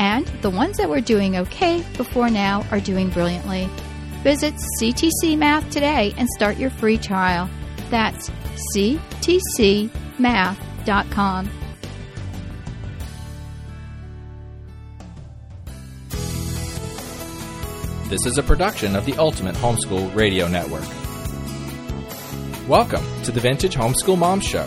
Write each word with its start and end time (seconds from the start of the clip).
And 0.00 0.26
the 0.40 0.50
ones 0.50 0.78
that 0.78 0.88
were 0.88 1.02
doing 1.02 1.36
okay 1.36 1.84
before 1.98 2.30
now 2.30 2.66
are 2.70 2.80
doing 2.80 3.10
brilliantly. 3.10 3.68
Visit 4.24 4.54
CTC 4.80 5.36
Math 5.36 5.68
today 5.70 6.14
and 6.16 6.26
start 6.30 6.56
your 6.56 6.70
free 6.70 6.96
trial. 6.96 7.50
That's 7.90 8.30
ctcmath.com. 8.74 9.90
This 18.08 18.26
is 18.26 18.38
a 18.38 18.42
production 18.42 18.96
of 18.96 19.04
the 19.04 19.14
Ultimate 19.18 19.54
Homeschool 19.56 20.14
Radio 20.16 20.48
Network. 20.48 20.88
Welcome 22.66 23.04
to 23.24 23.32
the 23.32 23.40
Vintage 23.40 23.76
Homeschool 23.76 24.18
Mom 24.18 24.40
Show. 24.40 24.66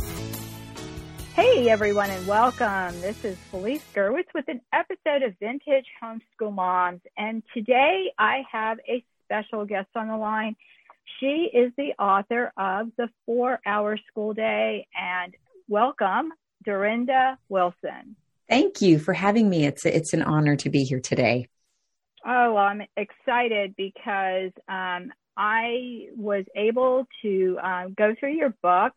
Hey 1.41 1.71
everyone 1.71 2.11
and 2.11 2.27
welcome. 2.27 3.01
This 3.01 3.25
is 3.25 3.35
Felice 3.49 3.83
Gerwitz 3.95 4.27
with 4.35 4.47
an 4.47 4.61
episode 4.71 5.23
of 5.23 5.33
Vintage 5.39 5.87
Homeschool 5.99 6.53
Moms. 6.53 7.01
And 7.17 7.41
today 7.51 8.11
I 8.19 8.43
have 8.51 8.77
a 8.87 9.03
special 9.25 9.65
guest 9.65 9.87
on 9.95 10.07
the 10.09 10.17
line. 10.17 10.55
She 11.19 11.49
is 11.51 11.71
the 11.77 11.93
author 11.97 12.53
of 12.57 12.89
The 12.95 13.09
Four 13.25 13.59
Hour 13.65 13.97
School 14.07 14.35
Day. 14.35 14.85
And 14.95 15.33
welcome, 15.67 16.31
Durenda 16.63 17.37
Wilson. 17.49 18.15
Thank 18.47 18.83
you 18.83 18.99
for 18.99 19.13
having 19.13 19.49
me. 19.49 19.65
It's, 19.65 19.83
it's 19.83 20.13
an 20.13 20.21
honor 20.21 20.55
to 20.57 20.69
be 20.69 20.83
here 20.83 20.99
today. 20.99 21.47
Oh, 22.23 22.53
well, 22.53 22.65
I'm 22.65 22.83
excited 22.95 23.73
because 23.75 24.51
um, 24.69 25.11
I 25.35 26.05
was 26.15 26.45
able 26.55 27.07
to 27.23 27.57
uh, 27.63 27.85
go 27.97 28.13
through 28.19 28.33
your 28.33 28.53
book. 28.61 28.93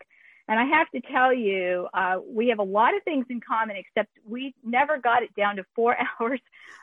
And 0.47 0.61
I 0.61 0.65
have 0.65 0.91
to 0.91 1.01
tell 1.01 1.33
you, 1.33 1.89
uh, 1.95 2.19
we 2.27 2.49
have 2.49 2.59
a 2.59 2.65
lot 2.65 2.95
of 2.95 3.03
things 3.03 3.25
in 3.31 3.41
common, 3.41 3.77
except 3.77 4.11
we 4.27 4.55
never 4.63 4.99
got 4.99 5.23
it 5.23 5.35
down 5.35 5.57
to 5.57 5.65
four 5.75 5.97
hours 6.21 6.41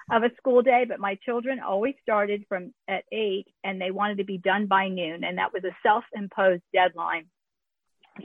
of 0.09 0.23
a 0.23 0.31
school 0.38 0.61
day. 0.63 0.85
But 0.88 0.99
my 0.99 1.16
children 1.23 1.59
always 1.59 1.94
started 2.01 2.45
from 2.49 2.73
at 2.88 3.03
eight, 3.11 3.47
and 3.63 3.79
they 3.79 3.91
wanted 3.91 4.17
to 4.17 4.23
be 4.23 4.39
done 4.39 4.66
by 4.66 4.88
noon, 4.88 5.23
and 5.23 5.38
that 5.38 5.53
was 5.53 5.63
a 5.63 5.75
self-imposed 5.83 6.63
deadline. 6.73 7.27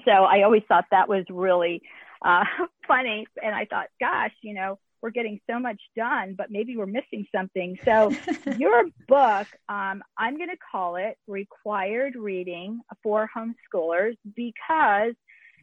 So 0.05 0.11
I 0.11 0.43
always 0.43 0.63
thought 0.69 0.87
that 0.91 1.09
was 1.09 1.25
really 1.29 1.83
uh, 2.25 2.45
funny, 2.89 3.27
and 3.43 3.55
I 3.55 3.67
thought, 3.67 3.89
gosh, 4.01 4.33
you 4.43 4.55
know, 4.55 4.79
we're 5.03 5.11
getting 5.11 5.39
so 5.49 5.61
much 5.61 5.81
done, 5.95 6.35
but 6.37 6.51
maybe 6.51 6.77
we're 6.77 6.87
missing 6.87 7.27
something. 7.31 7.79
So 7.85 8.11
your 8.57 8.85
book, 9.07 9.47
um, 9.69 10.03
I'm 10.17 10.37
going 10.37 10.49
to 10.49 10.57
call 10.73 10.97
it 10.97 11.19
Required 11.27 12.17
Reading 12.17 12.81
for 13.03 13.29
Homeschoolers 13.37 14.17
because 14.35 15.15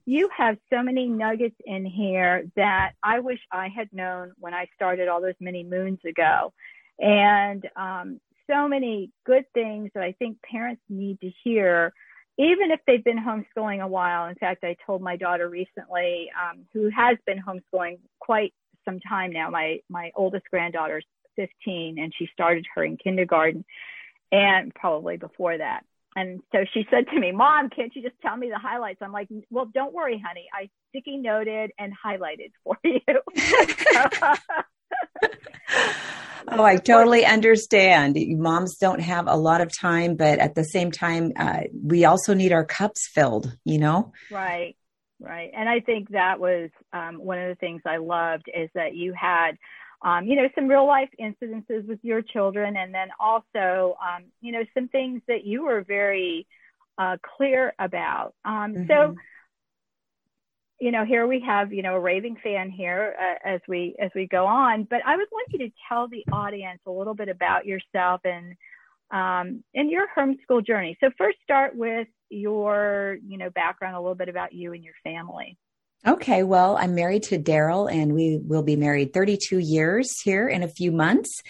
you 0.06 0.30
have 0.36 0.58
so 0.72 0.84
many 0.84 1.08
nuggets 1.08 1.56
in 1.66 1.86
here 1.86 2.46
that 2.56 2.94
I 3.02 3.20
wish 3.20 3.40
I 3.52 3.70
had 3.70 3.90
known 3.94 4.34
when 4.38 4.54
I 4.54 4.68
started 4.76 5.08
all 5.08 5.22
those 5.22 5.34
many 5.40 5.64
moons 5.64 6.00
ago. 6.06 6.54
And 7.00 7.68
um, 7.76 8.20
so 8.50 8.68
many 8.68 9.12
good 9.26 9.46
things 9.54 9.92
that 9.96 10.04
I 10.04 10.12
think 10.14 10.42
parents 10.42 10.82
need 10.90 11.20
to 11.22 11.32
hear 11.44 11.94
even 12.38 12.72
if 12.72 12.80
they've 12.88 13.04
been 13.04 13.20
homeschooling 13.20 13.84
a 13.84 13.88
while. 13.88 14.28
In 14.28 14.36
fact, 14.36 14.64
I 14.64 14.76
told 14.86 15.04
my 15.04 15.18
daughter 15.18 15.48
recently, 15.48 16.32
um, 16.34 16.66
who 16.74 16.90
has 16.90 17.18
been 17.28 17.40
homeschooling 17.40 18.00
quite 18.20 18.54
some 18.86 19.00
time 19.00 19.32
now. 19.32 19.50
My 19.50 19.80
my 19.90 20.12
oldest 20.16 20.46
granddaughter's 20.50 21.06
15 21.36 21.98
and 22.00 22.14
she 22.16 22.28
started 22.34 22.66
her 22.76 22.84
in 22.84 22.98
kindergarten 22.98 23.66
and 24.32 24.74
probably 24.74 25.18
before 25.18 25.58
that. 25.58 25.84
And 26.16 26.42
so 26.52 26.60
she 26.74 26.86
said 26.90 27.08
to 27.14 27.20
me, 27.20 27.32
Mom, 27.32 27.70
can't 27.70 27.96
you 27.96 28.02
just 28.02 28.16
tell 28.22 28.38
me 28.38 28.50
the 28.50 28.60
highlights? 28.60 29.00
I'm 29.02 29.12
like, 29.12 29.30
Well, 29.50 29.70
don't 29.74 29.94
worry, 29.94 30.22
honey. 30.26 30.48
I 30.54 30.70
sticky 30.90 31.18
noted 31.18 31.72
and 31.78 31.94
highlighted 31.94 32.52
for 32.64 32.78
you. 32.84 33.00
oh, 36.48 36.64
I 36.64 36.78
totally 36.78 37.26
understand. 37.26 38.18
Moms 38.20 38.78
don't 38.78 39.02
have 39.02 39.28
a 39.28 39.36
lot 39.36 39.62
of 39.62 39.72
time, 39.76 40.16
but 40.16 40.40
at 40.40 40.56
the 40.56 40.64
same 40.64 40.92
time, 40.92 41.34
uh, 41.36 41.62
we 41.82 42.06
also 42.06 42.34
need 42.34 42.52
our 42.52 42.66
cups 42.66 43.08
filled, 43.08 43.56
you 43.64 43.80
know? 43.80 44.12
Right. 44.32 44.76
Right. 45.20 45.52
And 45.56 45.70
I 45.70 45.80
think 45.80 46.10
that 46.10 46.40
was 46.40 46.70
um, 46.92 47.16
one 47.16 47.40
of 47.40 47.48
the 47.48 47.56
things 47.56 47.82
I 47.86 47.98
loved 47.98 48.50
is 48.54 48.70
that 48.76 48.94
you 48.94 49.14
had, 49.18 49.52
um, 50.04 50.26
you 50.26 50.36
know, 50.36 50.50
some 50.54 50.68
real 50.68 50.86
life 50.86 51.10
incidences 51.20 51.88
with 51.88 52.00
your 52.04 52.22
children 52.22 52.76
and 52.76 52.94
then 52.94 53.08
also, 53.20 53.96
um, 54.02 54.26
you 54.42 54.52
know, 54.52 54.64
some 54.74 54.90
things 54.90 55.22
that 55.28 55.46
you 55.46 55.64
were 55.66 55.82
very 55.82 56.46
uh, 56.98 57.18
clear 57.38 57.74
about. 57.80 58.34
Um, 58.44 58.74
mm-hmm. 58.74 58.88
So, 58.88 59.16
you 60.80 60.92
know, 60.92 61.06
here 61.06 61.26
we 61.26 61.40
have, 61.40 61.72
you 61.72 61.82
know, 61.82 61.96
a 61.96 62.00
raving 62.00 62.36
fan 62.44 62.70
here 62.70 63.16
uh, 63.18 63.48
as 63.48 63.62
we 63.70 63.96
as 63.98 64.12
we 64.14 64.28
go 64.28 64.46
on. 64.46 64.84
But 64.90 65.00
I 65.06 65.16
would 65.16 65.28
want 65.32 65.48
you 65.52 65.60
to 65.60 65.74
tell 65.88 66.10
the 66.10 66.26
audience 66.34 66.82
a 66.86 66.92
little 66.92 67.16
bit 67.16 67.30
about 67.30 67.66
yourself 67.66 68.22
and 68.26 68.56
um, 69.12 69.64
and 69.74 69.90
your 69.90 70.08
homeschool 70.18 70.66
journey. 70.66 70.98
So 71.00 71.12
first, 71.18 71.38
start 71.44 71.76
with 71.76 72.08
your, 72.30 73.18
you 73.26 73.38
know, 73.38 73.50
background, 73.52 73.96
a 73.96 74.00
little 74.02 74.16
bit 74.16 74.28
about 74.28 74.54
you 74.54 74.74
and 74.74 74.84
your 74.84 74.96
family. 75.04 75.58
Okay, 76.06 76.44
well, 76.44 76.76
I'm 76.76 76.96
married 76.96 77.24
to 77.24 77.40
Daryl, 77.40 77.90
and 77.90 78.14
we 78.14 78.38
will 78.38 78.62
be 78.62 78.76
married 78.76 79.14
32 79.14 79.58
years 79.58 80.20
here 80.20 80.50
in 80.50 80.62
a 80.62 80.68
few 80.68 80.92
months. 80.92 81.42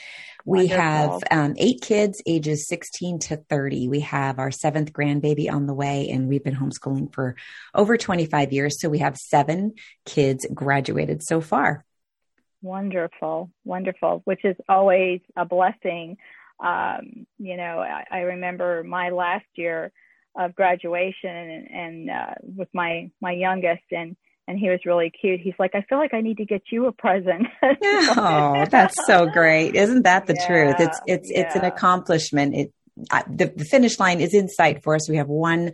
We 0.46 0.68
Wonderful. 0.68 0.82
have 0.82 1.24
um, 1.32 1.56
eight 1.58 1.82
kids, 1.82 2.22
ages 2.28 2.68
16 2.68 3.20
to 3.20 3.38
30. 3.38 3.88
We 3.88 4.02
have 4.02 4.38
our 4.38 4.52
seventh 4.52 4.94
grandbaby 4.94 5.52
on 5.52 5.66
the 5.66 5.74
way, 5.74 6.10
and 6.10 6.28
we've 6.28 6.44
been 6.44 6.56
homeschooling 6.56 7.12
for 7.14 7.36
over 7.74 7.98
25 7.98 8.54
years. 8.54 8.80
So 8.80 8.90
we 8.90 9.00
have 9.00 9.18
seven 9.18 9.74
kids 10.06 10.46
graduated 10.54 11.24
so 11.24 11.42
far. 11.42 11.84
Wonderful, 12.62 13.50
wonderful, 13.66 14.22
which 14.26 14.46
is 14.46 14.56
always 14.70 15.22
a 15.36 15.46
blessing. 15.46 16.18
Um, 16.64 17.26
you 17.40 17.58
know, 17.58 17.80
I, 17.80 18.06
I 18.12 18.20
remember 18.20 18.84
my 18.84 19.10
last 19.10 19.48
year 19.56 19.92
of 20.36 20.56
graduation 20.56 21.30
and, 21.30 21.70
and 21.72 22.10
uh, 22.10 22.34
with 22.42 22.70
my 22.74 23.10
my 23.20 23.32
youngest 23.32 23.84
and 23.92 24.16
and 24.48 24.60
he 24.60 24.70
was 24.70 24.80
really 24.86 25.10
cute. 25.10 25.40
He's 25.40 25.54
like, 25.58 25.72
I 25.74 25.82
feel 25.88 25.98
like 25.98 26.14
I 26.14 26.22
need 26.22 26.38
to 26.38 26.46
get 26.46 26.64
you 26.72 26.88
a 26.88 26.92
present. 26.92 27.48
oh, 27.64 28.66
that's 28.70 28.96
so 29.06 29.28
great! 29.28 29.76
Isn't 29.76 30.04
that 30.04 30.28
the 30.28 30.36
yeah, 30.38 30.48
truth? 30.48 30.76
It's 30.80 31.02
it's 31.08 31.32
yeah. 31.32 31.42
it's 31.42 31.56
an 31.56 31.66
accomplishment. 31.66 32.56
It 32.56 32.74
I, 33.12 33.24
the, 33.28 33.52
the 33.56 33.66
finish 33.66 34.00
line 34.00 34.22
is 34.22 34.34
in 34.34 34.50
sight 34.50 34.84
for 34.84 34.96
us. 34.96 35.10
We 35.10 35.18
have 35.18 35.28
one 35.28 35.72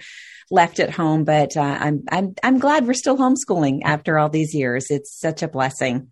left 0.52 0.80
at 0.80 0.90
home, 0.90 1.26
but 1.26 1.58
uh, 1.58 1.62
I'm 1.62 2.04
I'm 2.12 2.36
I'm 2.44 2.60
glad 2.60 2.88
we're 2.88 2.94
still 2.94 3.18
homeschooling 3.18 3.82
after 3.84 4.18
all 4.18 4.30
these 4.30 4.54
years. 4.54 4.88
It's 4.90 5.20
such 5.20 5.44
a 5.44 5.48
blessing. 5.48 6.10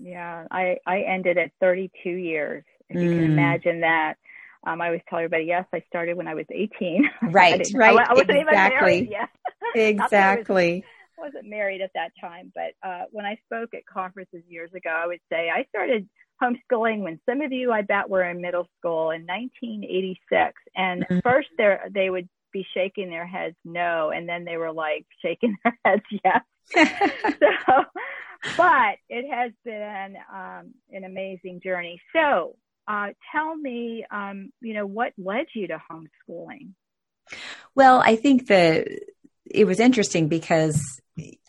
Yeah, 0.00 0.46
I 0.50 0.78
I 0.86 1.00
ended 1.02 1.38
at 1.38 1.52
32 1.60 2.10
years. 2.10 2.64
If 2.88 2.96
mm. 2.96 3.02
you 3.04 3.10
can 3.10 3.20
mm. 3.20 3.32
imagine 3.32 3.80
that. 3.80 4.14
Um, 4.66 4.82
I 4.82 4.86
always 4.86 5.00
tell 5.08 5.18
everybody, 5.18 5.44
yes, 5.44 5.64
I 5.72 5.82
started 5.88 6.18
when 6.18 6.28
I 6.28 6.34
was 6.34 6.44
18. 6.50 7.08
Right, 7.30 7.66
I 7.74 7.78
right. 7.78 7.96
I, 7.96 8.12
wasn't 8.12 8.30
exactly. 8.30 8.98
even 8.98 9.08
married 9.08 9.10
yet. 9.10 9.28
exactly. 9.74 10.84
Wasn't 11.20 11.48
married 11.48 11.80
at 11.82 11.90
that 11.94 12.12
time, 12.20 12.52
but 12.54 12.88
uh, 12.88 13.04
when 13.10 13.26
I 13.26 13.38
spoke 13.44 13.74
at 13.74 13.84
conferences 13.86 14.42
years 14.48 14.70
ago, 14.74 14.90
I 14.90 15.06
would 15.06 15.20
say 15.30 15.50
I 15.54 15.64
started 15.68 16.08
homeschooling 16.42 17.00
when 17.00 17.20
some 17.28 17.40
of 17.42 17.52
you, 17.52 17.72
I 17.72 17.82
bet, 17.82 18.08
were 18.08 18.24
in 18.24 18.40
middle 18.40 18.66
school 18.78 19.10
in 19.10 19.26
1986. 19.26 20.52
And 20.74 21.02
mm-hmm. 21.02 21.18
first, 21.22 21.48
there 21.58 21.88
they 21.92 22.10
would 22.10 22.28
be 22.52 22.66
shaking 22.74 23.10
their 23.10 23.26
heads 23.26 23.56
no, 23.64 24.10
and 24.10 24.28
then 24.28 24.44
they 24.44 24.56
were 24.56 24.72
like 24.72 25.06
shaking 25.22 25.56
their 25.62 25.78
heads 25.84 26.02
yes. 26.24 26.42
so, 27.40 27.84
but 28.56 28.96
it 29.08 29.30
has 29.30 29.52
been 29.64 30.16
um, 30.32 30.74
an 30.90 31.04
amazing 31.04 31.60
journey. 31.62 32.00
So, 32.14 32.56
uh, 32.88 33.08
tell 33.32 33.54
me, 33.54 34.04
um, 34.10 34.52
you 34.60 34.74
know, 34.74 34.86
what 34.86 35.12
led 35.18 35.46
you 35.54 35.68
to 35.68 35.80
homeschooling? 35.90 36.70
Well, 37.74 38.02
I 38.04 38.16
think 38.16 38.48
that 38.48 38.88
it 39.44 39.64
was 39.64 39.80
interesting 39.80 40.28
because 40.28 40.99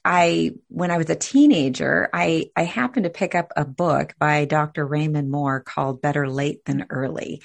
I, 0.03 0.51
when 0.68 0.92
I 0.92 0.98
was 0.98 1.09
a 1.09 1.15
teenager, 1.15 2.09
I, 2.13 2.50
I 2.56 2.63
happened 2.63 3.03
to 3.03 3.09
pick 3.09 3.36
up 3.36 3.51
a 3.56 3.65
book 3.65 4.13
by 4.18 4.45
Dr. 4.45 4.86
Raymond 4.86 5.30
Moore 5.30 5.62
called 5.62 6.01
Better 6.01 6.27
Late 6.27 6.65
Than 6.65 6.88
Early. 6.89 7.42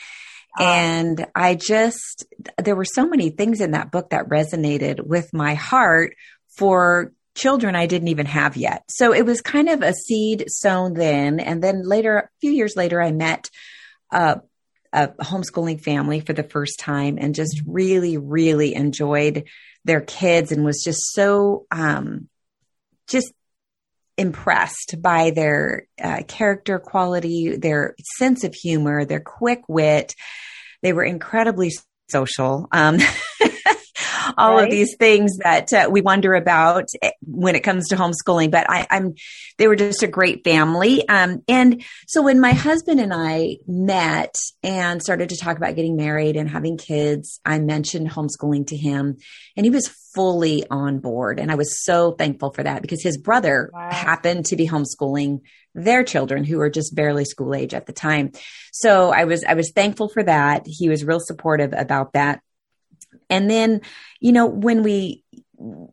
Ah. 0.58 0.62
And 0.62 1.26
I 1.34 1.54
just, 1.54 2.24
there 2.56 2.76
were 2.76 2.86
so 2.86 3.06
many 3.06 3.30
things 3.30 3.60
in 3.60 3.72
that 3.72 3.90
book 3.90 4.10
that 4.10 4.28
resonated 4.28 5.04
with 5.04 5.32
my 5.34 5.54
heart 5.54 6.14
for 6.56 7.12
children 7.34 7.76
I 7.76 7.86
didn't 7.86 8.08
even 8.08 8.26
have 8.26 8.56
yet. 8.56 8.84
So 8.88 9.12
it 9.12 9.26
was 9.26 9.42
kind 9.42 9.68
of 9.68 9.82
a 9.82 9.92
seed 9.92 10.46
sown 10.48 10.94
then. 10.94 11.38
And 11.38 11.62
then 11.62 11.82
later, 11.86 12.16
a 12.16 12.28
few 12.40 12.50
years 12.50 12.74
later, 12.74 13.00
I 13.00 13.12
met 13.12 13.50
a, 14.10 14.40
a 14.92 15.08
homeschooling 15.08 15.82
family 15.82 16.20
for 16.20 16.32
the 16.32 16.42
first 16.42 16.80
time 16.80 17.18
and 17.20 17.34
just 17.34 17.60
really, 17.66 18.16
really 18.16 18.74
enjoyed 18.74 19.44
their 19.84 20.00
kids 20.00 20.50
and 20.50 20.64
was 20.64 20.82
just 20.82 21.12
so, 21.12 21.66
um, 21.70 22.28
just 23.08 23.32
impressed 24.18 24.96
by 25.00 25.30
their 25.30 25.86
uh, 26.02 26.22
character 26.26 26.78
quality, 26.78 27.56
their 27.56 27.94
sense 28.18 28.44
of 28.44 28.54
humor, 28.54 29.04
their 29.04 29.20
quick 29.20 29.62
wit. 29.68 30.14
They 30.82 30.92
were 30.92 31.04
incredibly 31.04 31.72
social. 32.08 32.68
Um, 32.72 32.98
all 34.36 34.56
right. 34.56 34.64
of 34.64 34.70
these 34.70 34.96
things 34.96 35.38
that 35.38 35.72
uh, 35.72 35.88
we 35.90 36.00
wonder 36.00 36.34
about 36.34 36.88
eh, 37.02 37.10
when 37.22 37.54
it 37.54 37.60
comes 37.62 37.88
to 37.88 37.96
homeschooling. 37.96 38.50
But 38.50 38.68
I, 38.68 38.86
am 38.90 39.14
they 39.58 39.68
were 39.68 39.76
just 39.76 40.02
a 40.02 40.08
great 40.08 40.44
family. 40.44 41.08
Um, 41.08 41.42
and 41.48 41.82
so 42.06 42.22
when 42.22 42.40
my 42.40 42.52
husband 42.52 43.00
and 43.00 43.12
I 43.14 43.56
met 43.66 44.34
and 44.62 45.02
started 45.02 45.30
to 45.30 45.36
talk 45.36 45.56
about 45.56 45.76
getting 45.76 45.96
married 45.96 46.36
and 46.36 46.48
having 46.48 46.76
kids, 46.76 47.40
I 47.44 47.58
mentioned 47.58 48.10
homeschooling 48.10 48.66
to 48.68 48.76
him, 48.76 49.16
and 49.56 49.66
he 49.66 49.70
was 49.70 49.88
fully 50.14 50.64
on 50.70 50.98
board. 50.98 51.38
And 51.38 51.50
I 51.50 51.54
was 51.54 51.84
so 51.84 52.12
thankful 52.12 52.52
for 52.52 52.62
that 52.62 52.82
because 52.82 53.02
his 53.02 53.18
brother 53.18 53.70
wow. 53.72 53.90
happened 53.90 54.46
to 54.46 54.56
be 54.56 54.66
homeschooling 54.66 55.40
their 55.74 56.02
children 56.02 56.42
who 56.42 56.56
were 56.56 56.70
just 56.70 56.94
barely 56.94 57.24
school 57.24 57.54
age 57.54 57.74
at 57.74 57.86
the 57.86 57.92
time. 57.92 58.32
So 58.72 59.12
I 59.12 59.24
was 59.24 59.44
I 59.44 59.54
was 59.54 59.72
thankful 59.72 60.08
for 60.08 60.22
that. 60.22 60.62
He 60.66 60.88
was 60.88 61.04
real 61.04 61.20
supportive 61.20 61.72
about 61.76 62.14
that. 62.14 62.40
And 63.28 63.50
then, 63.50 63.80
you 64.20 64.32
know, 64.32 64.46
when 64.46 64.82
we 64.82 65.24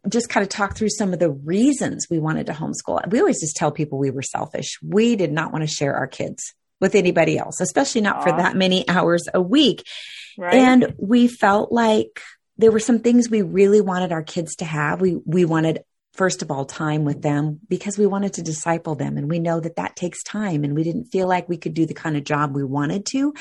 just 0.09 0.29
kind 0.29 0.43
of 0.43 0.49
talk 0.49 0.75
through 0.75 0.89
some 0.89 1.13
of 1.13 1.19
the 1.19 1.31
reasons 1.31 2.07
we 2.09 2.19
wanted 2.19 2.47
to 2.47 2.53
homeschool, 2.53 3.09
we 3.09 3.19
always 3.19 3.39
just 3.39 3.55
tell 3.55 3.71
people 3.71 3.97
we 3.97 4.11
were 4.11 4.21
selfish. 4.21 4.77
We 4.81 5.15
did 5.15 5.31
not 5.31 5.51
want 5.51 5.63
to 5.63 5.73
share 5.73 5.95
our 5.95 6.07
kids 6.07 6.53
with 6.79 6.95
anybody 6.95 7.37
else, 7.37 7.61
especially 7.61 8.01
not 8.01 8.17
Aww. 8.17 8.23
for 8.23 8.31
that 8.33 8.55
many 8.55 8.87
hours 8.89 9.23
a 9.33 9.41
week. 9.41 9.85
Right. 10.37 10.55
And 10.55 10.93
we 10.97 11.27
felt 11.27 11.71
like 11.71 12.21
there 12.57 12.71
were 12.71 12.79
some 12.79 12.99
things 12.99 13.29
we 13.29 13.41
really 13.41 13.81
wanted 13.81 14.11
our 14.11 14.23
kids 14.23 14.55
to 14.57 14.65
have. 14.65 15.01
We, 15.01 15.17
we 15.25 15.45
wanted 15.45 15.83
first 16.13 16.41
of 16.41 16.51
all 16.51 16.65
time 16.65 17.05
with 17.05 17.21
them 17.21 17.59
because 17.67 17.97
we 17.97 18.05
wanted 18.05 18.33
to 18.33 18.43
disciple 18.43 18.95
them 18.95 19.17
and 19.17 19.29
we 19.29 19.39
know 19.39 19.59
that 19.59 19.77
that 19.77 19.95
takes 19.95 20.23
time 20.23 20.63
and 20.63 20.75
we 20.75 20.83
didn't 20.83 21.05
feel 21.05 21.27
like 21.27 21.49
we 21.49 21.57
could 21.57 21.73
do 21.73 21.85
the 21.85 21.93
kind 21.93 22.15
of 22.15 22.23
job 22.23 22.53
we 22.53 22.63
wanted 22.63 23.05
to 23.07 23.33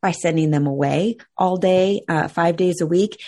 by 0.00 0.12
sending 0.12 0.50
them 0.50 0.66
away 0.66 1.16
all 1.36 1.56
day, 1.56 2.02
uh, 2.08 2.28
five 2.28 2.56
days 2.56 2.80
a 2.80 2.86
week. 2.86 3.20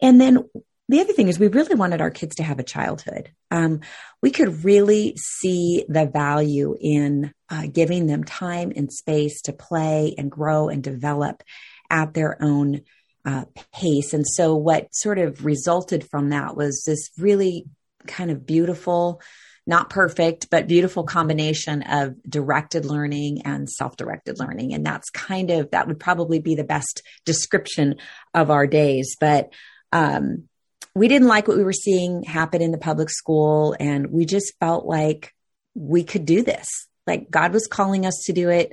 And 0.00 0.20
then 0.20 0.44
the 0.88 1.00
other 1.00 1.12
thing 1.12 1.28
is 1.28 1.38
we 1.38 1.48
really 1.48 1.74
wanted 1.74 2.00
our 2.00 2.10
kids 2.10 2.36
to 2.36 2.42
have 2.42 2.58
a 2.58 2.64
childhood. 2.64 3.32
Um, 3.50 3.80
we 4.22 4.30
could 4.30 4.64
really 4.64 5.16
see 5.16 5.84
the 5.88 6.06
value 6.06 6.76
in 6.80 7.32
uh, 7.50 7.66
giving 7.72 8.06
them 8.06 8.24
time 8.24 8.72
and 8.74 8.92
space 8.92 9.42
to 9.42 9.52
play 9.52 10.14
and 10.16 10.30
grow 10.30 10.68
and 10.68 10.82
develop 10.82 11.42
at 11.90 12.14
their 12.14 12.40
own 12.42 12.82
uh, 13.24 13.44
pace. 13.72 14.12
And 14.12 14.26
so 14.26 14.54
what 14.54 14.94
sort 14.94 15.18
of 15.18 15.44
resulted 15.44 16.08
from 16.08 16.30
that 16.30 16.56
was 16.56 16.84
this 16.86 17.10
really 17.18 17.66
kind 18.06 18.30
of 18.30 18.46
beautiful 18.46 19.20
not 19.66 19.90
perfect, 19.90 20.48
but 20.50 20.68
beautiful 20.68 21.04
combination 21.04 21.82
of 21.82 22.14
directed 22.22 22.84
learning 22.84 23.42
and 23.42 23.68
self 23.68 23.96
directed 23.96 24.38
learning. 24.38 24.74
And 24.74 24.86
that's 24.86 25.10
kind 25.10 25.50
of, 25.50 25.70
that 25.72 25.88
would 25.88 25.98
probably 25.98 26.38
be 26.38 26.54
the 26.54 26.64
best 26.64 27.02
description 27.24 27.96
of 28.32 28.50
our 28.50 28.66
days. 28.66 29.16
But, 29.18 29.52
um, 29.92 30.48
we 30.94 31.08
didn't 31.08 31.28
like 31.28 31.46
what 31.46 31.58
we 31.58 31.64
were 31.64 31.74
seeing 31.74 32.22
happen 32.22 32.62
in 32.62 32.70
the 32.70 32.78
public 32.78 33.10
school. 33.10 33.76
And 33.78 34.10
we 34.10 34.24
just 34.24 34.54
felt 34.58 34.86
like 34.86 35.34
we 35.74 36.04
could 36.04 36.24
do 36.24 36.42
this. 36.42 36.68
Like 37.06 37.30
God 37.30 37.52
was 37.52 37.66
calling 37.66 38.06
us 38.06 38.22
to 38.26 38.32
do 38.32 38.48
it. 38.48 38.72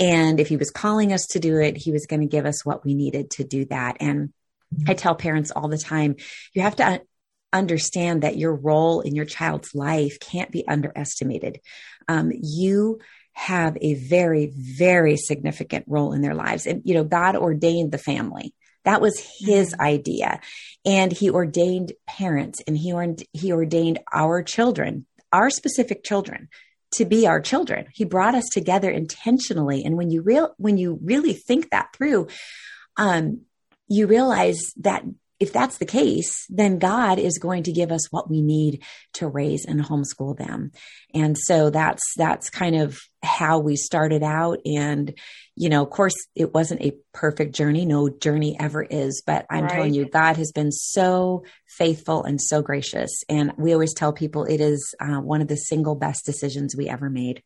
And 0.00 0.40
if 0.40 0.48
he 0.48 0.56
was 0.56 0.70
calling 0.70 1.12
us 1.12 1.26
to 1.30 1.38
do 1.38 1.60
it, 1.60 1.76
he 1.76 1.92
was 1.92 2.06
going 2.06 2.22
to 2.22 2.26
give 2.26 2.44
us 2.44 2.64
what 2.64 2.84
we 2.84 2.94
needed 2.94 3.30
to 3.32 3.44
do 3.44 3.66
that. 3.66 3.98
And 4.00 4.32
I 4.88 4.94
tell 4.94 5.14
parents 5.14 5.52
all 5.52 5.68
the 5.68 5.78
time, 5.78 6.16
you 6.54 6.62
have 6.62 6.76
to 6.76 7.02
understand 7.52 8.22
that 8.22 8.36
your 8.36 8.54
role 8.54 9.00
in 9.00 9.14
your 9.14 9.24
child's 9.24 9.74
life 9.74 10.18
can't 10.20 10.50
be 10.50 10.66
underestimated. 10.66 11.60
Um, 12.08 12.32
you 12.32 13.00
have 13.32 13.76
a 13.80 13.94
very, 13.94 14.52
very 14.54 15.16
significant 15.16 15.84
role 15.88 16.12
in 16.12 16.22
their 16.22 16.34
lives. 16.34 16.66
And, 16.66 16.82
you 16.84 16.94
know, 16.94 17.04
God 17.04 17.36
ordained 17.36 17.92
the 17.92 17.98
family. 17.98 18.54
That 18.84 19.00
was 19.00 19.18
his 19.38 19.72
mm-hmm. 19.72 19.80
idea. 19.80 20.40
And 20.84 21.12
he 21.12 21.30
ordained 21.30 21.92
parents 22.06 22.62
and 22.66 22.76
he, 22.76 22.92
or- 22.92 23.16
he 23.32 23.52
ordained 23.52 24.00
our 24.12 24.42
children, 24.42 25.06
our 25.32 25.50
specific 25.50 26.04
children 26.04 26.48
to 26.94 27.04
be 27.04 27.26
our 27.26 27.40
children. 27.40 27.86
He 27.94 28.04
brought 28.04 28.34
us 28.34 28.48
together 28.52 28.90
intentionally. 28.90 29.84
And 29.84 29.96
when 29.96 30.10
you 30.10 30.22
real, 30.22 30.54
when 30.56 30.76
you 30.76 30.98
really 31.02 31.34
think 31.34 31.70
that 31.70 31.94
through, 31.94 32.28
um, 32.96 33.42
you 33.88 34.06
realize 34.06 34.60
that 34.78 35.04
if 35.40 35.54
that's 35.54 35.78
the 35.78 35.86
case, 35.86 36.44
then 36.50 36.78
God 36.78 37.18
is 37.18 37.38
going 37.38 37.62
to 37.62 37.72
give 37.72 37.90
us 37.90 38.12
what 38.12 38.30
we 38.30 38.42
need 38.42 38.84
to 39.14 39.26
raise 39.26 39.64
and 39.64 39.80
homeschool 39.80 40.36
them. 40.36 40.70
And 41.14 41.36
so 41.36 41.70
that's, 41.70 42.02
that's 42.18 42.50
kind 42.50 42.76
of 42.76 43.00
how 43.22 43.58
we 43.58 43.76
started 43.76 44.22
out. 44.22 44.58
And, 44.66 45.14
you 45.56 45.70
know, 45.70 45.82
of 45.82 45.88
course, 45.88 46.14
it 46.34 46.52
wasn't 46.52 46.82
a 46.82 46.92
perfect 47.14 47.54
journey. 47.54 47.86
No 47.86 48.10
journey 48.10 48.54
ever 48.60 48.82
is, 48.82 49.22
but 49.26 49.46
I'm 49.50 49.64
right. 49.64 49.72
telling 49.72 49.94
you, 49.94 50.04
God 50.04 50.36
has 50.36 50.52
been 50.52 50.72
so 50.72 51.44
faithful 51.66 52.22
and 52.22 52.38
so 52.40 52.60
gracious. 52.60 53.24
And 53.30 53.52
we 53.56 53.72
always 53.72 53.94
tell 53.94 54.12
people 54.12 54.44
it 54.44 54.60
is 54.60 54.94
uh, 55.00 55.20
one 55.20 55.40
of 55.40 55.48
the 55.48 55.56
single 55.56 55.94
best 55.94 56.26
decisions 56.26 56.76
we 56.76 56.88
ever 56.88 57.08
made. 57.08 57.42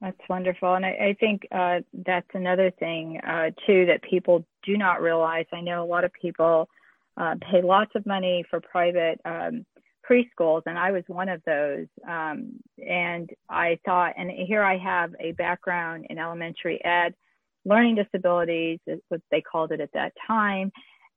That's 0.00 0.20
wonderful. 0.28 0.74
And 0.74 0.84
I, 0.84 0.90
I 0.90 1.16
think 1.18 1.46
uh, 1.52 1.80
that's 1.92 2.28
another 2.34 2.72
thing, 2.72 3.20
uh, 3.26 3.50
too, 3.64 3.86
that 3.86 4.02
people 4.02 4.44
do 4.64 4.76
not 4.76 5.00
realize. 5.00 5.46
I 5.52 5.60
know 5.60 5.84
a 5.84 5.86
lot 5.86 6.04
of 6.04 6.12
people 6.12 6.68
uh, 7.16 7.34
pay 7.40 7.62
lots 7.62 7.92
of 7.94 8.04
money 8.06 8.44
for 8.50 8.60
private 8.60 9.20
um, 9.24 9.64
preschools, 10.08 10.62
and 10.66 10.78
I 10.78 10.92
was 10.92 11.02
one 11.06 11.28
of 11.28 11.42
those. 11.46 11.86
Um, 12.08 12.60
and 12.78 13.30
I 13.48 13.78
thought, 13.84 14.14
and 14.16 14.30
here 14.30 14.62
I 14.62 14.78
have 14.78 15.14
a 15.18 15.32
background 15.32 16.06
in 16.10 16.18
elementary 16.18 16.82
ed, 16.84 17.14
learning 17.64 17.96
disabilities 17.96 18.78
is 18.86 19.00
what 19.08 19.20
they 19.30 19.40
called 19.40 19.72
it 19.72 19.80
at 19.80 19.92
that 19.94 20.12
time, 20.26 20.70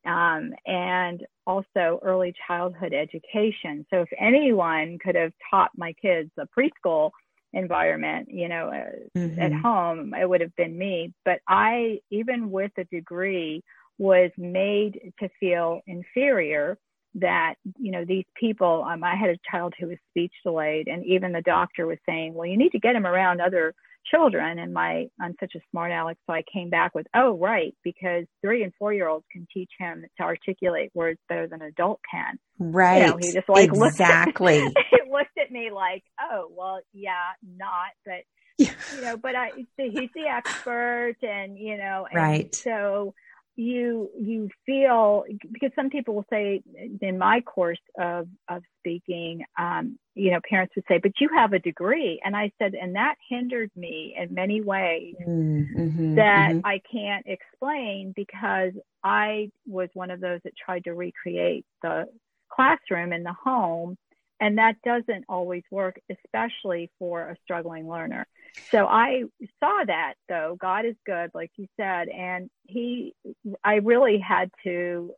um, 0.05 0.53
and 0.65 1.25
also 1.45 1.99
early 2.01 2.33
childhood 2.47 2.93
education. 2.93 3.85
So 3.91 4.01
if 4.01 4.09
anyone 4.19 4.97
could 5.03 5.15
have 5.15 5.33
taught 5.51 5.71
my 5.75 5.93
kids 6.01 6.31
a 6.37 6.47
preschool 6.57 7.11
environment, 7.53 8.29
you 8.31 8.47
know, 8.47 8.69
uh, 8.69 9.17
mm-hmm. 9.17 9.39
at 9.39 9.53
home, 9.53 10.13
it 10.13 10.27
would 10.27 10.41
have 10.41 10.55
been 10.55 10.77
me. 10.77 11.13
But 11.25 11.39
I, 11.47 11.99
even 12.09 12.51
with 12.51 12.71
a 12.77 12.83
degree, 12.85 13.63
was 13.99 14.31
made 14.37 15.13
to 15.19 15.29
feel 15.39 15.81
inferior 15.85 16.79
that 17.15 17.55
you 17.77 17.91
know 17.91 18.05
these 18.05 18.25
people 18.39 18.85
um, 18.87 19.03
i 19.03 19.15
had 19.15 19.29
a 19.29 19.37
child 19.51 19.73
who 19.79 19.87
was 19.87 19.97
speech 20.09 20.33
delayed 20.43 20.87
and 20.87 21.03
even 21.05 21.31
the 21.31 21.41
doctor 21.41 21.87
was 21.87 21.97
saying 22.07 22.33
well 22.33 22.45
you 22.45 22.57
need 22.57 22.71
to 22.71 22.79
get 22.79 22.95
him 22.95 23.05
around 23.05 23.41
other 23.41 23.73
children. 24.09 24.59
And 24.59 24.73
my 24.73 25.07
i'm 25.21 25.35
such 25.39 25.53
a 25.55 25.59
smart 25.71 25.91
aleck 25.91 26.17
so 26.25 26.33
i 26.33 26.43
came 26.51 26.69
back 26.69 26.95
with 26.95 27.07
oh 27.15 27.37
right 27.37 27.75
because 27.83 28.25
three 28.41 28.63
and 28.63 28.73
four 28.77 28.93
year 28.93 29.07
olds 29.07 29.25
can 29.31 29.47
teach 29.53 29.69
him 29.77 30.05
to 30.17 30.23
articulate 30.23 30.91
words 30.93 31.19
better 31.27 31.47
than 31.47 31.61
an 31.61 31.67
adult 31.67 31.99
can. 32.09 32.39
Right 32.59 33.01
you 33.01 33.07
know, 33.07 33.17
he 33.21 33.33
just 33.33 33.49
like 33.49 33.69
exactly 33.69 34.61
looked 34.61 34.77
at, 34.77 35.07
looked 35.11 35.37
at 35.39 35.51
me 35.51 35.71
like 35.71 36.03
oh 36.19 36.49
well 36.55 36.79
yeah 36.93 37.33
not 37.57 37.89
but 38.05 38.23
you 38.57 39.01
know 39.01 39.15
but 39.15 39.35
i 39.35 39.51
he's 39.55 40.09
the 40.13 40.27
expert 40.27 41.15
and 41.21 41.57
you 41.57 41.77
know 41.77 42.07
and 42.11 42.21
right. 42.21 42.55
so 42.55 43.13
you 43.59 44.09
you 44.17 44.49
feel 44.65 45.25
because 45.51 45.71
some 45.75 45.89
people 45.89 46.15
will 46.15 46.25
say 46.29 46.61
in 47.01 47.17
my 47.17 47.41
course 47.41 47.79
of 47.99 48.25
of 48.47 48.63
speaking 48.79 49.43
um, 49.59 49.99
you 50.15 50.31
know 50.31 50.39
parents 50.49 50.73
would 50.77 50.85
say 50.87 50.97
but 50.97 51.11
you 51.19 51.27
have 51.35 51.51
a 51.51 51.59
degree 51.59 52.21
and 52.23 52.37
i 52.37 52.49
said 52.57 52.73
and 52.73 52.95
that 52.95 53.15
hindered 53.29 53.69
me 53.75 54.15
in 54.17 54.33
many 54.33 54.61
ways 54.61 55.13
mm-hmm, 55.27 56.15
that 56.15 56.51
mm-hmm. 56.51 56.65
i 56.65 56.79
can't 56.89 57.25
explain 57.27 58.13
because 58.15 58.71
i 59.03 59.49
was 59.67 59.89
one 59.93 60.09
of 60.09 60.21
those 60.21 60.39
that 60.45 60.53
tried 60.55 60.85
to 60.85 60.93
recreate 60.93 61.65
the 61.81 62.05
classroom 62.49 63.11
in 63.11 63.23
the 63.23 63.35
home 63.43 63.97
and 64.39 64.57
that 64.57 64.75
doesn't 64.83 65.25
always 65.29 65.63
work 65.71 65.99
especially 66.09 66.91
for 66.99 67.21
a 67.29 67.37
struggling 67.43 67.87
learner 67.87 68.25
so 68.71 68.85
I 68.85 69.23
saw 69.59 69.83
that 69.85 70.13
though. 70.27 70.57
God 70.59 70.85
is 70.85 70.95
good, 71.05 71.31
like 71.33 71.51
you 71.57 71.67
said. 71.77 72.09
And 72.09 72.49
he, 72.63 73.15
I 73.63 73.75
really 73.75 74.19
had 74.19 74.51
to 74.63 75.13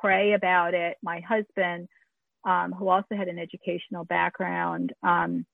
pray 0.00 0.32
about 0.32 0.74
it. 0.74 0.96
My 1.02 1.20
husband, 1.20 1.88
um, 2.44 2.72
who 2.72 2.88
also 2.88 3.16
had 3.16 3.28
an 3.28 3.38
educational 3.38 4.04
background, 4.04 4.92
um, 5.02 5.46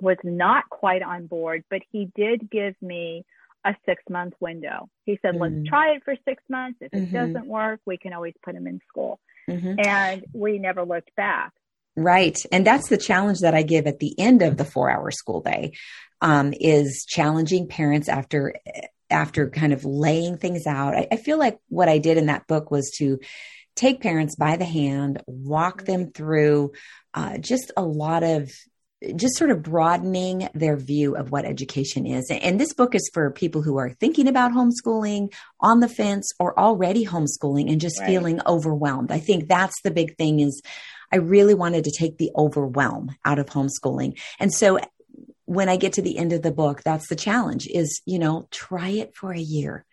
was 0.00 0.16
not 0.22 0.68
quite 0.70 1.02
on 1.02 1.26
board, 1.26 1.64
but 1.70 1.80
he 1.90 2.10
did 2.14 2.50
give 2.50 2.74
me 2.80 3.24
a 3.64 3.74
six 3.84 4.02
month 4.08 4.34
window. 4.40 4.88
He 5.04 5.18
said, 5.22 5.36
let's 5.36 5.54
mm-hmm. 5.54 5.66
try 5.66 5.90
it 5.92 6.02
for 6.04 6.14
six 6.24 6.42
months. 6.48 6.78
If 6.80 6.92
it 6.92 6.96
mm-hmm. 6.96 7.14
doesn't 7.14 7.46
work, 7.46 7.80
we 7.84 7.98
can 7.98 8.12
always 8.12 8.34
put 8.44 8.54
him 8.54 8.66
in 8.66 8.80
school. 8.88 9.18
Mm-hmm. 9.48 9.80
And 9.80 10.24
we 10.32 10.58
never 10.58 10.84
looked 10.84 11.14
back. 11.16 11.52
Right. 11.98 12.38
And 12.52 12.64
that's 12.64 12.88
the 12.88 12.96
challenge 12.96 13.40
that 13.40 13.54
I 13.54 13.62
give 13.62 13.88
at 13.88 13.98
the 13.98 14.14
end 14.18 14.40
of 14.42 14.56
the 14.56 14.64
four 14.64 14.88
hour 14.88 15.10
school 15.10 15.40
day 15.40 15.72
um, 16.20 16.54
is 16.58 17.04
challenging 17.08 17.66
parents 17.66 18.08
after 18.08 18.54
after 19.10 19.50
kind 19.50 19.72
of 19.72 19.84
laying 19.84 20.36
things 20.36 20.66
out. 20.66 20.94
I, 20.94 21.08
I 21.10 21.16
feel 21.16 21.38
like 21.38 21.58
what 21.68 21.88
I 21.88 21.98
did 21.98 22.18
in 22.18 22.26
that 22.26 22.46
book 22.46 22.70
was 22.70 22.92
to 22.98 23.18
take 23.74 24.00
parents 24.00 24.36
by 24.36 24.56
the 24.56 24.64
hand, 24.64 25.22
walk 25.26 25.84
them 25.84 26.12
through 26.12 26.72
uh, 27.14 27.38
just 27.38 27.72
a 27.76 27.82
lot 27.82 28.22
of 28.22 28.52
just 29.16 29.36
sort 29.36 29.50
of 29.50 29.62
broadening 29.62 30.48
their 30.54 30.76
view 30.76 31.16
of 31.16 31.30
what 31.30 31.44
education 31.44 32.06
is. 32.06 32.28
And 32.30 32.60
this 32.60 32.74
book 32.74 32.94
is 32.94 33.08
for 33.12 33.30
people 33.30 33.62
who 33.62 33.76
are 33.78 33.90
thinking 33.90 34.28
about 34.28 34.52
homeschooling, 34.52 35.32
on 35.60 35.80
the 35.80 35.88
fence, 35.88 36.30
or 36.38 36.58
already 36.58 37.06
homeschooling 37.06 37.70
and 37.70 37.80
just 37.80 38.00
right. 38.00 38.08
feeling 38.08 38.40
overwhelmed. 38.46 39.12
I 39.12 39.20
think 39.20 39.48
that's 39.48 39.80
the 39.82 39.92
big 39.92 40.16
thing 40.16 40.40
is 40.40 40.62
I 41.12 41.16
really 41.16 41.54
wanted 41.54 41.84
to 41.84 41.90
take 41.96 42.18
the 42.18 42.30
overwhelm 42.36 43.16
out 43.24 43.38
of 43.38 43.46
homeschooling. 43.46 44.18
And 44.38 44.52
so 44.52 44.78
when 45.44 45.68
I 45.68 45.76
get 45.76 45.94
to 45.94 46.02
the 46.02 46.18
end 46.18 46.32
of 46.32 46.42
the 46.42 46.52
book, 46.52 46.82
that's 46.82 47.08
the 47.08 47.16
challenge 47.16 47.66
is, 47.66 48.02
you 48.04 48.18
know, 48.18 48.48
try 48.50 48.90
it 48.90 49.14
for 49.14 49.32
a 49.32 49.38
year. 49.38 49.86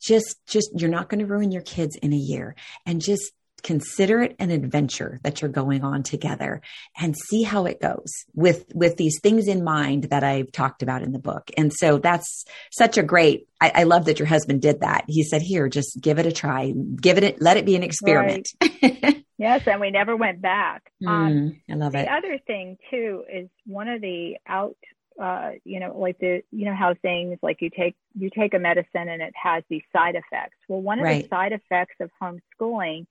Just, 0.00 0.36
just, 0.46 0.70
you're 0.74 0.90
not 0.90 1.08
going 1.08 1.20
to 1.20 1.26
ruin 1.26 1.52
your 1.52 1.62
kids 1.62 1.96
in 1.96 2.12
a 2.12 2.16
year 2.16 2.54
and 2.84 3.00
just 3.00 3.32
consider 3.62 4.22
it 4.22 4.36
an 4.38 4.50
adventure 4.50 5.20
that 5.22 5.40
you're 5.40 5.50
going 5.50 5.82
on 5.82 6.02
together 6.02 6.60
and 6.98 7.16
see 7.16 7.42
how 7.42 7.66
it 7.66 7.80
goes 7.80 8.12
with 8.34 8.66
with 8.74 8.96
these 8.96 9.18
things 9.22 9.48
in 9.48 9.64
mind 9.64 10.04
that 10.04 10.22
I've 10.22 10.52
talked 10.52 10.82
about 10.82 11.02
in 11.02 11.12
the 11.12 11.18
book. 11.18 11.50
And 11.56 11.72
so 11.72 11.98
that's 11.98 12.44
such 12.70 12.98
a 12.98 13.02
great 13.02 13.48
I, 13.60 13.72
I 13.74 13.82
love 13.84 14.04
that 14.04 14.18
your 14.18 14.28
husband 14.28 14.60
did 14.60 14.80
that. 14.80 15.04
He 15.08 15.22
said, 15.22 15.42
here, 15.42 15.68
just 15.68 16.00
give 16.00 16.18
it 16.18 16.26
a 16.26 16.32
try. 16.32 16.72
Give 17.00 17.18
it 17.18 17.40
let 17.40 17.56
it 17.56 17.64
be 17.64 17.76
an 17.76 17.82
experiment. 17.82 18.48
Right. 18.60 19.24
yes, 19.38 19.62
and 19.66 19.80
we 19.80 19.90
never 19.90 20.14
went 20.14 20.42
back. 20.42 20.92
Mm, 21.02 21.08
um, 21.08 21.60
I 21.70 21.74
love 21.74 21.92
the 21.92 22.00
it. 22.00 22.04
The 22.04 22.12
other 22.12 22.38
thing 22.46 22.76
too 22.90 23.24
is 23.32 23.48
one 23.66 23.88
of 23.88 24.00
the 24.00 24.36
out 24.46 24.76
uh, 25.20 25.52
you 25.64 25.80
know, 25.80 25.98
like 25.98 26.18
the, 26.18 26.42
you 26.50 26.66
know, 26.66 26.74
how 26.74 26.94
things 27.00 27.38
like 27.42 27.62
you 27.62 27.70
take, 27.70 27.96
you 28.18 28.28
take 28.36 28.52
a 28.52 28.58
medicine 28.58 29.08
and 29.08 29.22
it 29.22 29.32
has 29.34 29.62
these 29.70 29.82
side 29.90 30.14
effects. 30.14 30.56
Well, 30.68 30.82
one 30.82 30.98
of 30.98 31.04
right. 31.04 31.22
the 31.22 31.28
side 31.28 31.52
effects 31.52 31.94
of 32.00 32.10
homeschooling 32.22 33.06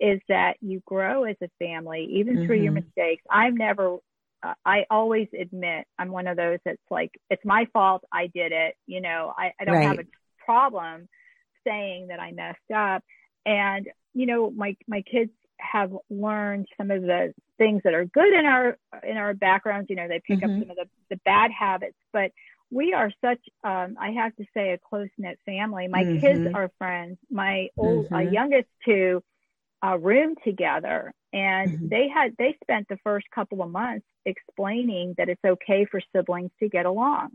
is 0.00 0.20
that 0.28 0.54
you 0.60 0.82
grow 0.84 1.24
as 1.24 1.36
a 1.42 1.48
family, 1.58 2.08
even 2.12 2.36
mm-hmm. 2.36 2.46
through 2.46 2.56
your 2.56 2.72
mm-hmm. 2.72 2.86
mistakes. 2.86 3.24
I've 3.30 3.54
never, 3.54 3.98
uh, 4.42 4.54
I 4.64 4.84
always 4.90 5.28
admit 5.38 5.86
I'm 5.98 6.10
one 6.10 6.26
of 6.26 6.36
those 6.36 6.58
that's 6.64 6.78
like, 6.90 7.12
it's 7.30 7.44
my 7.44 7.66
fault. 7.72 8.04
I 8.12 8.26
did 8.26 8.52
it. 8.52 8.74
You 8.86 9.00
know, 9.00 9.32
I, 9.36 9.52
I 9.60 9.64
don't 9.64 9.76
right. 9.76 9.86
have 9.86 9.98
a 9.98 10.44
problem 10.44 11.08
saying 11.66 12.08
that 12.08 12.20
I 12.20 12.32
messed 12.32 12.70
up. 12.74 13.02
And, 13.44 13.88
you 14.14 14.26
know, 14.26 14.50
my, 14.50 14.76
my 14.86 15.02
kids 15.02 15.30
have 15.58 15.92
learned 16.10 16.66
some 16.76 16.90
of 16.90 17.02
the 17.02 17.32
things 17.56 17.80
that 17.84 17.94
are 17.94 18.04
good 18.04 18.32
in 18.32 18.44
our, 18.44 18.76
in 19.02 19.16
our 19.16 19.34
backgrounds. 19.34 19.88
You 19.88 19.96
know, 19.96 20.08
they 20.08 20.20
pick 20.26 20.40
mm-hmm. 20.40 20.50
up 20.50 20.60
some 20.62 20.70
of 20.70 20.76
the, 20.76 20.88
the 21.10 21.20
bad 21.24 21.50
habits, 21.50 21.96
but 22.12 22.32
we 22.70 22.92
are 22.92 23.12
such 23.24 23.38
um 23.64 23.96
i 24.00 24.10
have 24.10 24.34
to 24.36 24.44
say 24.52 24.72
a 24.72 24.78
close 24.78 25.08
knit 25.18 25.38
family 25.46 25.86
my 25.88 26.02
mm-hmm. 26.02 26.18
kids 26.18 26.54
are 26.54 26.70
friends 26.78 27.16
my 27.30 27.68
old 27.76 28.06
mm-hmm. 28.06 28.14
uh, 28.14 28.20
youngest 28.20 28.66
two 28.84 29.22
a 29.82 29.98
room 29.98 30.34
together 30.44 31.12
and 31.32 31.70
mm-hmm. 31.70 31.88
they 31.88 32.08
had 32.08 32.34
they 32.38 32.56
spent 32.62 32.88
the 32.88 32.96
first 33.04 33.26
couple 33.34 33.62
of 33.62 33.70
months 33.70 34.06
explaining 34.24 35.14
that 35.18 35.28
it's 35.28 35.44
okay 35.44 35.86
for 35.90 36.00
siblings 36.14 36.50
to 36.60 36.68
get 36.68 36.86
along 36.86 37.30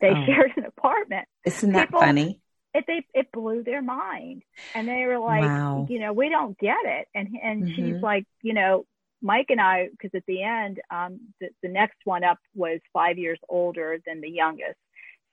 they 0.00 0.10
oh. 0.10 0.26
shared 0.26 0.52
an 0.56 0.64
apartment 0.64 1.26
isn't 1.44 1.72
that 1.72 1.88
People, 1.88 2.00
funny 2.00 2.40
it 2.74 2.84
they 2.86 3.04
it 3.14 3.32
blew 3.32 3.62
their 3.62 3.82
mind 3.82 4.42
and 4.74 4.86
they 4.86 5.04
were 5.06 5.18
like 5.18 5.42
wow. 5.42 5.86
you 5.88 5.98
know 5.98 6.12
we 6.12 6.28
don't 6.28 6.58
get 6.58 6.84
it 6.84 7.08
and 7.14 7.28
and 7.42 7.64
mm-hmm. 7.64 7.74
she's 7.74 8.02
like 8.02 8.24
you 8.42 8.54
know 8.54 8.84
mike 9.22 9.46
and 9.48 9.60
i 9.60 9.88
because 9.90 10.10
at 10.14 10.24
the 10.26 10.42
end 10.42 10.80
um 10.90 11.20
the, 11.40 11.48
the 11.62 11.68
next 11.68 11.98
one 12.04 12.24
up 12.24 12.38
was 12.54 12.80
five 12.92 13.18
years 13.18 13.38
older 13.48 13.98
than 14.06 14.20
the 14.20 14.30
youngest 14.30 14.78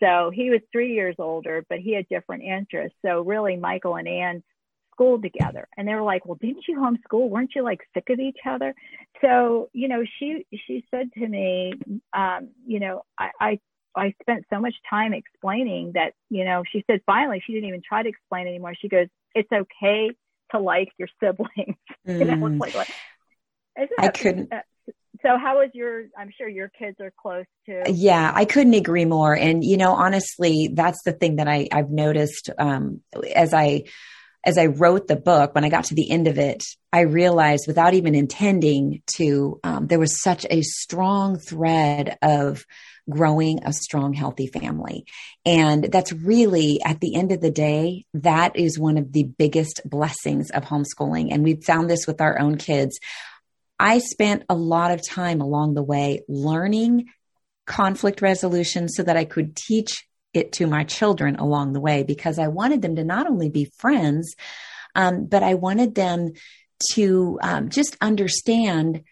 so 0.01 0.31
he 0.33 0.49
was 0.49 0.61
three 0.71 0.93
years 0.93 1.15
older 1.19 1.63
but 1.69 1.79
he 1.79 1.93
had 1.93 2.07
different 2.09 2.43
interests 2.43 2.97
so 3.05 3.21
really 3.21 3.55
michael 3.55 3.95
and 3.95 4.07
ann 4.07 4.43
school 4.97 5.21
together. 5.21 5.67
And 5.77 5.87
they 5.87 5.93
were 5.93 6.03
like, 6.03 6.25
well, 6.25 6.37
didn't 6.39 6.65
you 6.67 6.77
homeschool? 6.77 7.29
Weren't 7.29 7.51
you 7.55 7.63
like 7.63 7.81
sick 7.93 8.05
of 8.09 8.19
each 8.19 8.39
other? 8.49 8.73
So, 9.21 9.69
you 9.73 9.87
know, 9.87 10.03
she, 10.19 10.45
she 10.65 10.85
said 10.91 11.11
to 11.13 11.27
me, 11.27 11.73
um, 12.13 12.49
you 12.65 12.79
know, 12.79 13.03
I, 13.17 13.29
I, 13.39 13.59
I 13.95 14.13
spent 14.21 14.45
so 14.51 14.59
much 14.59 14.75
time 14.89 15.13
explaining 15.13 15.91
that, 15.93 16.13
you 16.29 16.45
know, 16.45 16.63
she 16.71 16.83
said 16.87 17.01
finally 17.05 17.41
she 17.45 17.53
didn't 17.53 17.69
even 17.69 17.81
try 17.87 18.03
to 18.03 18.09
explain 18.09 18.47
anymore. 18.47 18.73
She 18.79 18.89
goes, 18.89 19.07
it's 19.35 19.49
okay 19.51 20.11
to 20.51 20.59
like 20.59 20.89
your 20.97 21.07
siblings. 21.21 21.77
Mm. 22.07 22.19
you 22.19 22.25
know, 22.25 22.47
it's 22.47 22.75
like, 22.75 22.89
I 23.99 24.07
couldn't. 24.09 24.51
Uh, 24.51 24.61
so 25.23 25.29
how 25.37 25.61
is 25.61 25.71
your 25.73 26.05
i'm 26.17 26.31
sure 26.37 26.47
your 26.47 26.69
kids 26.69 26.97
are 26.99 27.11
close 27.19 27.45
to 27.65 27.83
yeah 27.91 28.31
i 28.35 28.45
couldn't 28.45 28.75
agree 28.75 29.05
more 29.05 29.35
and 29.35 29.63
you 29.63 29.75
know 29.75 29.93
honestly 29.93 30.69
that's 30.73 31.01
the 31.05 31.11
thing 31.11 31.37
that 31.37 31.47
i 31.47 31.67
i've 31.71 31.89
noticed 31.89 32.51
um, 32.59 33.01
as 33.35 33.51
i 33.53 33.83
as 34.47 34.57
I 34.57 34.67
wrote 34.67 35.07
the 35.07 35.17
book, 35.17 35.53
when 35.53 35.65
I 35.65 35.69
got 35.69 35.83
to 35.85 35.93
the 35.93 36.09
end 36.09 36.27
of 36.29 36.39
it, 36.39 36.63
I 36.93 37.01
realized 37.01 37.65
without 37.67 37.93
even 37.93 38.15
intending 38.15 39.03
to, 39.17 39.59
um, 39.61 39.87
there 39.87 39.99
was 39.99 40.23
such 40.23 40.45
a 40.49 40.61
strong 40.61 41.37
thread 41.37 42.17
of 42.21 42.65
growing 43.09 43.59
a 43.65 43.73
strong, 43.73 44.13
healthy 44.13 44.47
family. 44.47 45.05
And 45.45 45.83
that's 45.83 46.13
really, 46.13 46.81
at 46.81 47.01
the 47.01 47.15
end 47.15 47.33
of 47.33 47.41
the 47.41 47.51
day, 47.51 48.05
that 48.13 48.55
is 48.55 48.79
one 48.79 48.97
of 48.97 49.11
the 49.11 49.23
biggest 49.23 49.81
blessings 49.83 50.49
of 50.51 50.63
homeschooling. 50.63 51.27
And 51.33 51.43
we've 51.43 51.63
found 51.63 51.89
this 51.89 52.07
with 52.07 52.21
our 52.21 52.39
own 52.39 52.57
kids. 52.57 52.99
I 53.77 53.99
spent 53.99 54.43
a 54.47 54.55
lot 54.55 54.91
of 54.91 55.05
time 55.05 55.41
along 55.41 55.73
the 55.73 55.83
way 55.83 56.21
learning 56.29 57.07
conflict 57.65 58.21
resolution 58.21 58.87
so 58.87 59.03
that 59.03 59.17
I 59.17 59.25
could 59.25 59.57
teach 59.57 60.07
it 60.37 60.53
to 60.53 60.67
my 60.67 60.83
children 60.83 61.35
along 61.35 61.73
the 61.73 61.81
way 61.81 62.03
because 62.03 62.39
I 62.39 62.47
wanted 62.47 62.81
them 62.81 62.95
to 62.95 63.03
not 63.03 63.27
only 63.27 63.49
be 63.49 63.71
friends, 63.77 64.35
um, 64.95 65.25
but 65.25 65.43
I 65.43 65.55
wanted 65.55 65.95
them 65.95 66.33
to 66.93 67.39
um, 67.41 67.69
just 67.69 67.97
understand 68.01 69.03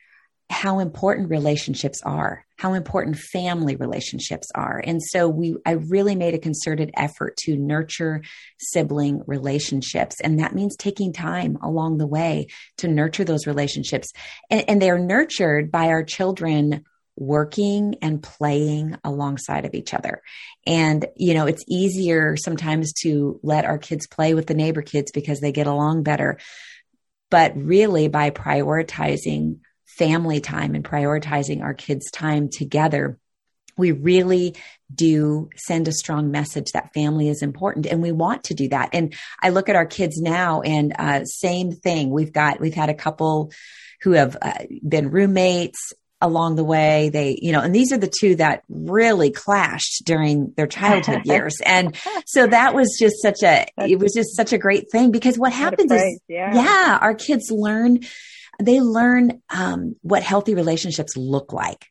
how 0.50 0.80
important 0.80 1.30
relationships 1.30 2.02
are, 2.04 2.46
how 2.58 2.74
important 2.74 3.18
family 3.18 3.76
relationships 3.76 4.48
are. 4.54 4.82
And 4.86 5.02
so 5.02 5.28
we, 5.28 5.56
I 5.66 5.72
really 5.72 6.16
made 6.16 6.36
a 6.36 6.40
concerted 6.40 6.92
effort 6.96 7.36
to 7.38 7.58
nurture 7.58 8.22
sibling 8.60 9.24
relationships. 9.26 10.22
And 10.22 10.40
that 10.40 10.54
means 10.54 10.76
taking 10.76 11.14
time 11.14 11.58
along 11.64 11.98
the 11.98 12.08
way 12.08 12.48
to 12.78 12.88
nurture 12.88 13.24
those 13.24 13.48
relationships. 13.48 14.12
And, 14.52 14.70
and 14.70 14.82
they're 14.82 15.00
nurtured 15.00 15.72
by 15.72 15.88
our 15.88 16.04
children 16.04 16.86
working 17.18 17.96
and 18.02 18.22
playing 18.22 18.98
alongside 19.04 19.66
of 19.66 19.74
each 19.74 19.94
other. 19.94 20.22
And, 20.66 21.06
you 21.16 21.34
know, 21.34 21.46
it's 21.46 21.64
easier 21.68 22.36
sometimes 22.38 22.94
to 23.04 23.40
let 23.44 23.66
our 23.66 23.78
kids 23.78 24.08
play 24.08 24.34
with 24.34 24.48
the 24.48 24.54
neighbor 24.54 24.82
kids 24.82 25.12
because 25.12 25.40
they 25.40 25.52
get 25.52 25.68
along 25.68 26.04
better. 26.04 26.40
But 27.30 27.56
really, 27.56 28.08
by 28.08 28.30
prioritizing 28.32 29.60
family 29.86 30.42
time 30.42 30.76
and 30.76 30.84
prioritizing 30.84 31.62
our 31.62 31.74
kids' 31.74 32.12
time 32.12 32.50
together, 32.50 33.18
we 33.78 33.92
really 33.92 34.56
do 34.94 35.50
send 35.56 35.88
a 35.88 35.94
strong 35.94 36.32
message 36.32 36.72
that 36.74 36.94
family 36.94 37.28
is 37.28 37.42
important 37.42 37.86
and 37.88 38.02
we 38.02 38.12
want 38.12 38.46
to 38.46 38.54
do 38.54 38.70
that. 38.70 38.90
And 38.94 39.14
I 39.42 39.50
look 39.50 39.68
at 39.70 39.76
our 39.76 39.86
kids 39.86 40.22
now 40.22 40.62
and 40.62 40.94
uh, 40.98 41.26
same 41.26 41.72
thing. 41.72 42.10
We've 42.10 42.32
got, 42.32 42.60
we've 42.60 42.74
had 42.74 42.90
a 42.90 42.94
couple 42.94 43.52
who 44.02 44.12
have 44.12 44.38
uh, 44.42 44.66
been 44.88 45.10
roommates 45.10 45.94
along 46.22 46.56
the 46.56 46.64
way. 46.64 47.10
They, 47.10 47.38
you 47.42 47.52
know, 47.52 47.62
and 47.62 47.74
these 47.74 47.92
are 47.92 47.98
the 47.98 48.12
two 48.20 48.36
that 48.36 48.64
really 48.70 49.32
clashed 49.32 50.04
during 50.06 50.54
their 50.58 50.68
childhood 50.68 51.22
years. 51.26 51.56
And 51.66 51.96
so 52.26 52.48
that 52.48 52.74
was 52.74 52.96
just 53.00 53.22
such 53.22 53.44
a, 53.44 53.66
it 53.78 54.00
was 54.00 54.14
just 54.14 54.36
such 54.36 54.54
a 54.54 54.58
great 54.58 54.92
thing 54.92 55.12
because 55.12 55.38
what 55.38 55.54
happens 55.54 55.92
is, 55.92 56.20
yeah. 56.28 56.54
yeah, 56.54 56.98
our 57.02 57.16
kids 57.16 57.52
learn, 57.52 58.00
they 58.60 58.80
learn 58.80 59.42
um, 59.50 59.96
what 60.02 60.24
healthy 60.24 60.56
relationships 60.56 61.18
look 61.18 61.52
like 61.54 61.88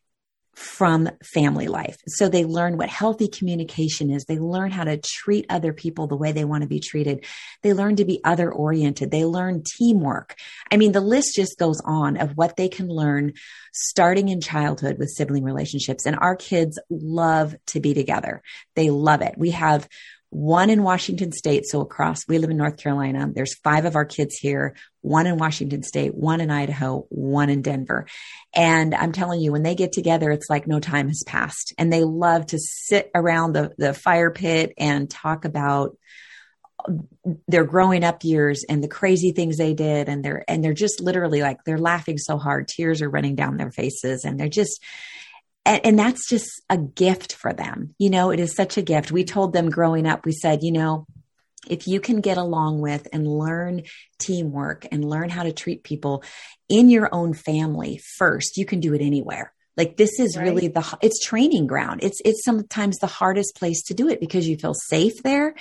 from 0.54 1.08
family 1.22 1.68
life. 1.68 1.96
So 2.06 2.28
they 2.28 2.44
learn 2.44 2.76
what 2.76 2.88
healthy 2.88 3.28
communication 3.28 4.10
is. 4.10 4.24
They 4.24 4.38
learn 4.38 4.70
how 4.70 4.84
to 4.84 4.98
treat 4.98 5.46
other 5.48 5.72
people 5.72 6.06
the 6.06 6.16
way 6.16 6.32
they 6.32 6.44
want 6.44 6.62
to 6.62 6.68
be 6.68 6.80
treated. 6.80 7.24
They 7.62 7.72
learn 7.72 7.96
to 7.96 8.04
be 8.04 8.20
other 8.24 8.50
oriented. 8.52 9.10
They 9.10 9.24
learn 9.24 9.62
teamwork. 9.78 10.36
I 10.70 10.76
mean, 10.76 10.92
the 10.92 11.00
list 11.00 11.34
just 11.34 11.58
goes 11.58 11.80
on 11.84 12.16
of 12.16 12.36
what 12.36 12.56
they 12.56 12.68
can 12.68 12.88
learn 12.88 13.32
starting 13.72 14.28
in 14.28 14.40
childhood 14.40 14.98
with 14.98 15.10
sibling 15.10 15.44
relationships. 15.44 16.06
And 16.06 16.16
our 16.18 16.36
kids 16.36 16.78
love 16.88 17.56
to 17.66 17.80
be 17.80 17.94
together. 17.94 18.42
They 18.74 18.90
love 18.90 19.20
it. 19.20 19.34
We 19.36 19.50
have 19.50 19.88
one 20.34 20.68
in 20.68 20.82
Washington 20.82 21.30
state. 21.30 21.64
So 21.64 21.80
across, 21.80 22.26
we 22.26 22.38
live 22.38 22.50
in 22.50 22.56
North 22.56 22.76
Carolina. 22.76 23.30
There's 23.32 23.54
five 23.58 23.84
of 23.84 23.94
our 23.94 24.04
kids 24.04 24.34
here, 24.34 24.74
one 25.00 25.28
in 25.28 25.38
Washington 25.38 25.84
state, 25.84 26.12
one 26.12 26.40
in 26.40 26.50
Idaho, 26.50 27.06
one 27.08 27.50
in 27.50 27.62
Denver. 27.62 28.06
And 28.52 28.96
I'm 28.96 29.12
telling 29.12 29.40
you, 29.40 29.52
when 29.52 29.62
they 29.62 29.76
get 29.76 29.92
together, 29.92 30.32
it's 30.32 30.50
like 30.50 30.66
no 30.66 30.80
time 30.80 31.06
has 31.06 31.22
passed 31.24 31.72
and 31.78 31.92
they 31.92 32.02
love 32.02 32.46
to 32.46 32.58
sit 32.58 33.12
around 33.14 33.52
the, 33.52 33.72
the 33.78 33.94
fire 33.94 34.32
pit 34.32 34.72
and 34.76 35.08
talk 35.08 35.44
about 35.44 35.96
their 37.46 37.64
growing 37.64 38.02
up 38.02 38.24
years 38.24 38.64
and 38.68 38.82
the 38.82 38.88
crazy 38.88 39.30
things 39.30 39.56
they 39.56 39.72
did. 39.72 40.08
And 40.08 40.24
they're, 40.24 40.44
and 40.48 40.64
they're 40.64 40.74
just 40.74 41.00
literally 41.00 41.42
like, 41.42 41.58
they're 41.64 41.78
laughing 41.78 42.18
so 42.18 42.38
hard. 42.38 42.66
Tears 42.66 43.02
are 43.02 43.08
running 43.08 43.36
down 43.36 43.56
their 43.56 43.70
faces 43.70 44.24
and 44.24 44.38
they're 44.38 44.48
just, 44.48 44.82
and, 45.64 45.80
and 45.84 45.98
that's 45.98 46.28
just 46.28 46.48
a 46.68 46.76
gift 46.76 47.34
for 47.34 47.52
them. 47.52 47.94
You 47.98 48.10
know, 48.10 48.30
it 48.30 48.40
is 48.40 48.54
such 48.54 48.76
a 48.76 48.82
gift. 48.82 49.12
We 49.12 49.24
told 49.24 49.52
them 49.52 49.70
growing 49.70 50.06
up, 50.06 50.24
we 50.24 50.32
said, 50.32 50.60
you 50.62 50.72
know, 50.72 51.06
if 51.68 51.88
you 51.88 52.00
can 52.00 52.20
get 52.20 52.36
along 52.36 52.80
with 52.80 53.08
and 53.12 53.26
learn 53.26 53.82
teamwork 54.18 54.86
and 54.92 55.04
learn 55.04 55.30
how 55.30 55.44
to 55.44 55.52
treat 55.52 55.82
people 55.82 56.22
in 56.68 56.90
your 56.90 57.08
own 57.12 57.32
family 57.32 58.00
first, 58.18 58.56
you 58.56 58.66
can 58.66 58.80
do 58.80 58.94
it 58.94 59.00
anywhere. 59.00 59.52
Like 59.76 59.96
this 59.96 60.20
is 60.20 60.36
right. 60.36 60.44
really 60.44 60.68
the 60.68 60.98
it's 61.02 61.24
training 61.24 61.66
ground. 61.66 62.00
It's 62.02 62.20
it's 62.24 62.44
sometimes 62.44 62.98
the 62.98 63.06
hardest 63.06 63.56
place 63.56 63.82
to 63.84 63.94
do 63.94 64.08
it 64.08 64.20
because 64.20 64.46
you 64.46 64.56
feel 64.56 64.74
safe 64.74 65.22
there 65.22 65.54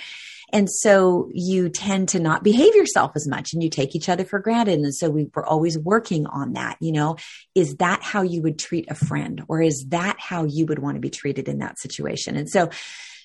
and 0.54 0.70
so 0.70 1.28
you 1.34 1.68
tend 1.68 2.10
to 2.10 2.20
not 2.20 2.44
behave 2.44 2.76
yourself 2.76 3.10
as 3.16 3.26
much 3.26 3.52
and 3.52 3.62
you 3.62 3.68
take 3.68 3.96
each 3.96 4.08
other 4.08 4.24
for 4.24 4.38
granted. 4.38 4.78
And 4.78 4.94
so 4.94 5.10
we 5.10 5.28
were 5.34 5.44
always 5.44 5.76
working 5.76 6.26
on 6.26 6.52
that. 6.52 6.76
You 6.80 6.92
know, 6.92 7.16
is 7.56 7.74
that 7.76 8.04
how 8.04 8.22
you 8.22 8.40
would 8.42 8.56
treat 8.56 8.88
a 8.88 8.94
friend 8.94 9.42
or 9.48 9.60
is 9.60 9.86
that 9.88 10.16
how 10.20 10.44
you 10.44 10.66
would 10.66 10.78
want 10.78 10.94
to 10.94 11.00
be 11.00 11.10
treated 11.10 11.48
in 11.48 11.58
that 11.58 11.80
situation? 11.80 12.36
And 12.36 12.48
so 12.48 12.70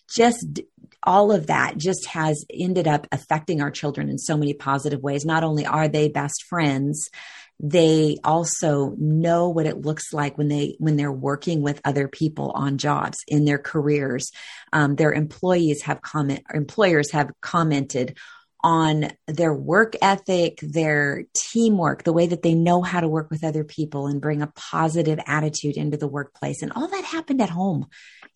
just 0.10 0.62
all 1.04 1.32
of 1.32 1.48
that 1.48 1.78
just 1.78 2.08
has 2.08 2.44
ended 2.52 2.88
up 2.88 3.06
affecting 3.12 3.62
our 3.62 3.70
children 3.70 4.10
in 4.10 4.18
so 4.18 4.36
many 4.36 4.56
positive 4.56 5.04
ways. 5.04 5.24
Not 5.24 5.44
only 5.44 5.68
are 5.68 5.88
they 5.88 6.10
best 6.10 6.46
friends, 6.46 7.12
they 7.60 8.18
also 8.24 8.96
know 8.98 9.50
what 9.50 9.66
it 9.66 9.82
looks 9.82 10.14
like 10.14 10.38
when 10.38 10.48
they 10.48 10.76
when 10.80 10.96
they're 10.96 11.12
working 11.12 11.62
with 11.62 11.82
other 11.84 12.08
people 12.08 12.52
on 12.52 12.78
jobs 12.78 13.18
in 13.28 13.46
their 13.46 13.58
careers. 13.58 14.32
Um, 14.72 14.96
their 14.96 15.12
employees 15.12 15.84
have 15.84 16.02
comment 16.02 16.44
employers 16.54 17.12
have 17.12 17.32
commented 17.42 18.18
on 18.62 19.10
their 19.28 19.54
work 19.54 19.94
ethic 20.02 20.60
their 20.62 21.24
teamwork 21.34 22.04
the 22.04 22.12
way 22.12 22.28
that 22.28 22.42
they 22.42 22.54
know 22.54 22.82
how 22.82 23.00
to 23.00 23.08
work 23.08 23.30
with 23.30 23.44
other 23.44 23.64
people 23.64 24.08
and 24.08 24.20
bring 24.20 24.42
a 24.42 24.52
positive 24.56 25.20
attitude 25.26 25.78
into 25.78 25.96
the 25.98 26.08
workplace. 26.08 26.62
And 26.62 26.72
all 26.74 26.88
that 26.88 27.06
happened 27.06 27.42
at 27.42 27.50
home 27.50 27.88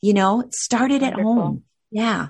you 0.01 0.13
know 0.13 0.43
started 0.51 1.01
Wonderful. 1.01 1.21
at 1.21 1.23
home. 1.23 1.63
Yeah 1.91 2.27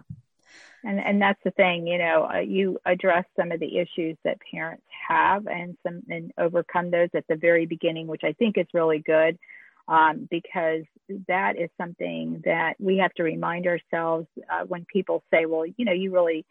and 0.84 1.00
and 1.00 1.22
that's 1.22 1.40
the 1.44 1.52
thing 1.52 1.88
you 1.88 1.98
know 1.98 2.30
uh, 2.34 2.40
you 2.40 2.80
address 2.86 3.26
some 3.38 3.52
of 3.52 3.60
the 3.60 3.78
issues 3.78 4.18
that 4.24 4.38
parents 4.52 4.84
have 5.08 5.48
and 5.48 5.78
some 5.84 6.02
and 6.10 6.32
overcome 6.38 6.92
those 6.92 7.10
at 7.14 7.26
the 7.28 7.36
very 7.36 7.66
beginning 7.66 8.08
which 8.08 8.24
i 8.24 8.34
think 8.34 8.58
is 8.58 8.68
really 8.74 9.00
good 9.00 9.38
um, 9.86 10.30
because 10.32 10.84
that 11.28 11.60
is 11.60 11.70
something 11.78 12.42
that 12.46 12.76
we 12.80 12.98
have 12.98 13.14
to 13.16 13.24
remind 13.24 13.68
ourselves 13.68 14.28
uh, 14.50 14.64
when 14.66 14.86
people 14.92 15.24
say 15.32 15.46
well 15.46 15.66
you 15.66 15.86
know 15.86 15.94
you 15.94 16.12
really 16.12 16.46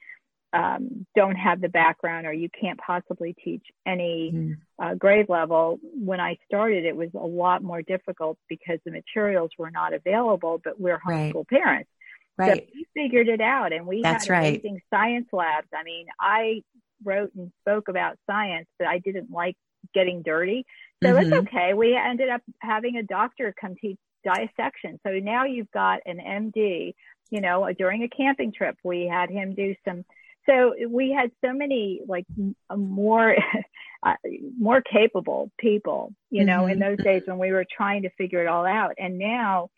um, 0.55 1.07
don't 1.17 1.37
have 1.37 1.61
the 1.61 1.69
background 1.69 2.27
or 2.27 2.33
you 2.33 2.49
can't 2.51 2.79
possibly 2.79 3.35
teach 3.43 3.65
any 3.87 4.33
mm. 4.35 4.57
uh, 4.79 4.95
grade 4.95 5.31
level. 5.31 5.81
When 5.83 6.21
I 6.21 6.37
started, 6.47 6.85
it 6.85 6.95
was 6.95 7.09
a 7.15 7.27
lot 7.27 7.63
more 7.63 7.81
difficult 7.81 8.37
because 8.49 8.79
the 8.85 8.91
materials 8.91 9.51
were 9.57 9.71
not 9.71 9.95
available, 9.95 10.61
but 10.63 10.79
we're 10.79 11.01
homeschool 11.01 11.35
right. 11.35 11.49
parents. 11.49 11.91
Right. 12.39 12.67
So 12.67 12.73
we 12.75 12.87
figured 12.95 13.29
it 13.29 13.41
out 13.41 13.73
and 13.73 13.87
we 13.87 14.03
That's 14.03 14.27
had 14.27 14.39
amazing 14.39 14.75
right. 14.75 14.83
science 14.91 15.29
labs. 15.33 15.69
I 15.75 15.83
mean, 15.83 16.07
I 16.19 16.63
wrote 17.05 17.33
and 17.35 17.53
spoke 17.61 17.89
about 17.89 18.17
science, 18.29 18.69
but 18.79 18.89
I 18.89 18.99
didn't 18.99 19.31
like 19.31 19.57
getting 19.95 20.23
dirty. 20.23 20.65
So 21.03 21.11
mm-hmm. 21.11 21.33
it's 21.33 21.49
okay. 21.49 21.75
We 21.75 21.97
ended 21.97 22.29
up 22.29 22.43
having 22.61 22.97
a 22.97 23.03
doctor 23.03 23.55
come 23.61 23.75
teach 23.81 23.99
dissection. 24.25 25.01
So 25.07 25.13
now 25.13 25.45
you've 25.45 25.71
got 25.73 26.01
an 26.07 26.19
MD, 26.19 26.95
you 27.31 27.41
know, 27.41 27.69
during 27.77 28.03
a 28.03 28.09
camping 28.09 28.53
trip, 28.53 28.77
we 28.85 29.07
had 29.07 29.31
him 29.31 29.55
do 29.55 29.75
some, 29.85 30.05
so 30.49 30.75
we 30.89 31.13
had 31.13 31.31
so 31.45 31.53
many 31.53 32.01
like 32.07 32.27
more, 32.75 33.37
uh, 34.03 34.15
more 34.59 34.83
capable 34.83 35.51
people, 35.59 36.13
you 36.31 36.45
know, 36.45 36.63
mm-hmm. 36.63 36.73
in 36.73 36.79
those 36.79 36.99
days 36.99 37.23
when 37.27 37.39
we 37.39 37.53
were 37.53 37.67
trying 37.71 38.03
to 38.03 38.11
figure 38.11 38.43
it 38.43 38.49
all 38.49 38.67
out. 38.67 38.93
And 38.99 39.19
now, 39.19 39.71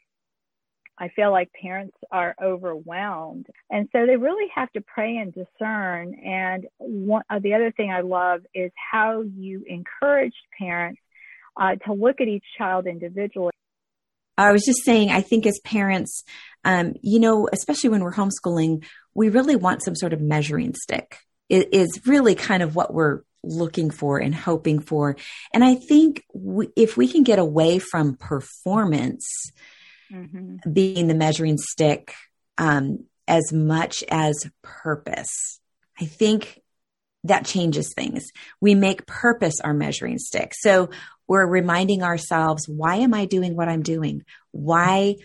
I 0.99 1.09
feel 1.09 1.33
like 1.33 1.51
parents 1.61 1.97
are 2.11 2.35
overwhelmed. 2.43 3.47
And 3.71 3.89
so 3.93 4.07
they 4.07 4.17
really 4.17 4.49
have 4.55 4.71
to 4.73 4.81
pray 4.81 5.17
and 5.17 5.35
discern. 5.35 6.15
And 6.25 6.67
one, 6.79 7.23
uh, 7.29 7.41
the 7.41 7.55
other 7.55 7.73
thing 7.73 7.91
I 7.91 8.01
love 8.01 8.43
is 8.55 8.71
how 8.93 9.23
you 9.23 9.65
encourage 9.67 10.35
parents 10.59 11.01
uh, 11.61 11.77
to 11.87 11.93
look 11.93 12.21
at 12.21 12.29
each 12.29 12.45
child 12.57 12.87
individually. 12.87 13.51
I 14.37 14.53
was 14.53 14.65
just 14.65 14.85
saying, 14.85 15.11
I 15.11 15.21
think 15.21 15.47
as 15.47 15.61
parents, 15.65 16.25
um, 16.65 16.95
you 17.03 17.21
know, 17.21 17.49
especially 17.53 17.91
when 17.91 18.03
we're 18.03 18.13
homeschooling, 18.13 18.85
we 19.15 19.29
really 19.29 19.57
want 19.57 19.85
some 19.85 19.95
sort 19.95 20.13
of 20.13 20.21
measuring 20.21 20.75
stick. 20.75 21.19
It 21.49 21.73
is 21.73 22.01
really 22.07 22.35
kind 22.35 22.63
of 22.63 22.75
what 22.75 22.93
we're 22.93 23.21
looking 23.45 23.91
for 23.91 24.19
and 24.19 24.35
hoping 24.35 24.81
for. 24.81 25.17
And 25.53 25.63
I 25.63 25.75
think 25.75 26.25
we, 26.33 26.69
if 26.77 26.97
we 26.97 27.07
can 27.07 27.23
get 27.23 27.39
away 27.39 27.79
from 27.79 28.17
performance, 28.17 29.27
mm-hmm. 30.13 30.71
being 30.73 31.07
the 31.07 31.15
measuring 31.15 31.59
stick 31.59 32.15
um, 32.59 33.05
as 33.27 33.53
much 33.53 34.05
as 34.11 34.49
purpose. 34.63 35.61
I 36.01 36.05
think 36.05 36.61
that 37.25 37.47
changes 37.47 37.93
things. 37.97 38.25
We 38.61 38.75
make 38.75 39.07
purpose 39.07 39.61
our 39.61 39.73
measuring 39.73 40.19
stick. 40.19 40.53
So 40.55 40.91
we're 41.27 41.47
reminding 41.47 42.03
ourselves, 42.03 42.69
why 42.69 42.97
am 42.97 43.15
I 43.15 43.25
doing 43.25 43.57
what 43.57 43.69
I'm 43.69 43.83
doing? 43.83 44.23
Why, 44.51 45.17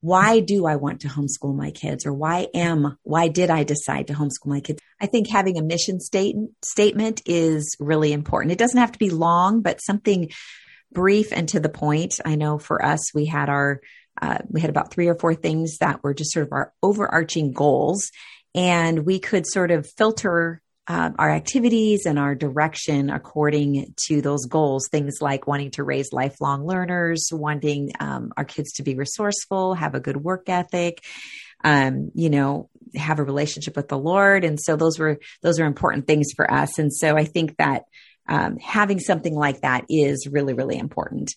why 0.00 0.40
do 0.40 0.64
I 0.66 0.76
want 0.76 1.00
to 1.00 1.08
homeschool 1.08 1.56
my 1.56 1.72
kids? 1.72 2.06
Or 2.06 2.12
why 2.12 2.46
am, 2.54 2.96
why 3.02 3.28
did 3.28 3.50
I 3.50 3.64
decide 3.64 4.06
to 4.06 4.14
homeschool 4.14 4.46
my 4.46 4.60
kids? 4.60 4.80
I 5.00 5.06
think 5.06 5.28
having 5.28 5.58
a 5.58 5.62
mission 5.62 5.98
state, 5.98 6.36
statement 6.64 7.22
is 7.26 7.76
really 7.80 8.12
important. 8.12 8.52
It 8.52 8.58
doesn't 8.58 8.78
have 8.78 8.92
to 8.92 8.98
be 8.98 9.10
long, 9.10 9.60
but 9.60 9.82
something 9.82 10.30
brief 10.92 11.32
and 11.32 11.48
to 11.50 11.60
the 11.60 11.68
point. 11.68 12.14
I 12.24 12.34
know 12.34 12.58
for 12.58 12.84
us, 12.84 13.14
we 13.14 13.26
had 13.26 13.48
our 13.48 13.80
uh, 14.20 14.38
we 14.48 14.60
had 14.60 14.70
about 14.70 14.92
three 14.92 15.08
or 15.08 15.14
four 15.14 15.34
things 15.34 15.78
that 15.78 16.02
were 16.02 16.14
just 16.14 16.32
sort 16.32 16.46
of 16.46 16.52
our 16.52 16.72
overarching 16.82 17.52
goals. 17.52 18.10
And 18.54 19.06
we 19.06 19.18
could 19.18 19.46
sort 19.46 19.70
of 19.70 19.88
filter 19.96 20.60
uh, 20.86 21.10
our 21.18 21.30
activities 21.30 22.04
and 22.04 22.18
our 22.18 22.34
direction 22.34 23.10
according 23.10 23.94
to 24.08 24.20
those 24.20 24.46
goals. 24.46 24.88
Things 24.90 25.18
like 25.20 25.46
wanting 25.46 25.70
to 25.72 25.84
raise 25.84 26.12
lifelong 26.12 26.66
learners, 26.66 27.28
wanting 27.32 27.92
um, 28.00 28.32
our 28.36 28.44
kids 28.44 28.72
to 28.72 28.82
be 28.82 28.96
resourceful, 28.96 29.74
have 29.74 29.94
a 29.94 30.00
good 30.00 30.16
work 30.16 30.48
ethic, 30.48 31.04
um, 31.62 32.10
you 32.14 32.28
know, 32.28 32.68
have 32.96 33.20
a 33.20 33.24
relationship 33.24 33.76
with 33.76 33.88
the 33.88 33.98
Lord. 33.98 34.44
And 34.44 34.58
so 34.60 34.74
those 34.74 34.98
were 34.98 35.20
those 35.42 35.60
are 35.60 35.66
important 35.66 36.06
things 36.06 36.32
for 36.34 36.50
us. 36.50 36.78
And 36.78 36.92
so 36.92 37.16
I 37.16 37.24
think 37.24 37.56
that 37.58 37.84
um, 38.30 38.56
having 38.58 39.00
something 39.00 39.34
like 39.34 39.60
that 39.60 39.84
is 39.90 40.26
really 40.30 40.54
really 40.54 40.78
important. 40.78 41.34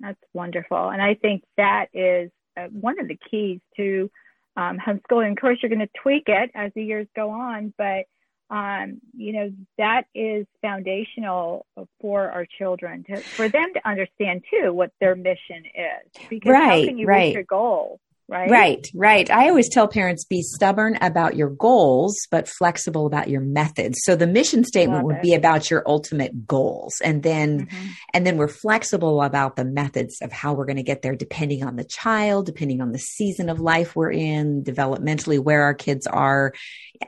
That's 0.00 0.20
wonderful. 0.32 0.90
And 0.90 1.00
I 1.00 1.14
think 1.14 1.42
that 1.56 1.86
is 1.92 2.30
uh, 2.56 2.66
one 2.70 3.00
of 3.00 3.08
the 3.08 3.18
keys 3.30 3.60
to 3.76 4.10
um, 4.56 4.78
homeschooling. 4.78 5.32
Of 5.32 5.40
course, 5.40 5.58
you're 5.62 5.70
going 5.70 5.86
to 5.86 6.00
tweak 6.02 6.24
it 6.26 6.50
as 6.54 6.72
the 6.74 6.84
years 6.84 7.06
go 7.16 7.30
on, 7.30 7.72
but 7.78 8.04
um, 8.50 9.00
you 9.16 9.32
know 9.32 9.50
that 9.76 10.04
is 10.14 10.46
foundational 10.62 11.66
for 12.00 12.30
our 12.30 12.46
children 12.58 13.04
to 13.08 13.18
for 13.18 13.48
them 13.48 13.72
to 13.74 13.88
understand 13.88 14.42
too 14.50 14.72
what 14.72 14.90
their 15.00 15.14
mission 15.14 15.64
is. 15.74 16.28
Because 16.28 16.52
right, 16.52 16.82
how 16.82 16.88
can 16.88 16.98
you 16.98 17.06
right. 17.06 17.26
reach 17.26 17.34
your 17.34 17.44
goal? 17.44 18.00
Right? 18.28 18.50
Right, 18.50 18.86
right. 18.94 19.30
I 19.30 19.48
always 19.48 19.70
tell 19.70 19.88
parents 19.88 20.24
be 20.24 20.42
stubborn 20.42 20.98
about 21.00 21.34
your 21.34 21.48
goals, 21.48 22.14
but 22.30 22.46
flexible 22.46 23.06
about 23.06 23.28
your 23.28 23.40
methods. 23.40 24.00
So 24.02 24.16
the 24.16 24.26
mission 24.26 24.64
statement 24.64 24.98
Love 24.98 25.04
would 25.04 25.16
it. 25.16 25.22
be 25.22 25.34
about 25.34 25.70
your 25.70 25.82
ultimate 25.86 26.46
goals. 26.46 27.00
And 27.02 27.22
then, 27.22 27.66
mm-hmm. 27.66 27.86
and 28.12 28.26
then 28.26 28.36
we're 28.36 28.48
flexible 28.48 29.22
about 29.22 29.56
the 29.56 29.64
methods 29.64 30.18
of 30.20 30.30
how 30.30 30.52
we're 30.52 30.66
going 30.66 30.76
to 30.76 30.82
get 30.82 31.00
there, 31.02 31.16
depending 31.16 31.64
on 31.64 31.76
the 31.76 31.84
child, 31.84 32.46
depending 32.46 32.80
on 32.80 32.92
the 32.92 32.98
season 32.98 33.48
of 33.48 33.60
life 33.60 33.96
we're 33.96 34.12
in, 34.12 34.62
developmentally, 34.62 35.38
where 35.38 35.62
our 35.62 35.74
kids 35.74 36.06
are 36.06 36.52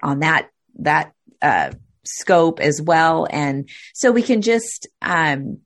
on 0.03 0.21
that, 0.21 0.49
that, 0.79 1.13
uh, 1.43 1.71
scope 2.05 2.61
as 2.61 2.81
well. 2.81 3.27
And 3.31 3.69
so 3.95 4.11
we 4.11 4.23
can 4.23 4.41
just, 4.41 4.89
um, 5.03 5.59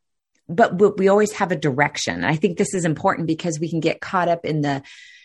but 0.49 0.99
we 0.99 1.09
always 1.09 1.33
have 1.33 1.53
a 1.53 1.57
direction. 1.57 2.25
I 2.25 2.37
think 2.37 2.59
this 2.59 2.75
is 2.75 2.85
important 2.85 3.27
because 3.27 3.59
we 3.59 3.71
can 3.71 3.81
get 3.81 4.01
caught 4.01 4.29
up 4.29 4.45
in 4.45 4.61
the 4.61 4.83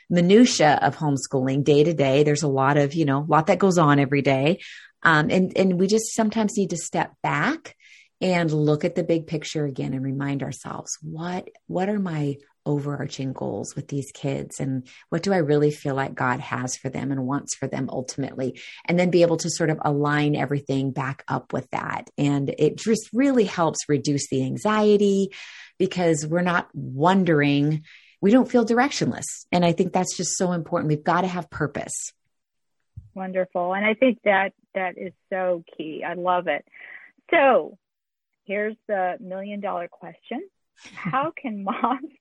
minutia 0.10 0.80
of 0.82 0.96
homeschooling 0.96 1.64
day 1.64 1.84
to 1.84 1.94
day. 1.94 2.24
There's 2.24 2.44
a 2.44 2.48
lot 2.48 2.78
of, 2.78 2.94
you 2.94 3.06
know, 3.06 3.20
a 3.20 3.30
lot 3.30 3.48
that 3.48 3.60
goes 3.60 3.78
on 3.78 4.00
every 4.00 4.22
day. 4.22 4.60
Um, 5.04 5.30
and, 5.30 5.56
and 5.58 5.80
we 5.80 5.88
just 5.88 6.16
sometimes 6.16 6.58
need 6.58 6.72
to 6.72 6.78
step 6.78 7.14
back 7.22 7.76
and 8.22 8.52
look 8.52 8.84
at 8.84 8.96
the 8.96 9.04
big 9.04 9.28
picture 9.28 9.66
again 9.66 9.94
and 9.94 10.04
remind 10.04 10.44
ourselves 10.44 10.98
what, 11.02 11.48
what 11.68 11.90
are 11.90 12.00
my 12.00 12.38
overarching 12.70 13.34
goals 13.34 13.76
with 13.76 13.88
these 13.88 14.12
kids 14.14 14.60
and 14.60 14.88
what 15.10 15.24
do 15.24 15.34
I 15.34 15.38
really 15.38 15.72
feel 15.72 15.96
like 15.96 16.14
God 16.14 16.40
has 16.40 16.78
for 16.78 16.90
them 16.90 17.12
and 17.12 17.26
wants 17.26 17.56
for 17.56 17.68
them 17.68 17.90
ultimately 17.92 18.60
and 18.86 19.00
then 19.00 19.10
be 19.10 19.24
able 19.24 19.38
to 19.38 19.50
sort 19.50 19.70
of 19.70 19.80
align 19.84 20.36
everything 20.36 20.92
back 20.92 21.24
up 21.28 21.52
with 21.52 21.70
that 21.72 22.10
and 22.18 22.54
it 22.58 22.78
just 22.78 23.10
really 23.12 23.46
helps 23.46 23.90
reduce 23.90 24.30
the 24.30 24.44
anxiety 24.44 25.30
because 25.78 26.28
we're 26.28 26.42
not 26.42 26.70
wondering 26.74 27.84
we 28.22 28.32
don't 28.32 28.52
feel 28.52 28.66
directionless. 28.66 29.46
And 29.52 29.64
I 29.64 29.72
think 29.72 29.94
that's 29.94 30.18
just 30.18 30.38
so 30.38 30.52
important. 30.52 30.90
We've 30.90 31.04
got 31.04 31.22
to 31.22 31.28
have 31.28 31.50
purpose. 31.50 32.14
Wonderful. 33.14 33.74
And 33.74 33.86
I 33.86 33.94
think 33.94 34.20
that 34.24 34.54
that 34.76 34.98
is 34.98 35.14
so 35.30 35.64
key. 35.78 36.04
I 36.06 36.14
love 36.14 36.48
it. 36.48 36.66
So 37.32 37.78
here's 38.46 38.76
the 38.88 39.18
million 39.20 39.62
dollar 39.62 39.88
question. 39.88 40.48
How 40.94 41.32
can 41.36 41.64
moms 41.64 42.12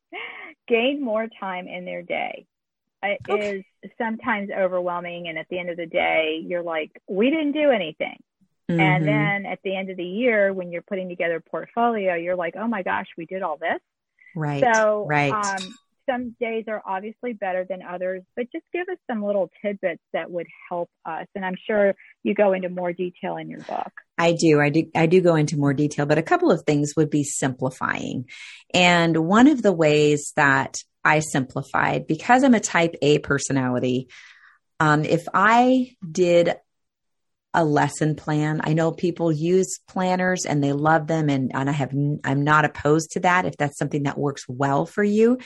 gain 0.67 1.03
more 1.03 1.27
time 1.41 1.67
in 1.69 1.85
their 1.85 2.03
day? 2.03 2.47
It 3.03 3.21
okay. 3.29 3.65
is 3.85 3.91
sometimes 3.97 4.51
overwhelming. 4.51 5.29
And 5.29 5.39
at 5.39 5.47
the 5.51 5.59
end 5.59 5.71
of 5.71 5.77
the 5.77 5.87
day, 5.87 6.43
you're 6.45 6.63
like, 6.63 6.91
we 7.09 7.31
didn't 7.31 7.53
do 7.53 7.71
anything. 7.71 8.17
Mm-hmm. 8.71 8.81
And 8.81 9.09
then 9.09 9.47
at 9.47 9.61
the 9.65 9.75
end 9.75 9.91
of 9.91 9.97
the 9.97 10.05
year, 10.05 10.53
when 10.53 10.71
you're 10.73 10.83
putting 10.83 11.09
together 11.09 11.37
a 11.37 11.51
portfolio, 11.51 12.15
you're 12.15 12.37
like, 12.37 12.55
oh 12.57 12.67
my 12.67 12.83
gosh, 12.83 13.07
we 13.17 13.25
did 13.25 13.43
all 13.43 13.57
this. 13.57 13.81
Right. 14.35 14.63
So, 14.63 15.07
right. 15.07 15.33
Um, 15.33 15.75
some 16.09 16.37
days 16.41 16.65
are 16.69 16.83
obviously 16.87 17.33
better 17.33 17.67
than 17.69 17.83
others, 17.83 18.23
but 18.37 18.47
just 18.53 18.65
give 18.73 18.89
us 18.89 18.99
some 19.11 19.23
little 19.23 19.51
tidbits 19.63 20.03
that 20.13 20.31
would 20.31 20.47
help 20.69 20.91
us. 21.05 21.27
And 21.35 21.45
I'm 21.45 21.57
sure 21.67 21.95
you 22.23 22.35
go 22.35 22.53
into 22.53 22.69
more 22.69 22.93
detail 22.93 23.37
in 23.37 23.49
your 23.49 23.61
book. 23.61 23.93
I 24.17 24.33
do. 24.33 24.61
I 24.61 24.71
do. 24.71 24.85
I 24.95 25.07
do 25.07 25.21
go 25.21 25.35
into 25.35 25.57
more 25.57 25.75
detail, 25.75 26.07
but 26.07 26.19
a 26.19 26.23
couple 26.23 26.51
of 26.51 26.63
things 26.63 26.95
would 26.97 27.11
be 27.11 27.25
simplifying. 27.25 28.27
And 28.73 29.17
one 29.17 29.47
of 29.47 29.63
the 29.63 29.73
ways 29.73 30.33
that 30.37 30.79
I 31.05 31.21
simplified 31.21 32.07
because 32.07 32.43
I'm 32.45 32.55
a 32.55 32.61
type 32.61 32.95
A 33.03 33.19
personality. 33.19 34.09
Um, 34.81 35.05
if 35.05 35.27
I 35.35 35.97
did 36.11 36.55
a 37.55 37.65
lesson 37.65 38.15
plan. 38.15 38.61
I 38.63 38.75
know 38.75 38.93
people 38.93 39.33
use 39.33 39.81
planners 39.89 40.45
and 40.45 40.63
they 40.63 40.73
love 40.73 41.07
them 41.07 41.29
and, 41.29 41.51
and 41.55 41.69
I 41.69 41.73
have, 41.73 41.93
I'm 42.25 42.45
not 42.45 42.65
opposed 42.65 43.13
to 43.13 43.21
that 43.21 43.47
if 43.47 43.57
that's 43.57 43.79
something 43.79 44.03
that 44.05 44.19
works 44.19 44.45
well 44.49 44.87
for 44.87 45.03
you. 45.03 45.39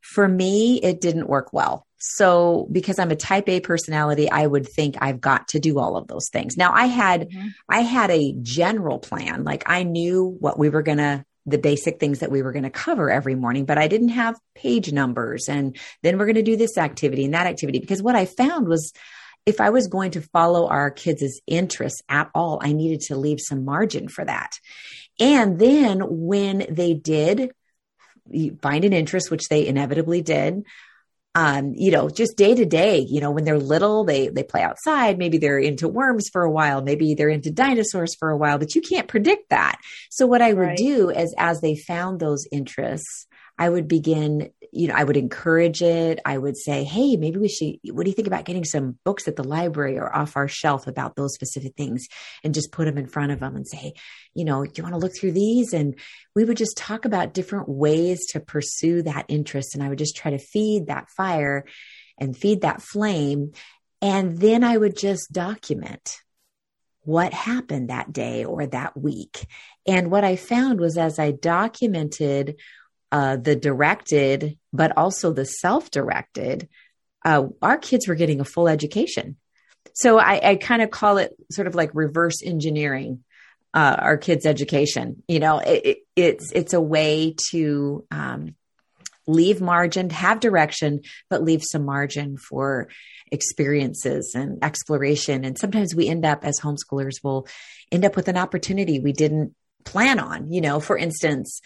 For 0.00 0.28
me, 0.28 0.80
it 0.82 1.00
didn't 1.00 1.28
work 1.28 1.52
well. 1.52 1.86
So 1.98 2.68
because 2.70 2.98
I'm 2.98 3.10
a 3.10 3.16
type 3.16 3.48
A 3.48 3.60
personality, 3.60 4.30
I 4.30 4.46
would 4.46 4.68
think 4.68 4.96
I've 5.00 5.20
got 5.20 5.48
to 5.48 5.58
do 5.58 5.78
all 5.78 5.96
of 5.96 6.06
those 6.06 6.28
things. 6.32 6.56
Now 6.56 6.72
I 6.72 6.86
had, 6.86 7.28
mm-hmm. 7.28 7.48
I 7.68 7.80
had 7.80 8.10
a 8.10 8.34
general 8.40 8.98
plan. 8.98 9.44
Like 9.44 9.64
I 9.66 9.82
knew 9.82 10.36
what 10.38 10.58
we 10.58 10.68
were 10.68 10.82
going 10.82 10.98
to 10.98 11.24
the 11.46 11.58
basic 11.58 11.98
things 11.98 12.18
that 12.18 12.30
we 12.30 12.42
were 12.42 12.52
going 12.52 12.64
to 12.64 12.70
cover 12.70 13.10
every 13.10 13.34
morning, 13.34 13.64
but 13.64 13.78
I 13.78 13.88
didn't 13.88 14.10
have 14.10 14.38
page 14.54 14.92
numbers. 14.92 15.48
And 15.48 15.76
then 16.02 16.18
we're 16.18 16.26
going 16.26 16.34
to 16.34 16.42
do 16.42 16.56
this 16.56 16.76
activity 16.76 17.24
and 17.24 17.34
that 17.34 17.46
activity 17.46 17.78
because 17.78 18.02
what 18.02 18.14
I 18.14 18.26
found 18.26 18.68
was 18.68 18.92
if 19.46 19.60
I 19.60 19.70
was 19.70 19.86
going 19.86 20.10
to 20.10 20.20
follow 20.20 20.68
our 20.68 20.90
kids' 20.90 21.40
interests 21.46 22.02
at 22.08 22.30
all, 22.34 22.58
I 22.62 22.72
needed 22.72 23.00
to 23.06 23.16
leave 23.16 23.40
some 23.40 23.64
margin 23.64 24.08
for 24.08 24.24
that. 24.24 24.58
And 25.18 25.58
then 25.58 26.00
when 26.00 26.66
they 26.68 26.92
did 26.92 27.52
find 28.62 28.84
an 28.84 28.92
interest, 28.92 29.30
which 29.30 29.48
they 29.48 29.66
inevitably 29.66 30.22
did. 30.22 30.64
Um, 31.34 31.74
you 31.76 31.92
know, 31.92 32.08
just 32.08 32.36
day 32.36 32.54
to 32.54 32.64
day, 32.64 32.98
you 32.98 33.20
know, 33.20 33.30
when 33.30 33.44
they're 33.44 33.58
little, 33.58 34.04
they 34.04 34.28
they 34.28 34.42
play 34.42 34.62
outside. 34.62 35.18
Maybe 35.18 35.38
they're 35.38 35.58
into 35.58 35.86
worms 35.86 36.28
for 36.32 36.42
a 36.42 36.50
while. 36.50 36.82
Maybe 36.82 37.14
they're 37.14 37.28
into 37.28 37.50
dinosaurs 37.50 38.16
for 38.16 38.30
a 38.30 38.36
while, 38.36 38.58
but 38.58 38.74
you 38.74 38.80
can't 38.80 39.06
predict 39.06 39.50
that. 39.50 39.78
So 40.10 40.26
what 40.26 40.42
I 40.42 40.52
would 40.52 40.62
right. 40.68 40.76
do 40.76 41.10
is 41.10 41.34
as 41.38 41.60
they 41.60 41.76
found 41.76 42.18
those 42.18 42.46
interests, 42.50 43.26
I 43.56 43.68
would 43.68 43.88
begin, 43.88 44.50
you 44.72 44.88
know, 44.88 44.94
I 44.94 45.04
would 45.04 45.16
encourage 45.16 45.82
it. 45.82 46.20
I 46.24 46.38
would 46.38 46.56
say, 46.56 46.84
Hey, 46.84 47.16
maybe 47.16 47.38
we 47.38 47.48
should, 47.48 47.76
what 47.92 48.04
do 48.04 48.10
you 48.10 48.14
think 48.14 48.28
about 48.28 48.44
getting 48.44 48.64
some 48.64 48.98
books 49.04 49.28
at 49.28 49.36
the 49.36 49.44
library 49.44 49.98
or 49.98 50.14
off 50.14 50.36
our 50.36 50.48
shelf 50.48 50.86
about 50.86 51.16
those 51.16 51.34
specific 51.34 51.74
things 51.76 52.06
and 52.44 52.54
just 52.54 52.72
put 52.72 52.84
them 52.84 52.98
in 52.98 53.06
front 53.06 53.32
of 53.32 53.40
them 53.40 53.56
and 53.56 53.66
say, 53.66 53.94
you 54.34 54.44
know, 54.44 54.64
do 54.64 54.72
you 54.74 54.82
want 54.82 54.94
to 54.94 55.00
look 55.00 55.16
through 55.16 55.32
these? 55.32 55.72
And 55.72 55.98
we 56.34 56.44
would 56.44 56.56
just 56.56 56.76
talk 56.76 57.04
about 57.04 57.34
different 57.34 57.68
ways 57.68 58.26
to 58.30 58.40
pursue 58.40 59.02
that 59.02 59.26
interest. 59.28 59.74
And 59.74 59.82
I 59.82 59.88
would 59.88 59.98
just 59.98 60.16
try 60.16 60.30
to 60.30 60.38
feed 60.38 60.86
that 60.86 61.08
fire 61.10 61.64
and 62.18 62.36
feed 62.36 62.62
that 62.62 62.82
flame. 62.82 63.52
And 64.00 64.38
then 64.38 64.64
I 64.64 64.76
would 64.76 64.96
just 64.96 65.32
document 65.32 66.18
what 67.08 67.32
happened 67.32 67.88
that 67.88 68.12
day 68.12 68.44
or 68.44 68.66
that 68.66 68.94
week. 68.94 69.46
And 69.86 70.10
what 70.10 70.24
I 70.24 70.36
found 70.36 70.78
was 70.78 70.98
as 70.98 71.18
I 71.18 71.30
documented 71.30 72.56
uh, 73.10 73.36
the 73.36 73.56
directed, 73.56 74.58
but 74.72 74.96
also 74.96 75.32
the 75.32 75.44
self 75.44 75.90
directed, 75.90 76.68
uh, 77.24 77.44
our 77.62 77.78
kids 77.78 78.06
were 78.06 78.14
getting 78.14 78.40
a 78.40 78.44
full 78.44 78.68
education. 78.68 79.36
So 79.94 80.18
I, 80.18 80.50
I 80.50 80.56
kind 80.56 80.82
of 80.82 80.90
call 80.90 81.18
it 81.18 81.34
sort 81.50 81.66
of 81.66 81.74
like 81.74 81.90
reverse 81.94 82.42
engineering 82.42 83.24
uh, 83.74 83.96
our 83.98 84.16
kids' 84.16 84.46
education. 84.46 85.22
You 85.28 85.40
know, 85.40 85.58
it, 85.58 85.86
it, 85.86 85.98
it's 86.16 86.52
it's 86.52 86.72
a 86.72 86.80
way 86.80 87.34
to 87.50 88.04
um, 88.10 88.54
leave 89.26 89.60
margin, 89.60 90.10
have 90.10 90.40
direction, 90.40 91.02
but 91.28 91.42
leave 91.42 91.62
some 91.62 91.84
margin 91.84 92.36
for 92.36 92.88
experiences 93.30 94.32
and 94.34 94.62
exploration. 94.64 95.44
And 95.44 95.58
sometimes 95.58 95.94
we 95.94 96.08
end 96.08 96.24
up 96.24 96.44
as 96.44 96.60
homeschoolers 96.60 97.22
will 97.22 97.46
end 97.92 98.04
up 98.04 98.16
with 98.16 98.28
an 98.28 98.38
opportunity 98.38 99.00
we 99.00 99.12
didn't 99.12 99.54
plan 99.84 100.18
on. 100.18 100.50
You 100.50 100.60
know, 100.60 100.80
for 100.80 100.96
instance, 100.96 101.60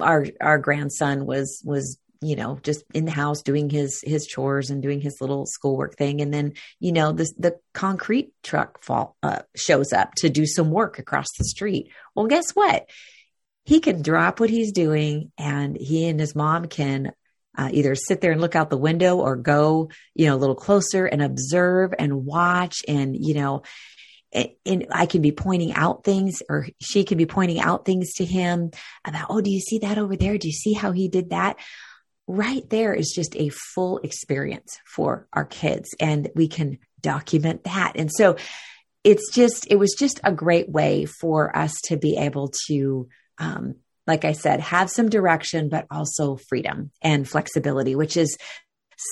our 0.00 0.26
our 0.40 0.58
grandson 0.58 1.26
was 1.26 1.62
was 1.64 1.98
you 2.20 2.36
know 2.36 2.58
just 2.62 2.84
in 2.92 3.06
the 3.06 3.10
house 3.10 3.42
doing 3.42 3.70
his 3.70 4.02
his 4.04 4.26
chores 4.26 4.70
and 4.70 4.82
doing 4.82 5.00
his 5.00 5.20
little 5.20 5.46
schoolwork 5.46 5.96
thing. 5.96 6.20
And 6.20 6.32
then 6.32 6.54
you 6.78 6.92
know 6.92 7.12
the 7.12 7.30
the 7.38 7.58
concrete 7.72 8.32
truck 8.42 8.82
fall 8.82 9.16
uh, 9.22 9.40
shows 9.56 9.92
up 9.92 10.14
to 10.16 10.28
do 10.28 10.46
some 10.46 10.70
work 10.70 10.98
across 10.98 11.28
the 11.38 11.44
street. 11.44 11.90
Well 12.14 12.26
guess 12.26 12.50
what? 12.52 12.88
He 13.64 13.80
can 13.80 14.02
drop 14.02 14.40
what 14.40 14.50
he's 14.50 14.72
doing 14.72 15.32
and 15.38 15.76
he 15.76 16.08
and 16.08 16.18
his 16.18 16.34
mom 16.34 16.66
can 16.66 17.12
uh, 17.56 17.68
either 17.72 17.94
sit 17.94 18.20
there 18.20 18.32
and 18.32 18.40
look 18.40 18.56
out 18.56 18.70
the 18.70 18.76
window 18.76 19.16
or 19.18 19.36
go 19.36 19.90
you 20.14 20.26
know 20.26 20.36
a 20.36 20.38
little 20.38 20.54
closer 20.54 21.06
and 21.06 21.22
observe 21.22 21.92
and 21.98 22.24
watch 22.24 22.78
and 22.86 23.16
you 23.16 23.34
know 23.34 23.62
and 24.32 24.86
I 24.92 25.06
can 25.06 25.22
be 25.22 25.32
pointing 25.32 25.72
out 25.72 26.04
things 26.04 26.42
or 26.48 26.68
she 26.80 27.04
can 27.04 27.18
be 27.18 27.26
pointing 27.26 27.60
out 27.60 27.84
things 27.84 28.14
to 28.14 28.24
him 28.24 28.70
about, 29.04 29.26
oh, 29.30 29.40
do 29.40 29.50
you 29.50 29.60
see 29.60 29.78
that 29.80 29.98
over 29.98 30.16
there? 30.16 30.38
Do 30.38 30.46
you 30.46 30.52
see 30.52 30.72
how 30.72 30.92
he 30.92 31.08
did 31.08 31.30
that? 31.30 31.56
Right 32.26 32.68
there 32.70 32.94
is 32.94 33.12
just 33.14 33.34
a 33.34 33.48
full 33.48 33.98
experience 33.98 34.78
for 34.86 35.26
our 35.32 35.44
kids 35.44 35.88
and 35.98 36.30
we 36.34 36.46
can 36.46 36.78
document 37.00 37.64
that. 37.64 37.92
And 37.96 38.10
so 38.10 38.36
it's 39.02 39.32
just, 39.32 39.66
it 39.70 39.76
was 39.76 39.96
just 39.98 40.20
a 40.22 40.32
great 40.32 40.68
way 40.68 41.06
for 41.06 41.56
us 41.56 41.74
to 41.84 41.96
be 41.96 42.16
able 42.16 42.52
to, 42.68 43.08
um, 43.38 43.76
like 44.06 44.24
I 44.24 44.32
said, 44.32 44.60
have 44.60 44.90
some 44.90 45.08
direction, 45.08 45.68
but 45.68 45.86
also 45.90 46.38
freedom 46.48 46.90
and 47.02 47.28
flexibility, 47.28 47.96
which 47.96 48.16
is 48.16 48.36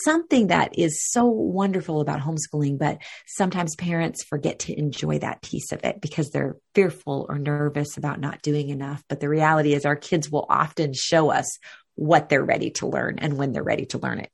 something 0.04 0.48
that 0.48 0.78
is 0.78 1.02
so 1.10 1.24
wonderful 1.24 2.00
about 2.00 2.20
homeschooling, 2.20 2.78
but 2.78 2.98
sometimes 3.26 3.74
parents 3.76 4.24
forget 4.24 4.58
to 4.60 4.78
enjoy 4.78 5.18
that 5.18 5.42
piece 5.42 5.72
of 5.72 5.84
it 5.84 6.00
because 6.00 6.30
they're 6.30 6.56
fearful 6.74 7.26
or 7.28 7.38
nervous 7.38 7.96
about 7.96 8.20
not 8.20 8.42
doing 8.42 8.68
enough. 8.68 9.02
But 9.08 9.20
the 9.20 9.28
reality 9.28 9.74
is, 9.74 9.84
our 9.84 9.96
kids 9.96 10.30
will 10.30 10.46
often 10.48 10.92
show 10.94 11.30
us 11.30 11.58
what 11.94 12.28
they're 12.28 12.44
ready 12.44 12.70
to 12.70 12.86
learn 12.86 13.18
and 13.18 13.36
when 13.36 13.52
they're 13.52 13.62
ready 13.62 13.86
to 13.86 13.98
learn 13.98 14.20
it. 14.20 14.30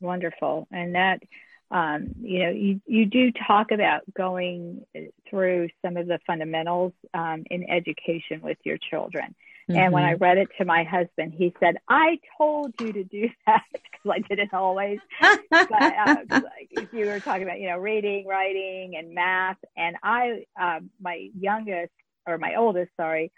Wonderful. 0.00 0.68
And 0.70 0.94
that, 0.94 1.20
um, 1.70 2.08
you 2.20 2.44
know, 2.44 2.50
you, 2.50 2.80
you 2.86 3.06
do 3.06 3.32
talk 3.46 3.70
about 3.70 4.02
going 4.14 4.84
through 5.28 5.68
some 5.84 5.96
of 5.96 6.06
the 6.06 6.18
fundamentals 6.26 6.92
um, 7.14 7.44
in 7.50 7.68
education 7.68 8.40
with 8.42 8.58
your 8.64 8.78
children. 8.90 9.34
Mm-hmm. 9.68 9.78
And 9.78 9.92
when 9.92 10.04
I 10.04 10.14
mm-hmm. 10.14 10.22
read 10.22 10.38
it 10.38 10.48
to 10.58 10.64
my 10.64 10.84
husband, 10.84 11.34
he 11.36 11.54
said, 11.60 11.76
I 11.88 12.18
told 12.38 12.72
you 12.80 12.92
to 12.92 13.04
do 13.04 13.28
that 13.46 13.64
because 13.72 14.10
I 14.10 14.20
didn't 14.20 14.54
always. 14.54 14.98
but 15.50 15.82
uh, 15.82 16.16
like, 16.30 16.92
you 16.92 17.06
were 17.06 17.20
talking 17.20 17.42
about, 17.42 17.60
you 17.60 17.68
know, 17.68 17.78
reading, 17.78 18.26
writing, 18.26 18.96
and 18.96 19.14
math. 19.14 19.58
And 19.76 19.96
I, 20.02 20.44
uh, 20.60 20.80
my 21.00 21.28
youngest, 21.38 21.92
or 22.26 22.38
my 22.38 22.54
oldest, 22.56 22.90
sorry, 22.96 23.30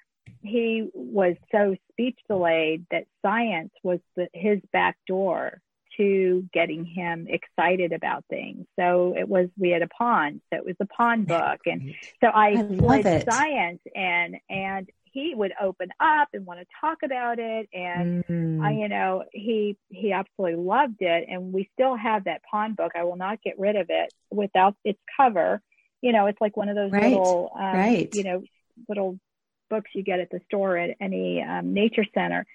he 0.43 0.89
was 0.95 1.37
so 1.53 1.77
speech 1.93 2.19
delayed 2.29 2.87
that 2.91 3.05
science 3.23 3.73
was 3.83 3.99
the, 4.17 4.29
his 4.33 4.61
back 4.73 4.97
door 5.07 5.61
to 5.97 6.49
getting 6.53 6.85
him 6.85 7.27
excited 7.29 7.93
about 7.93 8.25
things. 8.31 8.67
So 8.79 9.15
it 9.17 9.29
was 9.29 9.49
we 9.59 9.71
had 9.71 9.83
a 9.83 9.89
pond, 9.89 10.41
so 10.51 10.59
it 10.59 10.65
was 10.65 10.77
a 10.81 10.87
pond 10.87 11.27
book, 11.27 11.61
and 11.67 11.95
so 12.21 12.29
I, 12.29 12.67
I 12.89 13.25
science 13.29 13.81
and 13.95 14.37
and 14.49 14.89
he 15.13 15.35
would 15.35 15.53
open 15.61 15.89
up 16.01 16.29
and 16.33 16.47
want 16.47 16.61
to 16.61 16.67
talk 16.81 16.99
about 17.05 17.39
it 17.39 17.69
and 17.73 18.25
mm. 18.27 18.65
I, 18.65 18.73
you 18.73 18.89
know 18.89 19.25
he 19.33 19.77
he 19.89 20.13
absolutely 20.13 20.63
loved 20.63 21.01
it 21.01 21.27
and 21.29 21.53
we 21.53 21.69
still 21.75 21.97
have 21.97 22.25
that 22.25 22.43
pond 22.51 22.77
book 22.77 22.93
i 22.95 23.05
will 23.05 23.17
not 23.17 23.43
get 23.43 23.59
rid 23.59 23.77
of 23.77 23.87
it 23.89 24.13
without 24.31 24.77
its 24.85 24.99
cover 25.17 25.61
you 26.01 26.13
know 26.13 26.27
it's 26.27 26.41
like 26.41 26.57
one 26.57 26.69
of 26.69 26.77
those 26.77 26.93
right. 26.93 27.11
little 27.11 27.53
um, 27.55 27.77
right. 27.77 28.15
you 28.15 28.25
know 28.25 28.43
little 28.89 29.19
books 29.69 29.91
you 29.95 30.03
get 30.03 30.21
at 30.21 30.31
the 30.31 30.41
store 30.47 30.77
at 30.77 30.97
any 31.01 31.43
um, 31.43 31.73
nature 31.75 32.05
center 32.15 32.47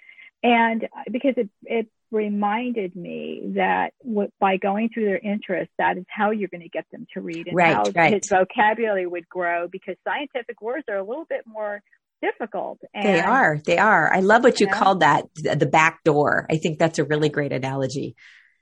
and 0.44 0.88
because 1.12 1.34
it 1.38 1.50
it 1.64 1.88
reminded 2.12 2.96
me 2.96 3.42
that 3.56 3.94
by 4.40 4.58
going 4.58 4.90
through 4.90 5.06
their 5.06 5.18
interests, 5.18 5.74
that 5.78 5.98
is 5.98 6.06
how 6.08 6.32
you're 6.32 6.50
going 6.50 6.62
to 6.62 6.70
get 6.70 6.86
them 6.92 7.06
to 7.14 7.22
read 7.22 7.48
and 7.48 7.56
right, 7.56 7.74
how 7.74 7.84
right. 7.96 8.14
his 8.14 8.30
vocabulary 8.30 9.06
would 9.06 9.28
grow 9.28 9.68
because 9.68 9.96
scientific 10.08 10.62
words 10.62 10.86
are 10.90 10.98
a 10.98 11.04
little 11.04 11.26
bit 11.26 11.42
more 11.46 11.82
difficult. 12.22 12.80
And, 12.94 13.08
they 13.08 13.20
are. 13.20 13.60
They 13.66 13.78
are. 13.78 14.14
I 14.14 14.20
love 14.20 14.44
what 14.44 14.60
you, 14.60 14.68
you 14.68 14.72
know? 14.72 14.78
called 14.78 15.00
that 15.02 15.26
the 15.36 15.66
back 15.66 16.04
door. 16.04 16.46
I 16.50 16.58
think 16.58 16.80
that's 16.80 17.00
a 17.00 17.04
really 17.04 17.30
great 17.30 17.54
analogy. 17.54 18.16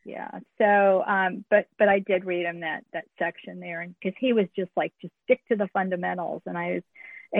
Yeah. 0.05 0.31
So, 0.57 1.03
um, 1.05 1.45
but 1.49 1.65
but 1.79 1.87
I 1.87 1.99
did 1.99 2.25
read 2.25 2.45
him 2.45 2.59
that 2.61 2.83
that 2.91 3.05
section 3.17 3.59
there, 3.59 3.81
and 3.81 3.95
because 3.99 4.17
he 4.19 4.33
was 4.33 4.47
just 4.55 4.71
like 4.75 4.93
just 5.01 5.13
stick 5.23 5.39
to 5.49 5.55
the 5.55 5.69
fundamentals, 5.73 6.41
and 6.45 6.57
I 6.57 6.73
was 6.73 6.83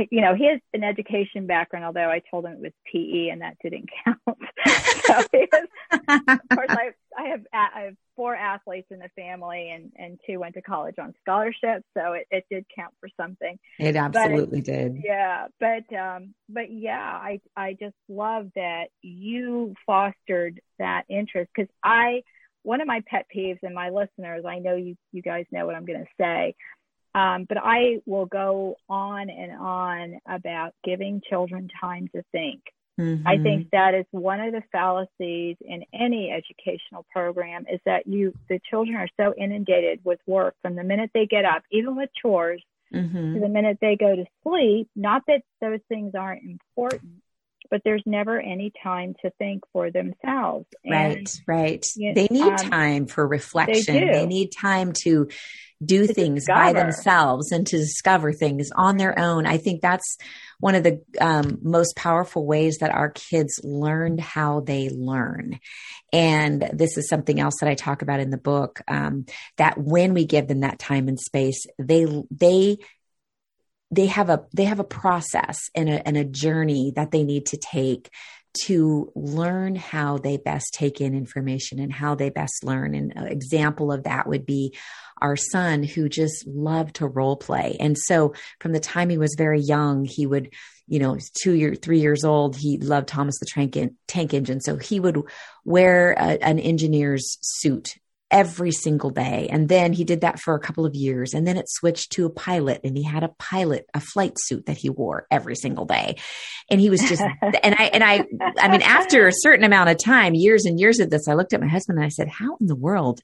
you 0.09 0.21
know, 0.21 0.33
he 0.33 0.47
has 0.47 0.59
an 0.73 0.83
education 0.83 1.45
background, 1.45 1.85
although 1.85 2.09
I 2.09 2.21
told 2.31 2.45
him 2.45 2.53
it 2.53 2.59
was 2.59 2.71
PE 2.91 3.29
and 3.29 3.41
that 3.41 3.57
didn't 3.61 3.89
count. 4.03 4.19
so 5.05 5.13
has, 5.13 5.27
of 5.91 6.39
course, 6.53 6.69
I, 6.69 6.91
I 7.17 7.27
have 7.29 7.41
I 7.53 7.81
have 7.81 7.95
four 8.15 8.35
athletes 8.35 8.87
in 8.89 8.99
the 8.99 9.09
family, 9.15 9.69
and 9.69 9.91
and 9.95 10.19
two 10.27 10.39
went 10.39 10.55
to 10.55 10.61
college 10.61 10.95
on 10.97 11.13
scholarship, 11.21 11.83
so 11.95 12.13
it, 12.13 12.27
it 12.31 12.45
did 12.49 12.65
count 12.75 12.93
for 12.99 13.09
something. 13.19 13.59
It 13.79 13.95
absolutely 13.95 14.59
it, 14.59 14.65
did. 14.65 15.01
Yeah, 15.03 15.47
but 15.59 15.95
um, 15.95 16.33
but 16.49 16.71
yeah, 16.71 16.99
I 16.99 17.39
I 17.55 17.73
just 17.73 17.95
love 18.09 18.49
that 18.55 18.85
you 19.01 19.75
fostered 19.85 20.59
that 20.79 21.03
interest 21.07 21.51
because 21.55 21.69
I 21.83 22.23
one 22.63 22.81
of 22.81 22.87
my 22.87 23.03
pet 23.05 23.27
peeves 23.35 23.59
and 23.61 23.75
my 23.75 23.89
listeners, 23.89 24.43
I 24.47 24.59
know 24.59 24.75
you 24.75 24.95
you 25.11 25.21
guys 25.21 25.45
know 25.51 25.65
what 25.65 25.75
I'm 25.75 25.85
going 25.85 26.03
to 26.03 26.11
say. 26.19 26.55
Um, 27.15 27.45
but 27.47 27.57
I 27.61 27.99
will 28.05 28.25
go 28.25 28.75
on 28.89 29.29
and 29.29 29.51
on 29.51 30.19
about 30.27 30.73
giving 30.83 31.21
children 31.29 31.69
time 31.79 32.09
to 32.15 32.23
think. 32.31 32.61
Mm-hmm. 32.99 33.27
I 33.27 33.37
think 33.37 33.71
that 33.71 33.95
is 33.95 34.05
one 34.11 34.39
of 34.39 34.51
the 34.51 34.61
fallacies 34.71 35.57
in 35.61 35.83
any 35.93 36.31
educational 36.31 37.05
program 37.11 37.65
is 37.71 37.79
that 37.85 38.05
you 38.05 38.33
the 38.49 38.59
children 38.69 38.95
are 38.95 39.09
so 39.19 39.33
inundated 39.35 39.99
with 40.03 40.19
work 40.27 40.55
from 40.61 40.75
the 40.75 40.83
minute 40.83 41.09
they 41.13 41.25
get 41.25 41.43
up, 41.43 41.63
even 41.71 41.95
with 41.95 42.11
chores, 42.21 42.61
mm-hmm. 42.93 43.33
to 43.33 43.39
the 43.39 43.49
minute 43.49 43.79
they 43.81 43.95
go 43.95 44.15
to 44.15 44.25
sleep. 44.43 44.89
Not 44.95 45.23
that 45.27 45.41
those 45.59 45.79
things 45.89 46.13
aren't 46.13 46.43
important, 46.43 47.22
but 47.73 47.81
there's 47.83 48.03
never 48.05 48.39
any 48.39 48.71
time 48.83 49.15
to 49.23 49.31
think 49.39 49.63
for 49.73 49.89
themselves. 49.89 50.67
And, 50.85 50.93
right, 50.93 51.41
right. 51.47 51.85
You 51.95 52.09
know, 52.09 52.13
they 52.13 52.27
need 52.29 52.43
um, 52.43 52.55
time 52.55 53.07
for 53.07 53.27
reflection. 53.27 53.95
They, 53.95 54.11
they, 54.11 54.25
need 54.27 54.51
time 54.51 54.93
to 55.05 55.27
do 55.83 56.05
to 56.05 56.13
things 56.13 56.41
discover. 56.41 56.59
by 56.59 56.73
themselves 56.73 57.51
and 57.51 57.65
to 57.65 57.77
discover 57.77 58.31
things 58.31 58.69
on 58.75 58.97
their 58.97 59.17
own. 59.17 59.47
I 59.47 59.57
think 59.57 59.81
that's 59.81 60.19
one 60.59 60.75
of 60.75 60.83
the 60.83 61.01
um, 61.19 61.57
most 61.63 61.95
powerful 61.95 62.45
ways 62.45 62.77
that 62.81 62.93
our 62.93 63.09
kids 63.09 63.59
learn 63.63 64.19
how 64.19 64.59
they 64.59 64.89
learn. 64.89 65.59
And 66.11 66.69
this 66.73 66.95
is 66.95 67.09
something 67.09 67.39
else 67.39 67.55
that 67.59 67.69
I 67.69 67.73
talk 67.73 68.03
about 68.03 68.19
in 68.19 68.29
the 68.29 68.37
book. 68.37 68.81
Um, 68.87 69.25
that 69.57 69.79
when 69.79 70.13
we 70.13 70.25
give 70.25 70.47
them 70.47 70.59
that 70.59 70.77
time 70.77 71.07
and 71.07 71.19
space, 71.19 71.65
they 71.79 72.05
they 72.29 72.77
they 73.95 74.07
have 74.07 74.29
a 74.29 74.45
they 74.53 74.65
have 74.65 74.79
a 74.79 74.83
process 74.83 75.59
and 75.75 75.89
a, 75.89 76.07
and 76.07 76.17
a 76.17 76.23
journey 76.23 76.91
that 76.95 77.11
they 77.11 77.23
need 77.23 77.45
to 77.47 77.57
take 77.57 78.09
to 78.65 79.11
learn 79.15 79.75
how 79.75 80.17
they 80.19 80.37
best 80.37 80.73
take 80.73 81.01
in 81.01 81.15
information 81.15 81.79
and 81.79 81.91
how 81.91 82.13
they 82.13 82.29
best 82.29 82.63
learn. 82.63 82.93
And 82.93 83.11
an 83.15 83.27
example 83.27 83.91
of 83.91 84.03
that 84.03 84.27
would 84.27 84.45
be 84.45 84.75
our 85.19 85.35
son 85.35 85.83
who 85.83 86.07
just 86.07 86.45
loved 86.45 86.97
to 86.97 87.07
role 87.07 87.35
play. 87.35 87.77
And 87.79 87.97
so 87.97 88.33
from 88.59 88.73
the 88.73 88.79
time 88.79 89.09
he 89.09 89.17
was 89.17 89.35
very 89.37 89.59
young, 89.59 90.05
he 90.05 90.27
would, 90.27 90.53
you 90.87 90.99
know, 90.99 91.17
two 91.41 91.53
year, 91.53 91.73
three 91.73 91.99
years 91.99 92.23
old, 92.23 92.55
he 92.55 92.77
loved 92.77 93.07
Thomas 93.07 93.39
the 93.39 93.47
Tank, 93.47 93.77
Tank 94.07 94.33
Engine. 94.33 94.61
So 94.61 94.77
he 94.77 94.99
would 94.99 95.23
wear 95.65 96.11
a, 96.11 96.43
an 96.43 96.59
engineer's 96.59 97.37
suit 97.41 97.95
every 98.33 98.71
single 98.71 99.11
day. 99.11 99.47
And 99.51 99.69
then 99.69 99.93
he 99.93 100.03
did 100.03 100.21
that 100.21 100.39
for 100.39 100.55
a 100.55 100.59
couple 100.59 100.87
of 100.87 100.95
years. 100.95 101.35
And 101.35 101.45
then 101.45 101.55
it 101.55 101.69
switched 101.69 102.13
to 102.13 102.25
a 102.25 102.31
pilot 102.31 102.81
and 102.83 102.97
he 102.97 103.03
had 103.03 103.23
a 103.23 103.29
pilot, 103.37 103.85
a 103.93 103.99
flight 103.99 104.33
suit 104.37 104.65
that 104.65 104.77
he 104.77 104.89
wore 104.89 105.27
every 105.29 105.55
single 105.55 105.85
day. 105.85 106.15
And 106.69 106.81
he 106.81 106.89
was 106.89 106.99
just, 107.01 107.21
and 107.41 107.75
I, 107.75 107.83
and 107.93 108.03
I, 108.03 108.25
I 108.59 108.69
mean, 108.69 108.81
after 108.81 109.27
a 109.27 109.33
certain 109.33 109.63
amount 109.63 109.91
of 109.91 109.99
time, 109.99 110.33
years 110.33 110.65
and 110.65 110.79
years 110.79 110.99
of 110.99 111.11
this, 111.11 111.27
I 111.27 111.35
looked 111.35 111.53
at 111.53 111.61
my 111.61 111.67
husband 111.67 111.99
and 111.99 112.05
I 112.05 112.09
said, 112.09 112.27
how 112.27 112.57
in 112.59 112.65
the 112.65 112.75
world 112.75 113.21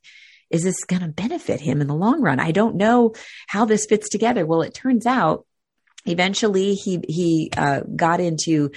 is 0.52 0.64
this 0.64 0.84
going 0.86 1.02
to 1.02 1.08
benefit 1.08 1.60
him 1.60 1.82
in 1.82 1.88
the 1.88 1.96
long 1.96 2.22
run? 2.22 2.40
I 2.40 2.52
don't 2.52 2.76
know 2.76 3.14
how 3.48 3.66
this 3.66 3.88
fits 3.88 4.10
together. 4.10 4.46
Well, 4.46 4.62
it 4.62 4.76
turns 4.76 5.08
out 5.08 5.46
eventually 6.06 6.76
he, 6.76 7.00
he, 7.08 7.52
uh, 7.56 7.82
got 7.96 8.20
into, 8.20 8.72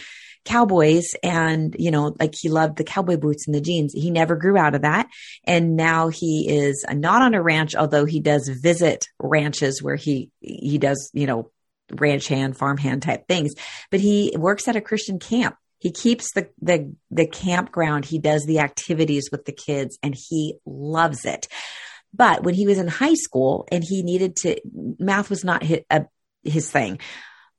cowboys 0.45 1.05
and, 1.23 1.77
you 1.79 1.91
know, 1.91 2.15
like 2.19 2.35
he 2.39 2.49
loved 2.49 2.77
the 2.77 2.85
cowboy 2.85 3.17
boots 3.17 3.47
and 3.47 3.55
the 3.55 3.61
jeans. 3.61 3.93
He 3.93 4.11
never 4.11 4.37
grew 4.37 4.57
out 4.57 4.75
of 4.75 4.83
that. 4.83 5.09
And 5.45 5.77
now 5.77 6.09
he 6.09 6.49
is 6.49 6.85
not 6.91 7.23
on 7.23 7.35
a 7.35 7.43
ranch, 7.43 7.77
although 7.77 8.05
he 8.05 8.21
does 8.21 8.49
visit 8.49 9.07
ranches 9.19 9.83
where 9.83 9.97
he, 9.97 10.31
he 10.41 10.79
does, 10.79 11.11
you 11.13 11.27
know, 11.27 11.51
ranch 11.93 12.29
hand, 12.29 12.57
farm 12.57 12.77
hand 12.77 13.03
type 13.03 13.29
things, 13.29 13.55
but 13.91 14.01
he 14.01 14.35
works 14.37 14.67
at 14.67 14.77
a 14.77 14.81
Christian 14.81 15.19
camp. 15.19 15.57
He 15.79 15.91
keeps 15.91 16.33
the, 16.33 16.49
the, 16.61 16.95
the 17.11 17.27
campground. 17.27 18.05
He 18.05 18.19
does 18.19 18.45
the 18.47 18.61
activities 18.61 19.29
with 19.33 19.45
the 19.45 19.53
kids 19.53 19.99
and 20.03 20.15
he 20.17 20.55
loves 20.65 21.25
it. 21.25 21.49
But 22.15 22.45
when 22.45 22.55
he 22.55 22.67
was 22.67 22.79
in 22.79 22.89
high 22.89 23.15
school 23.15 23.67
and 23.73 23.83
he 23.83 24.03
needed 24.03 24.37
to, 24.37 24.61
math 24.99 25.29
was 25.29 25.45
not 25.45 25.63
hit 25.63 25.87
uh, 25.91 26.01
his 26.43 26.71
thing, 26.71 26.99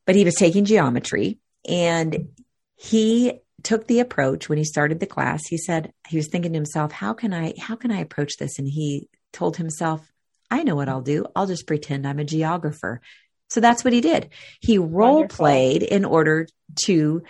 but 0.05 0.15
he 0.15 0.25
was 0.25 0.35
taking 0.35 0.65
geometry 0.65 1.39
and 1.67 2.29
he 2.75 3.39
took 3.63 3.87
the 3.87 4.01
approach 4.01 4.49
when 4.49 4.57
he 4.57 4.65
started 4.65 4.99
the 4.99 5.05
class. 5.05 5.45
He 5.47 5.57
said, 5.57 5.93
he 6.07 6.17
was 6.17 6.27
thinking 6.27 6.51
to 6.53 6.57
himself, 6.57 6.91
how 6.91 7.13
can 7.13 7.33
I, 7.33 7.53
how 7.57 7.75
can 7.75 7.91
I 7.91 7.99
approach 7.99 8.37
this? 8.37 8.59
And 8.59 8.67
he 8.67 9.07
told 9.31 9.55
himself, 9.57 10.05
I 10.51 10.63
know 10.63 10.75
what 10.75 10.89
I'll 10.89 11.01
do. 11.01 11.25
I'll 11.35 11.47
just 11.47 11.65
pretend 11.65 12.05
I'm 12.05 12.19
a 12.19 12.25
geographer. 12.25 13.01
So 13.49 13.61
that's 13.61 13.83
what 13.83 13.93
he 13.93 14.01
did. 14.01 14.29
He 14.59 14.77
role 14.77 15.21
Wonderful. 15.21 15.45
played 15.45 15.83
in 15.83 16.05
order 16.05 16.47
to 16.85 17.23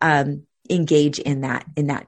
um, 0.00 0.42
engage 0.68 1.18
in 1.18 1.40
that, 1.40 1.64
in 1.76 1.86
that, 1.86 2.06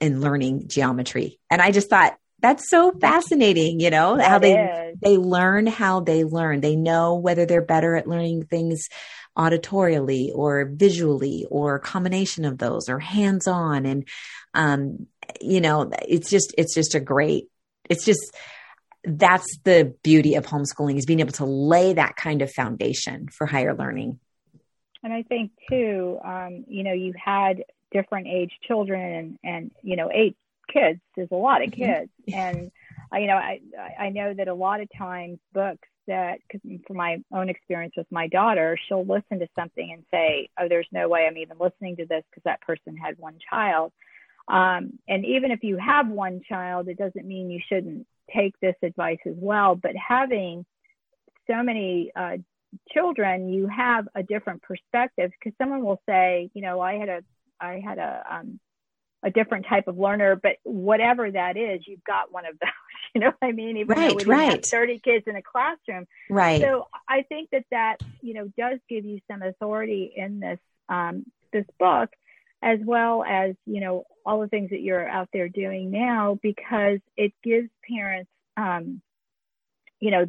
in 0.00 0.20
learning 0.20 0.68
geometry. 0.68 1.40
And 1.50 1.60
I 1.60 1.70
just 1.70 1.90
thought 1.90 2.16
that's 2.46 2.70
so 2.70 2.92
fascinating, 3.00 3.80
you 3.80 3.90
know, 3.90 4.16
that 4.16 4.30
how 4.30 4.38
they, 4.38 4.54
is. 4.54 4.96
they 5.02 5.16
learn 5.16 5.66
how 5.66 5.98
they 5.98 6.22
learn. 6.22 6.60
They 6.60 6.76
know 6.76 7.16
whether 7.16 7.44
they're 7.44 7.60
better 7.60 7.96
at 7.96 8.06
learning 8.06 8.44
things 8.44 8.88
auditorially 9.36 10.30
or 10.32 10.70
visually 10.72 11.44
or 11.50 11.74
a 11.74 11.80
combination 11.80 12.44
of 12.44 12.58
those 12.58 12.88
or 12.88 13.00
hands 13.00 13.48
on. 13.48 13.84
And, 13.84 14.08
um, 14.54 15.08
you 15.40 15.60
know, 15.60 15.90
it's 16.08 16.30
just, 16.30 16.54
it's 16.56 16.72
just 16.72 16.94
a 16.94 17.00
great, 17.00 17.48
it's 17.90 18.04
just, 18.04 18.36
that's 19.02 19.58
the 19.64 19.94
beauty 20.04 20.36
of 20.36 20.46
homeschooling 20.46 20.98
is 20.98 21.06
being 21.06 21.20
able 21.20 21.32
to 21.32 21.44
lay 21.44 21.94
that 21.94 22.14
kind 22.14 22.42
of 22.42 22.52
foundation 22.52 23.28
for 23.28 23.46
higher 23.46 23.74
learning. 23.74 24.20
And 25.02 25.12
I 25.12 25.22
think 25.24 25.50
too, 25.68 26.20
um, 26.24 26.64
you 26.68 26.84
know, 26.84 26.92
you 26.92 27.12
had 27.22 27.64
different 27.92 28.28
age 28.28 28.52
children 28.66 29.00
and, 29.00 29.38
and, 29.42 29.70
you 29.82 29.96
know, 29.96 30.10
eight 30.12 30.36
kids. 30.72 31.00
Is 31.16 31.28
a 31.30 31.36
lot 31.36 31.62
of 31.62 31.70
mm-hmm. 31.70 31.82
kids. 31.82 32.10
And, 32.32 32.72
you 33.12 33.28
know, 33.28 33.36
I, 33.36 33.60
I 33.98 34.08
know 34.10 34.34
that 34.34 34.48
a 34.48 34.54
lot 34.54 34.80
of 34.80 34.88
times 34.98 35.38
books 35.54 35.88
that 36.06 36.38
from 36.86 36.96
my 36.96 37.22
own 37.32 37.48
experience 37.48 37.94
with 37.96 38.06
my 38.10 38.28
daughter 38.28 38.78
she'll 38.86 39.04
listen 39.04 39.40
to 39.40 39.48
something 39.58 39.92
and 39.92 40.04
say 40.10 40.48
oh 40.58 40.68
there's 40.68 40.86
no 40.92 41.08
way 41.08 41.26
i'm 41.26 41.36
even 41.36 41.56
listening 41.58 41.96
to 41.96 42.06
this 42.06 42.22
because 42.30 42.44
that 42.44 42.60
person 42.60 42.96
had 42.96 43.18
one 43.18 43.38
child. 43.50 43.92
Um, 44.48 45.00
and 45.08 45.24
even 45.24 45.50
if 45.50 45.64
you 45.64 45.76
have 45.76 46.08
one 46.08 46.40
child 46.48 46.88
it 46.88 46.98
doesn't 46.98 47.26
mean 47.26 47.50
you 47.50 47.60
shouldn't 47.68 48.06
take 48.34 48.54
this 48.60 48.76
advice 48.82 49.18
as 49.26 49.34
well. 49.36 49.74
But 49.74 49.92
having 49.96 50.64
so 51.48 51.62
many 51.62 52.12
uh, 52.14 52.38
children 52.92 53.48
you 53.48 53.66
have 53.68 54.06
a 54.14 54.22
different 54.22 54.62
perspective. 54.62 55.32
Because 55.38 55.56
someone 55.58 55.84
will 55.84 56.00
say 56.08 56.50
you 56.54 56.62
know 56.62 56.80
i 56.80 56.94
had 56.94 57.08
a 57.08 57.20
I 57.60 57.80
had 57.84 57.98
a 57.98 58.22
um, 58.30 58.60
a 59.26 59.30
different 59.30 59.66
type 59.68 59.88
of 59.88 59.98
learner, 59.98 60.36
but 60.36 60.52
whatever 60.62 61.28
that 61.28 61.56
is, 61.56 61.80
you've 61.84 62.04
got 62.04 62.32
one 62.32 62.46
of 62.46 62.58
those. 62.60 62.70
You 63.14 63.20
know 63.22 63.32
what 63.38 63.48
I 63.48 63.52
mean? 63.52 63.76
Even 63.78 63.98
right, 63.98 64.10
though 64.10 64.14
we 64.14 64.24
right. 64.24 64.50
have 64.52 64.64
30 64.64 65.00
kids 65.00 65.24
in 65.26 65.36
a 65.36 65.42
classroom. 65.42 66.06
Right. 66.30 66.60
So 66.60 66.86
I 67.08 67.22
think 67.22 67.50
that 67.50 67.64
that, 67.70 67.96
you 68.20 68.34
know, 68.34 68.52
does 68.58 68.78
give 68.88 69.04
you 69.04 69.20
some 69.30 69.42
authority 69.42 70.12
in 70.14 70.38
this, 70.38 70.58
um, 70.88 71.24
this 71.52 71.64
book, 71.78 72.10
as 72.62 72.78
well 72.84 73.24
as, 73.24 73.54
you 73.64 73.80
know, 73.80 74.04
all 74.24 74.40
the 74.40 74.48
things 74.48 74.70
that 74.70 74.80
you're 74.80 75.08
out 75.08 75.28
there 75.32 75.48
doing 75.48 75.90
now, 75.90 76.38
because 76.42 76.98
it 77.16 77.32
gives 77.42 77.68
parents, 77.88 78.30
um, 78.56 79.00
you 79.98 80.10
know, 80.10 80.26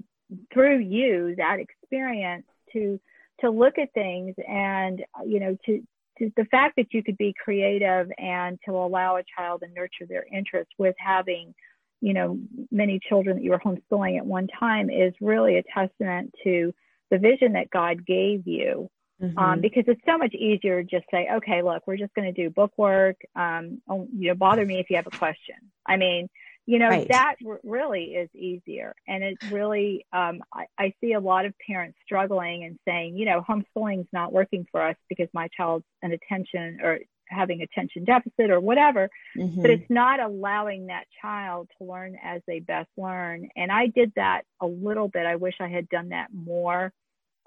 through 0.54 0.80
you 0.80 1.36
that 1.36 1.60
experience 1.60 2.46
to, 2.74 3.00
to 3.42 3.50
look 3.50 3.78
at 3.78 3.94
things 3.94 4.34
and, 4.48 5.04
you 5.26 5.40
know, 5.40 5.58
to, 5.66 5.84
to 6.20 6.32
the 6.36 6.46
fact 6.46 6.76
that 6.78 6.94
you 6.94 7.04
could 7.04 7.18
be 7.18 7.34
creative 7.44 8.12
and 8.18 8.60
to 8.66 8.72
allow 8.72 9.18
a 9.18 9.24
child 9.38 9.64
and 9.64 9.74
nurture 9.74 10.06
their 10.08 10.26
interest 10.32 10.70
with 10.78 10.96
having 10.98 11.54
you 12.02 12.14
know, 12.14 12.40
many 12.72 13.00
children 13.08 13.38
that 13.38 13.44
you 13.44 13.52
were 13.52 13.60
homeschooling 13.60 14.18
at 14.18 14.26
one 14.26 14.48
time 14.60 14.90
is 14.90 15.14
really 15.20 15.58
a 15.58 15.64
testament 15.74 16.34
to 16.44 16.74
the 17.10 17.18
vision 17.18 17.54
that 17.54 17.70
God 17.70 18.06
gave 18.06 18.48
you. 18.48 18.90
Um, 19.20 19.30
mm-hmm. 19.30 19.40
Um, 19.40 19.62
because 19.62 19.86
it's 19.88 20.02
so 20.06 20.16
much 20.16 20.36
easier 20.36 20.84
to 20.84 20.88
just 20.88 21.06
say, 21.10 21.28
okay, 21.38 21.64
look, 21.64 21.88
we're 21.88 21.98
just 21.98 22.14
going 22.14 22.32
to 22.32 22.44
do 22.44 22.52
book 22.52 22.72
work. 22.78 23.16
Um, 23.36 23.82
oh, 23.90 24.08
you 24.16 24.28
know, 24.28 24.36
bother 24.36 24.64
me 24.64 24.80
if 24.80 24.92
you 24.92 24.96
have 24.96 25.08
a 25.08 25.18
question. 25.18 25.56
I 25.88 25.98
mean, 25.98 26.30
you 26.68 26.80
know, 26.80 26.90
right. 26.90 27.08
that 27.08 27.36
r- 27.48 27.62
really 27.64 28.16
is 28.16 28.30
easier. 28.36 28.94
And 29.08 29.24
it 29.24 29.38
really, 29.50 30.06
um, 30.12 30.42
I, 30.54 30.66
I 30.78 30.94
see 31.02 31.14
a 31.14 31.20
lot 31.20 31.46
of 31.46 31.54
parents 31.66 31.98
struggling 32.06 32.66
and 32.66 32.78
saying, 32.86 33.18
you 33.18 33.26
know, 33.26 33.42
homeschooling's 33.42 34.10
not 34.12 34.34
working 34.34 34.68
for 34.72 34.82
us 34.82 34.98
because 35.08 35.30
my 35.34 35.48
child's 35.56 35.86
an 36.04 36.12
attention 36.12 36.80
or 36.84 37.00
having 37.30 37.62
attention 37.62 38.04
deficit 38.04 38.52
or 38.52 38.60
whatever, 38.60 39.10
mm-hmm. 39.38 39.62
but 39.62 39.70
it's 39.70 39.90
not 39.90 40.20
allowing 40.20 40.88
that 40.88 41.06
child 41.22 41.70
to 41.78 41.86
learn 41.86 42.18
as 42.22 42.42
they 42.48 42.60
best 42.60 42.90
learn. 42.98 43.50
And 43.56 43.72
I 43.72 43.88
did 43.88 44.12
that 44.16 44.44
a 44.62 44.68
little 44.68 45.08
bit. 45.08 45.26
I 45.26 45.38
wish 45.38 45.56
I 45.60 45.70
had 45.70 45.88
done 45.90 46.10
that 46.10 46.28
more 46.34 46.92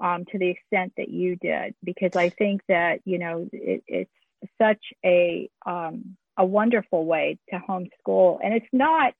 um, 0.02 0.24
to 0.32 0.38
the 0.38 0.48
extent 0.48 0.94
that 0.96 1.10
you 1.10 1.36
did, 1.36 1.74
because 1.84 2.16
I 2.16 2.30
think 2.30 2.62
that, 2.68 3.00
you 3.04 3.18
know, 3.18 3.48
it, 3.52 3.82
it's 3.86 4.10
such 4.58 4.82
a, 5.04 5.50
um, 5.66 6.16
a 6.40 6.44
wonderful 6.44 7.04
way 7.04 7.38
to 7.50 7.58
homeschool. 7.68 8.38
And 8.42 8.54
it's 8.54 8.66
not, 8.72 9.12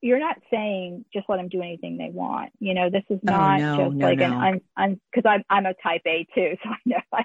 you're 0.00 0.18
not 0.18 0.36
saying 0.50 1.04
just 1.14 1.26
let 1.28 1.36
them 1.36 1.48
do 1.48 1.62
anything 1.62 1.96
they 1.96 2.10
want. 2.12 2.50
You 2.58 2.74
know, 2.74 2.90
this 2.90 3.04
is 3.08 3.20
oh, 3.22 3.30
not 3.30 3.60
oh, 3.60 3.76
no, 3.76 3.84
just 3.84 3.96
no, 3.96 4.06
like 4.06 4.18
no. 4.18 4.40
an 4.40 4.60
un, 4.76 5.00
because 5.10 5.24
I'm 5.26 5.44
I'm 5.48 5.66
a 5.66 5.74
type 5.82 6.02
A 6.06 6.26
too, 6.34 6.56
so 6.62 6.68
I 6.68 6.76
know 6.84 6.96
I, 7.12 7.24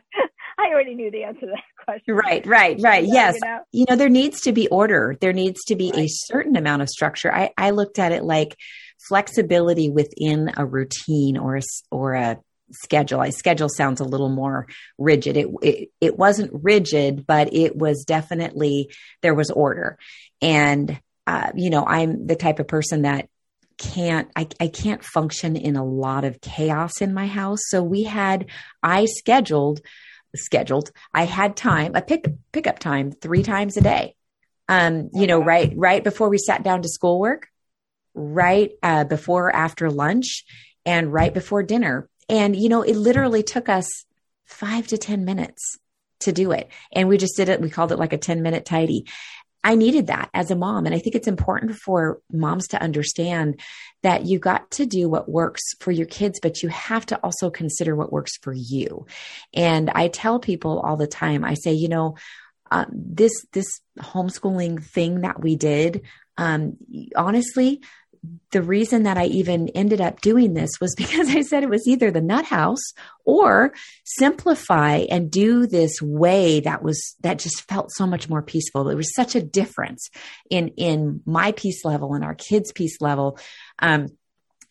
I 0.60 0.70
already 0.70 0.96
knew 0.96 1.12
the 1.12 1.24
answer 1.24 1.42
to 1.42 1.48
that 1.48 1.84
question. 1.84 2.14
Right, 2.14 2.46
right, 2.46 2.80
right. 2.80 3.04
Know, 3.04 3.14
yes, 3.14 3.36
you 3.36 3.50
know? 3.50 3.60
you 3.72 3.86
know? 3.90 3.96
there 3.96 4.10
needs 4.10 4.42
to 4.42 4.54
be 4.54 4.68
order. 4.70 5.18
There 5.20 5.34
needs 5.34 5.60
to 5.66 5.76
be 5.76 5.92
right. 5.92 6.06
a 6.06 6.08
certain 6.08 6.56
amount 6.56 6.84
of 6.84 6.90
structure. 6.90 7.34
I 7.34 7.50
I 7.58 7.72
looked 7.72 8.00
at 8.00 8.12
it 8.12 8.24
like 8.24 8.56
flexibility 9.10 9.90
within 9.90 10.52
a 10.56 10.66
routine 10.66 11.38
or 11.38 11.58
a 11.58 11.62
or 11.92 12.14
a 12.14 12.38
schedule. 12.72 13.22
I 13.22 13.30
schedule 13.30 13.70
sounds 13.70 14.02
a 14.02 14.06
little 14.06 14.30
more 14.30 14.68
rigid. 14.98 15.38
It, 15.38 15.48
it 15.62 15.90
it 16.02 16.18
wasn't 16.18 16.52
rigid, 16.64 17.26
but 17.26 17.54
it 17.54 17.76
was 17.76 18.04
definitely 18.06 18.92
there 19.22 19.34
was 19.34 19.50
order 19.52 19.98
and 20.42 21.00
uh, 21.30 21.52
you 21.54 21.70
know, 21.70 21.86
I'm 21.86 22.26
the 22.26 22.36
type 22.36 22.58
of 22.58 22.68
person 22.68 23.04
that 23.04 23.30
can't 23.78 24.30
I, 24.36 24.48
I 24.60 24.68
can't 24.68 25.04
function 25.04 25.56
in 25.56 25.76
a 25.76 25.86
lot 25.86 26.26
of 26.26 26.42
chaos 26.42 27.02
in 27.02 27.14
my 27.14 27.28
house. 27.28 27.60
So 27.68 27.84
we 27.84 28.04
had 28.04 28.48
I 28.82 29.06
scheduled 29.06 29.80
scheduled 30.36 30.92
I 31.14 31.26
had 31.26 31.56
time 31.56 31.96
a 31.96 32.02
pick 32.02 32.26
pickup 32.52 32.80
time 32.80 33.12
three 33.12 33.44
times 33.44 33.78
a 33.78 33.82
day. 33.82 34.16
Um, 34.68 35.12
you 35.14 35.28
know, 35.28 35.40
right 35.40 35.72
right 35.76 36.04
before 36.04 36.30
we 36.30 36.40
sat 36.40 36.64
down 36.64 36.82
to 36.82 36.90
schoolwork, 36.90 37.48
right 38.16 38.72
uh, 38.82 39.04
before 39.04 39.50
or 39.50 39.56
after 39.56 39.92
lunch, 39.92 40.46
and 40.84 41.14
right 41.14 41.34
before 41.34 41.62
dinner. 41.62 42.10
And 42.30 42.56
you 42.56 42.70
know, 42.70 42.84
it 42.84 42.96
literally 42.96 43.44
took 43.44 43.68
us 43.68 43.88
five 44.46 44.88
to 44.88 44.98
ten 44.98 45.26
minutes 45.26 45.78
to 46.22 46.32
do 46.32 46.52
it. 46.52 46.70
And 46.92 47.08
we 47.08 47.18
just 47.18 47.36
did 47.36 47.50
it. 47.50 47.62
We 47.62 47.70
called 47.70 47.92
it 47.92 48.00
like 48.00 48.14
a 48.14 48.18
10 48.18 48.42
minute 48.42 48.66
tidy. 48.66 49.06
I 49.62 49.76
needed 49.76 50.08
that 50.08 50.30
as 50.34 50.52
a 50.52 50.56
mom. 50.56 50.86
And 50.86 50.96
I 50.96 51.00
think 51.00 51.16
it's 51.16 51.28
important 51.28 51.76
for 51.76 52.22
moms 52.32 52.68
to 52.70 52.82
understand 52.82 53.60
that 54.04 54.26
you 54.26 54.40
got 54.40 54.72
to 54.72 54.86
do 54.86 55.10
what 55.10 55.30
works 55.30 55.62
for 55.82 55.92
your 55.92 56.06
kids, 56.06 56.40
but 56.42 56.64
you 56.64 56.70
have 56.70 57.06
to 57.08 57.18
also 57.18 57.50
consider 57.50 57.94
what 57.94 58.12
works 58.12 58.38
for 58.38 58.54
you. 58.54 59.06
And 59.54 59.90
I 59.90 60.08
tell 60.08 60.40
people 60.40 60.80
all 60.80 60.96
the 60.96 61.08
time, 61.08 61.44
I 61.44 61.56
say, 61.56 61.74
you 61.74 61.90
know, 61.90 62.16
uh, 62.72 62.86
this 62.92 63.34
this 63.52 63.82
homeschooling 63.98 64.82
thing 64.84 65.22
that 65.22 65.42
we 65.42 65.56
did, 65.56 66.04
um, 66.38 66.78
honestly, 67.16 67.82
the 68.52 68.62
reason 68.62 69.04
that 69.04 69.18
I 69.18 69.26
even 69.26 69.70
ended 69.70 70.02
up 70.02 70.22
doing 70.22 70.54
this 70.54 70.72
was 70.82 70.96
because 70.98 71.30
I 71.30 71.42
said 71.42 71.64
it 71.64 71.70
was 71.70 71.88
either 71.88 72.12
the 72.12 72.22
nut 72.22 72.46
house 72.46 72.94
or 73.26 73.74
simplify 74.04 75.06
and 75.10 75.32
do 75.32 75.68
this 75.68 76.02
way 76.02 76.62
that 76.62 76.84
was 76.84 77.16
that 77.22 77.40
just 77.40 77.68
felt 77.68 77.92
so 77.92 78.06
much 78.06 78.30
more 78.30 78.42
peaceful. 78.42 78.84
There 78.84 78.98
was 78.98 79.14
such 79.16 79.36
a 79.36 79.42
difference 79.42 80.10
in 80.50 80.70
in 80.70 81.22
my 81.26 81.52
peace 81.52 81.86
level 81.86 82.14
and 82.14 82.24
our 82.24 82.36
kids' 82.36 82.72
peace 82.72 82.98
level. 83.02 83.38
Um, 83.80 84.08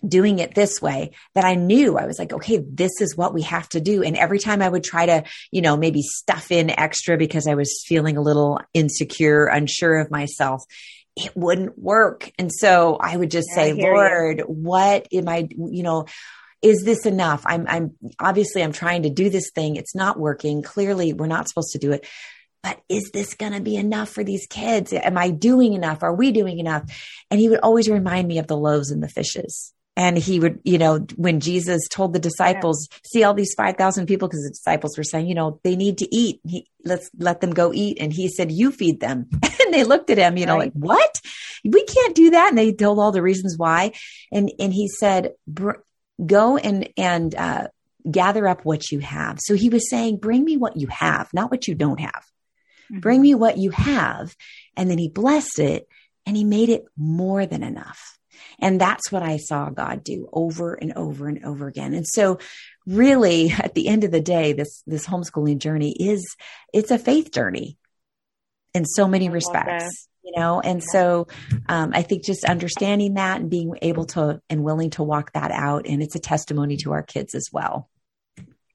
doing 0.07 0.39
it 0.39 0.55
this 0.55 0.81
way 0.81 1.11
that 1.35 1.45
I 1.45 1.57
knew 1.57 1.99
I 1.99 2.07
was 2.07 2.19
like, 2.19 2.33
okay, 2.33 2.59
this 2.59 3.01
is 3.01 3.17
what 3.17 3.35
we 3.35 3.43
have 3.43 3.69
to 3.71 3.81
do. 3.81 4.03
And 4.03 4.17
every 4.17 4.39
time 4.39 4.63
I 4.63 4.69
would 4.69 4.85
try 4.85 5.07
to, 5.07 5.25
you 5.51 5.61
know, 5.61 5.77
maybe 5.77 6.03
stuff 6.03 6.53
in 6.53 6.71
extra 6.71 7.17
because 7.17 7.49
I 7.49 7.55
was 7.55 7.83
feeling 7.87 8.17
a 8.17 8.23
little 8.23 8.61
insecure, 8.75 9.47
unsure 9.47 9.99
of 9.99 10.11
myself, 10.11 10.63
it 11.25 11.37
wouldn't 11.37 11.79
work. 11.79 12.31
And 12.39 12.53
so 12.53 12.97
I 13.01 13.17
would 13.17 13.31
just 13.31 13.49
say, 13.55 13.73
Lord, 13.73 14.39
you. 14.39 14.45
what 14.45 15.09
am 15.13 15.29
I, 15.29 15.49
you 15.51 15.83
know, 15.83 16.07
is 16.63 16.83
this 16.85 17.07
enough? 17.07 17.43
I'm, 17.47 17.67
I'm 17.69 17.95
obviously 18.19 18.63
I'm 18.63 18.73
trying 18.73 19.03
to 19.03 19.11
do 19.11 19.31
this 19.31 19.51
thing. 19.55 19.77
It's 19.77 19.95
not 19.95 20.19
working. 20.19 20.63
Clearly 20.63 21.13
we're 21.13 21.27
not 21.27 21.49
supposed 21.49 21.73
to 21.73 21.79
do 21.79 21.93
it. 21.93 22.07
But 22.63 22.81
is 22.89 23.11
this 23.13 23.35
going 23.35 23.53
to 23.53 23.61
be 23.61 23.77
enough 23.77 24.09
for 24.09 24.25
these 24.25 24.47
kids? 24.49 24.93
Am 24.93 25.17
I 25.17 25.31
doing 25.31 25.75
enough? 25.75 26.03
Are 26.03 26.15
we 26.15 26.33
doing 26.33 26.59
enough? 26.59 26.83
And 27.31 27.39
he 27.39 27.49
would 27.49 27.61
always 27.61 27.89
remind 27.89 28.27
me 28.27 28.39
of 28.39 28.49
the 28.49 28.57
loaves 28.57 28.91
and 28.91 29.03
the 29.03 29.09
fishes 29.09 29.73
and 29.99 30.17
he 30.17 30.41
would 30.41 30.61
you 30.65 30.79
know 30.79 31.01
when 31.17 31.41
jesus 31.41 31.87
told 31.91 32.15
the 32.15 32.19
disciples 32.19 32.89
yeah. 32.91 32.99
see 33.05 33.25
all 33.25 33.35
these 33.35 33.53
5000 33.55 34.07
people 34.07 34.29
because 34.29 34.45
the 34.45 34.51
disciples 34.51 34.97
were 34.97 35.05
saying 35.05 35.27
you 35.27 35.35
know 35.35 35.61
they 35.65 35.77
need 35.77 35.99
to 35.99 36.15
eat. 36.15 36.41
He, 36.47 36.67
let's 36.85 37.11
let 37.19 37.41
them 37.41 37.51
go 37.51 37.73
eat. 37.73 37.99
And 38.01 38.13
he 38.13 38.29
said 38.29 38.51
you 38.51 38.71
feed 38.73 39.01
them. 39.01 39.29
And 39.61 39.75
they 39.75 39.85
looked 39.85 40.09
at 40.09 40.17
him 40.17 40.39
you 40.39 40.47
know 40.47 40.57
right. 40.57 40.73
like 40.73 40.73
what? 40.73 41.21
We 41.63 41.85
can't 41.85 42.15
do 42.15 42.31
that. 42.31 42.49
And 42.49 42.57
they 42.57 42.73
told 42.73 42.99
all 42.99 43.13
the 43.13 43.21
reasons 43.21 43.59
why. 43.59 43.93
And 44.33 44.51
and 44.59 44.73
he 44.73 44.89
said 44.89 45.33
go 46.25 46.57
and 46.57 46.89
and 46.97 47.35
uh, 47.35 47.69
gather 48.11 48.49
up 48.49 48.65
what 48.65 48.91
you 48.91 49.01
have. 49.01 49.39
So 49.41 49.55
he 49.55 49.69
was 49.69 49.91
saying 49.91 50.19
bring 50.19 50.43
me 50.43 50.57
what 50.57 50.79
you 50.79 50.87
have 50.87 51.29
not 51.35 51.51
what 51.51 51.69
you 51.69 51.75
don't 51.75 52.01
have. 52.01 52.25
Mm-hmm. 52.91 53.01
bring 53.01 53.21
me 53.21 53.35
what 53.35 53.59
you 53.59 53.71
have. 53.73 54.35
And 54.75 54.91
then 54.91 54.97
he 54.97 55.11
blessed 55.11 55.59
it 55.59 55.87
and 56.25 56.35
he 56.35 56.45
made 56.45 56.71
it 56.71 56.87
more 56.97 57.45
than 57.45 57.63
enough 57.63 58.18
and 58.61 58.81
that's 58.81 59.13
what 59.13 59.23
I 59.23 59.37
saw 59.37 59.71
God 59.71 60.05
do 60.05 60.29
over 60.33 60.75
and 60.75 60.93
over 60.95 61.29
and 61.29 61.45
over 61.45 61.67
again. 61.67 61.95
And 61.95 62.07
so 62.07 62.39
really 62.87 63.51
at 63.59 63.75
the 63.75 63.89
end 63.89 64.05
of 64.05 64.11
the 64.11 64.21
day, 64.21 64.53
this, 64.53 64.83
this 64.87 65.07
homeschooling 65.07 65.59
journey 65.59 65.93
is, 65.93 66.37
it's 66.73 66.91
a 66.91 66.99
faith 66.99 67.33
journey 67.33 67.77
in 68.75 68.85
so 68.85 69.09
many 69.09 69.29
respects 69.29 70.09
you 70.29 70.39
know? 70.39 70.61
And 70.61 70.83
so 70.83 71.27
um, 71.69 71.93
i 71.95 72.03
think 72.03 72.25
just 72.25 72.45
understanding 72.45 73.15
that 73.15 73.41
and 73.41 73.51
being 73.51 73.73
able 73.83 74.05
to 74.07 74.41
and 74.51 74.63
willing 74.63 74.91
to 74.91 75.03
walk 75.03 75.33
that 75.33 75.51
out 75.51 75.87
and 75.87 76.03
it's 76.03 76.15
a 76.15 76.21
testimony 76.21 76.77
to 76.79 76.93
our 76.93 77.03
kids 77.03 77.35
as 77.35 77.49
well. 77.53 77.89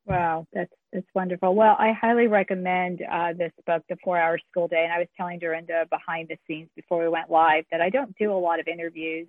Wow. 0.05 0.47
That's 0.51 0.73
that's 0.91 1.07
wonderful. 1.13 1.55
Well 1.55 1.75
i 1.77 1.91
highly 1.91 2.27
recommend 2.27 3.01
uh, 3.09 3.33
this 3.33 3.51
book 3.65 3.83
the 3.87 3.97
four 4.03 4.17
hour 4.17 4.39
school 4.49 4.67
day. 4.67 4.83
And 4.83 4.91
i 4.91 4.99
was 4.99 5.07
telling 5.15 5.39
Durenda 5.39 5.89
behind 5.89 6.29
the 6.29 6.37
scenes 6.47 6.69
before 6.75 6.99
we 6.99 7.07
went 7.07 7.29
live 7.29 7.65
that 7.71 7.81
i 7.81 7.89
don't 7.89 8.17
do 8.17 8.31
a 8.31 8.39
lot 8.47 8.59
of 8.59 8.67
interviews 8.67 9.27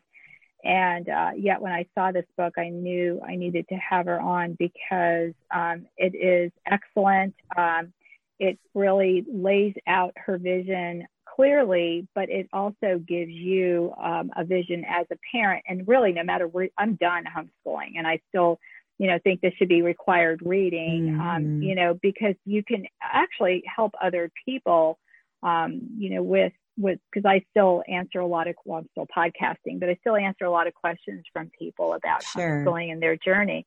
and 0.64 1.08
uh, 1.10 1.30
yet, 1.36 1.60
when 1.60 1.72
I 1.72 1.86
saw 1.94 2.10
this 2.10 2.24
book, 2.38 2.54
I 2.56 2.70
knew 2.70 3.20
I 3.26 3.36
needed 3.36 3.68
to 3.68 3.74
have 3.74 4.06
her 4.06 4.18
on 4.18 4.56
because 4.58 5.34
um, 5.54 5.86
it 5.98 6.14
is 6.14 6.50
excellent. 6.66 7.34
Um, 7.54 7.92
it 8.38 8.58
really 8.72 9.26
lays 9.30 9.74
out 9.86 10.14
her 10.16 10.38
vision 10.38 11.06
clearly, 11.26 12.08
but 12.14 12.30
it 12.30 12.48
also 12.52 12.98
gives 13.06 13.30
you 13.30 13.92
um, 14.02 14.30
a 14.36 14.44
vision 14.44 14.84
as 14.88 15.06
a 15.12 15.16
parent. 15.30 15.64
And 15.68 15.86
really, 15.86 16.12
no 16.12 16.24
matter 16.24 16.48
where 16.48 16.68
I'm 16.78 16.94
done 16.94 17.24
homeschooling, 17.24 17.92
and 17.98 18.06
I 18.06 18.20
still, 18.30 18.58
you 18.98 19.08
know, 19.08 19.18
think 19.22 19.42
this 19.42 19.52
should 19.58 19.68
be 19.68 19.82
required 19.82 20.40
reading. 20.42 21.10
Um, 21.10 21.18
mm-hmm. 21.18 21.62
you 21.62 21.74
know, 21.74 21.98
because 22.00 22.36
you 22.46 22.64
can 22.64 22.86
actually 23.02 23.64
help 23.66 23.92
other 24.02 24.30
people. 24.46 24.98
Um, 25.42 25.90
you 25.98 26.08
know, 26.08 26.22
with 26.22 26.54
with 26.76 26.98
because 27.12 27.26
I 27.28 27.44
still 27.50 27.82
answer 27.88 28.20
a 28.20 28.26
lot 28.26 28.48
of 28.48 28.56
well, 28.64 28.78
I'm 28.78 28.88
still 28.92 29.06
podcasting, 29.16 29.80
but 29.80 29.88
I 29.88 29.96
still 30.00 30.16
answer 30.16 30.44
a 30.44 30.50
lot 30.50 30.66
of 30.66 30.74
questions 30.74 31.24
from 31.32 31.50
people 31.58 31.94
about 31.94 32.22
sure. 32.22 32.64
homeschooling 32.64 32.92
and 32.92 33.02
their 33.02 33.16
journey. 33.16 33.66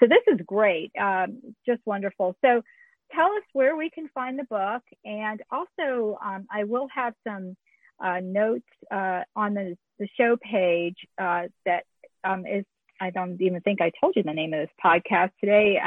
So 0.00 0.06
this 0.06 0.22
is 0.26 0.40
great, 0.46 0.92
um, 1.00 1.40
just 1.66 1.80
wonderful. 1.86 2.36
So 2.44 2.62
tell 3.14 3.26
us 3.26 3.42
where 3.52 3.76
we 3.76 3.90
can 3.90 4.08
find 4.14 4.38
the 4.38 4.44
book. 4.44 4.82
And 5.04 5.42
also, 5.50 6.18
um, 6.24 6.46
I 6.50 6.64
will 6.64 6.88
have 6.94 7.14
some 7.26 7.56
uh, 8.02 8.20
notes 8.22 8.66
uh, 8.90 9.22
on 9.34 9.54
the, 9.54 9.76
the 9.98 10.08
show 10.18 10.36
page 10.36 10.96
uh, 11.18 11.44
that 11.64 11.84
um, 12.24 12.46
is, 12.46 12.64
I 13.00 13.10
don't 13.10 13.40
even 13.40 13.60
think 13.60 13.80
I 13.80 13.90
told 14.00 14.14
you 14.16 14.22
the 14.22 14.32
name 14.32 14.52
of 14.52 14.60
this 14.60 14.70
podcast 14.84 15.30
today. 15.40 15.78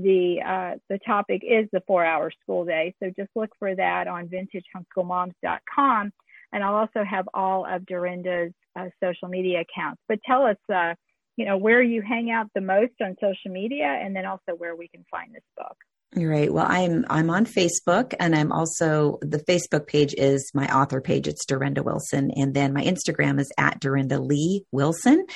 The 0.00 0.40
uh, 0.46 0.78
the 0.88 0.98
topic 1.04 1.42
is 1.42 1.68
the 1.72 1.82
four 1.86 2.04
hour 2.04 2.30
school 2.42 2.64
day. 2.64 2.94
So 3.02 3.10
just 3.16 3.30
look 3.34 3.50
for 3.58 3.74
that 3.74 4.06
on 4.06 4.28
vintagehomeschoolmoms.com. 4.28 6.12
And 6.52 6.64
I'll 6.64 6.76
also 6.76 7.04
have 7.04 7.28
all 7.34 7.66
of 7.66 7.82
Durenda's 7.82 8.52
uh, 8.78 8.88
social 9.02 9.28
media 9.28 9.62
accounts. 9.62 10.00
But 10.08 10.20
tell 10.24 10.46
us, 10.46 10.56
uh, 10.72 10.94
you 11.36 11.44
know, 11.44 11.56
where 11.56 11.82
you 11.82 12.00
hang 12.00 12.30
out 12.30 12.46
the 12.54 12.60
most 12.60 12.92
on 13.02 13.16
social 13.20 13.52
media, 13.52 13.86
and 13.86 14.14
then 14.14 14.24
also 14.24 14.52
where 14.56 14.76
we 14.76 14.88
can 14.88 15.04
find 15.10 15.34
this 15.34 15.42
book. 15.56 15.76
You're 16.16 16.30
right. 16.30 16.52
Well, 16.52 16.66
I'm 16.66 17.04
I'm 17.10 17.28
on 17.28 17.44
Facebook, 17.44 18.14
and 18.18 18.34
I'm 18.34 18.50
also 18.50 19.18
the 19.20 19.40
Facebook 19.40 19.86
page 19.86 20.14
is 20.14 20.50
my 20.54 20.66
author 20.74 21.00
page. 21.00 21.28
It's 21.28 21.44
Durenda 21.44 21.84
Wilson, 21.84 22.30
and 22.30 22.54
then 22.54 22.72
my 22.72 22.82
Instagram 22.82 23.38
is 23.38 23.52
at 23.58 23.80
Durenda 23.80 24.24
Lee 24.24 24.64
Wilson. 24.72 25.26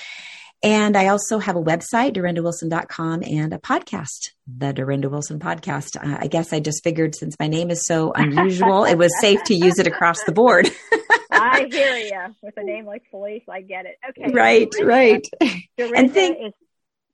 And 0.62 0.96
I 0.96 1.08
also 1.08 1.38
have 1.38 1.56
a 1.56 1.62
website, 1.62 2.14
durendawilson.com, 2.16 3.24
and 3.24 3.52
a 3.52 3.58
podcast, 3.58 4.30
the 4.46 4.72
Durenda 4.72 5.10
Wilson 5.10 5.40
podcast. 5.40 5.96
Uh, 5.96 6.18
I 6.20 6.28
guess 6.28 6.52
I 6.52 6.60
just 6.60 6.84
figured 6.84 7.16
since 7.16 7.36
my 7.40 7.48
name 7.48 7.70
is 7.70 7.84
so 7.84 8.12
unusual, 8.12 8.84
it 8.84 8.96
was 8.96 9.12
safe 9.20 9.42
to 9.44 9.54
use 9.54 9.80
it 9.80 9.88
across 9.88 10.22
the 10.22 10.32
board. 10.32 10.70
I 11.32 11.66
hear 11.72 11.96
you. 11.96 12.34
With 12.42 12.56
a 12.56 12.62
name 12.62 12.86
like 12.86 13.02
Felice, 13.10 13.42
I 13.48 13.62
get 13.62 13.86
it. 13.86 13.96
Okay. 14.10 14.32
Right, 14.32 14.70
Durenda, 14.70 14.86
right. 14.86 15.28
Durenda 15.78 15.98
and 15.98 16.12
think, 16.12 16.38
is, 16.40 16.52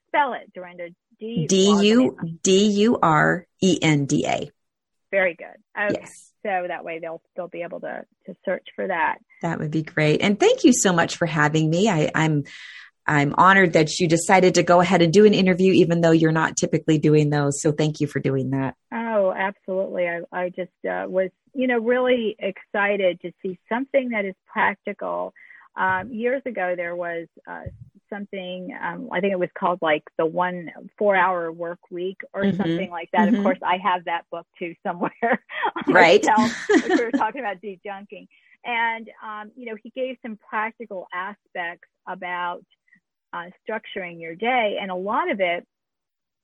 spell 0.09 0.35
it, 0.35 0.53
Durenda. 0.55 0.95
D 1.19 1.47
U 1.51 2.17
D 2.43 2.67
U 2.69 2.99
R 3.03 3.47
E 3.61 3.79
N 3.83 4.07
D 4.07 4.25
A. 4.27 4.51
Very 5.11 5.35
good. 5.35 5.47
Okay. 5.77 5.99
Yes. 6.01 6.31
So 6.45 6.67
that 6.69 6.85
way 6.85 7.01
they'll 7.01 7.21
they'll 7.35 7.49
be 7.49 7.63
able 7.63 7.81
to 7.81 8.05
to 8.27 8.37
search 8.45 8.67
for 8.77 8.87
that. 8.87 9.19
That 9.43 9.59
would 9.59 9.73
be 9.73 9.83
great. 9.83 10.23
And 10.23 10.39
thank 10.39 10.63
you 10.63 10.73
so 10.73 10.93
much 10.93 11.17
for 11.17 11.27
having 11.27 11.69
me. 11.69 11.89
I, 11.89 12.11
I'm 12.15 12.45
I'm 13.09 13.35
honored 13.39 13.73
that 13.73 13.99
you 13.99 14.07
decided 14.07 14.55
to 14.57 14.63
go 14.63 14.81
ahead 14.81 15.01
and 15.01 15.13
do 15.13 15.25
an 15.25 15.33
interview, 15.33 15.73
even 15.73 16.03
though 16.03 16.11
you're 16.11 16.31
not 16.31 16.57
typically 16.57 16.99
doing 16.99 17.31
those. 17.31 17.61
So 17.63 17.73
thank 17.73 18.01
you 18.01 18.07
for 18.07 18.21
doing 18.21 18.51
that. 18.51 18.77
Oh, 18.93 19.33
absolutely. 19.37 20.07
I, 20.07 20.21
I 20.31 20.51
just 20.51 20.71
uh, 20.85 21.07
was, 21.09 21.31
you 21.55 21.67
know, 21.67 21.79
really 21.79 22.37
excited 22.39 23.19
to 23.23 23.33
see 23.43 23.59
something 23.69 24.11
that 24.11 24.27
is 24.27 24.35
practical. 24.47 25.33
Um, 25.75 26.13
years 26.13 26.43
ago, 26.45 26.75
there 26.77 26.95
was 26.95 27.29
uh, 27.51 27.63
something, 28.11 28.77
um, 28.83 29.09
I 29.11 29.21
think 29.21 29.33
it 29.33 29.39
was 29.39 29.49
called 29.59 29.79
like 29.81 30.05
the 30.19 30.27
one 30.27 30.71
four 30.99 31.17
hour 31.17 31.51
work 31.51 31.79
week 31.91 32.19
or 32.35 32.43
mm-hmm. 32.43 32.57
something 32.59 32.91
like 32.91 33.09
that. 33.13 33.29
Mm-hmm. 33.29 33.37
Of 33.37 33.43
course, 33.43 33.59
I 33.65 33.79
have 33.83 34.05
that 34.05 34.27
book 34.31 34.47
too 34.59 34.75
somewhere. 34.87 35.43
right. 35.87 36.25
we 36.69 37.05
were 37.05 37.11
talking 37.13 37.41
about 37.41 37.63
dejunking. 37.63 38.29
And, 38.65 39.09
um, 39.25 39.51
you 39.57 39.67
know, 39.67 39.77
he 39.83 39.91
gave 39.91 40.17
some 40.21 40.39
practical 40.49 41.07
aspects 41.15 41.89
about 42.07 42.65
uh, 43.33 43.51
structuring 43.69 44.21
your 44.21 44.35
day. 44.35 44.79
And 44.81 44.91
a 44.91 44.97
lot 44.97 45.31
of 45.31 45.41
it, 45.41 45.67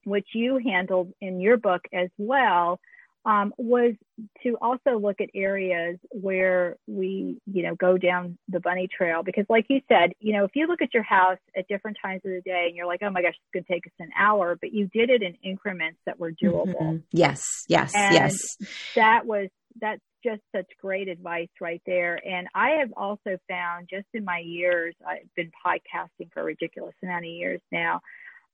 which 0.05 0.29
you 0.35 0.59
handled 0.59 1.13
in 1.21 1.41
your 1.41 1.57
book 1.57 1.83
as 1.93 2.11
well, 2.19 2.79
um, 3.27 3.55
was 3.57 3.95
to 4.43 4.59
also 4.61 4.99
look 4.99 5.19
at 5.23 5.31
areas 5.35 5.99
where 6.11 6.77
we, 6.87 7.39
you 7.47 7.63
know, 7.63 7.75
go 7.75 7.97
down 7.97 8.37
the 8.49 8.61
bunny 8.61 8.87
trail. 8.87 9.23
Because, 9.23 9.47
like 9.49 9.65
you 9.71 9.81
said, 9.89 10.13
you 10.21 10.35
know, 10.35 10.45
if 10.45 10.51
you 10.55 10.67
look 10.67 10.83
at 10.83 10.93
your 10.93 11.05
house 11.05 11.39
at 11.57 11.67
different 11.67 11.97
times 12.05 12.21
of 12.27 12.33
the 12.33 12.43
day 12.43 12.67
and 12.67 12.77
you're 12.77 12.87
like, 12.87 13.01
oh 13.03 13.09
my 13.09 13.23
gosh, 13.23 13.33
it's 13.33 13.55
going 13.55 13.65
to 13.65 13.73
take 13.73 13.87
us 13.87 13.95
an 13.99 14.11
hour, 14.19 14.59
but 14.61 14.75
you 14.75 14.91
did 14.93 15.09
it 15.09 15.23
in 15.23 15.37
increments 15.43 15.99
that 16.05 16.21
were 16.21 16.33
doable. 16.33 16.77
Mm-hmm. 16.79 16.97
Yes, 17.13 17.65
yes, 17.67 17.95
and 17.95 18.15
yes. 18.15 18.59
That 18.95 19.25
was, 19.25 19.49
that's 19.81 20.03
just 20.25 20.41
such 20.55 20.67
great 20.81 21.09
advice 21.09 21.49
right 21.61 21.83
there. 21.87 22.19
And 22.27 22.49
I 22.55 22.71
have 22.81 22.93
also 22.97 23.37
found 23.49 23.89
just 23.91 24.07
in 24.15 24.25
my 24.25 24.39
years, 24.39 24.95
I've 25.07 25.33
been 25.37 25.53
podcasting 25.65 26.33
for 26.33 26.41
a 26.41 26.45
ridiculous 26.45 26.95
amount 27.03 27.25
of 27.25 27.31
years 27.31 27.61
now. 27.71 28.01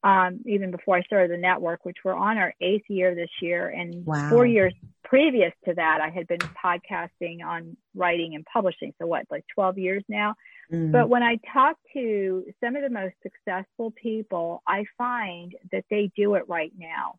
Um, 0.02 0.40
even 0.46 0.70
before 0.70 0.96
I 0.96 1.02
started 1.02 1.30
the 1.30 1.36
network, 1.36 1.84
which 1.84 1.98
we're 2.02 2.14
on 2.14 2.38
our 2.38 2.54
eighth 2.62 2.88
year 2.88 3.14
this 3.14 3.28
year. 3.42 3.68
And 3.68 4.06
wow. 4.06 4.30
four 4.30 4.46
years 4.46 4.72
previous 5.04 5.52
to 5.66 5.74
that, 5.74 6.00
I 6.00 6.08
had 6.08 6.26
been 6.26 6.38
podcasting 6.38 7.44
on 7.44 7.76
writing 7.94 8.34
and 8.34 8.44
publishing. 8.50 8.94
So 8.98 9.06
what, 9.06 9.26
like 9.30 9.44
12 9.54 9.76
years 9.76 10.02
now? 10.08 10.34
Mm. 10.72 10.90
But 10.90 11.10
when 11.10 11.22
I 11.22 11.36
talk 11.52 11.76
to 11.92 12.44
some 12.64 12.76
of 12.76 12.82
the 12.82 12.88
most 12.88 13.14
successful 13.22 13.92
people, 14.02 14.62
I 14.66 14.84
find 14.96 15.54
that 15.70 15.84
they 15.90 16.10
do 16.16 16.34
it 16.34 16.44
right 16.48 16.72
now. 16.78 17.16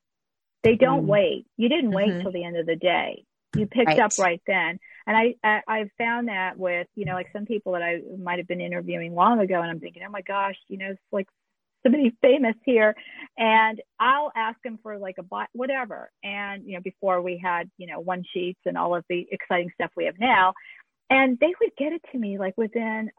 They 0.63 0.75
don't 0.75 1.05
mm. 1.05 1.09
wait. 1.09 1.45
You 1.57 1.69
didn't 1.69 1.91
wait 1.91 2.09
mm-hmm. 2.09 2.21
till 2.21 2.31
the 2.31 2.43
end 2.43 2.57
of 2.57 2.65
the 2.65 2.77
day 2.77 3.25
you 3.55 3.67
picked 3.67 3.87
right. 3.87 3.99
up 3.99 4.11
right 4.19 4.41
then. 4.47 4.79
And 5.07 5.17
I, 5.17 5.35
I 5.43 5.61
I've 5.67 5.89
found 5.97 6.27
that 6.27 6.57
with 6.57 6.87
you 6.95 7.05
know 7.05 7.13
like 7.13 7.27
some 7.33 7.45
people 7.45 7.73
that 7.73 7.81
I 7.81 7.99
might 8.21 8.39
have 8.39 8.47
been 8.47 8.61
interviewing 8.61 9.13
long 9.13 9.39
ago, 9.39 9.61
and 9.61 9.69
I'm 9.69 9.79
thinking, 9.79 10.03
oh 10.07 10.11
my 10.11 10.21
gosh, 10.21 10.55
you 10.67 10.77
know, 10.77 10.91
it's 10.91 11.01
like 11.11 11.27
somebody 11.83 12.15
famous 12.21 12.55
here, 12.65 12.95
and 13.37 13.81
I'll 13.99 14.31
ask 14.35 14.57
them 14.63 14.79
for 14.81 14.97
like 14.97 15.15
a 15.19 15.23
bot, 15.23 15.49
whatever. 15.53 16.11
And 16.23 16.63
you 16.65 16.75
know, 16.75 16.81
before 16.81 17.21
we 17.21 17.41
had 17.43 17.69
you 17.77 17.87
know 17.87 17.99
one 17.99 18.23
sheets 18.33 18.59
and 18.65 18.77
all 18.77 18.95
of 18.95 19.03
the 19.09 19.25
exciting 19.31 19.71
stuff 19.73 19.91
we 19.95 20.05
have 20.05 20.19
now, 20.19 20.53
and 21.09 21.37
they 21.39 21.53
would 21.59 21.71
get 21.77 21.93
it 21.93 22.01
to 22.11 22.17
me 22.17 22.37
like 22.37 22.57
within 22.57 23.09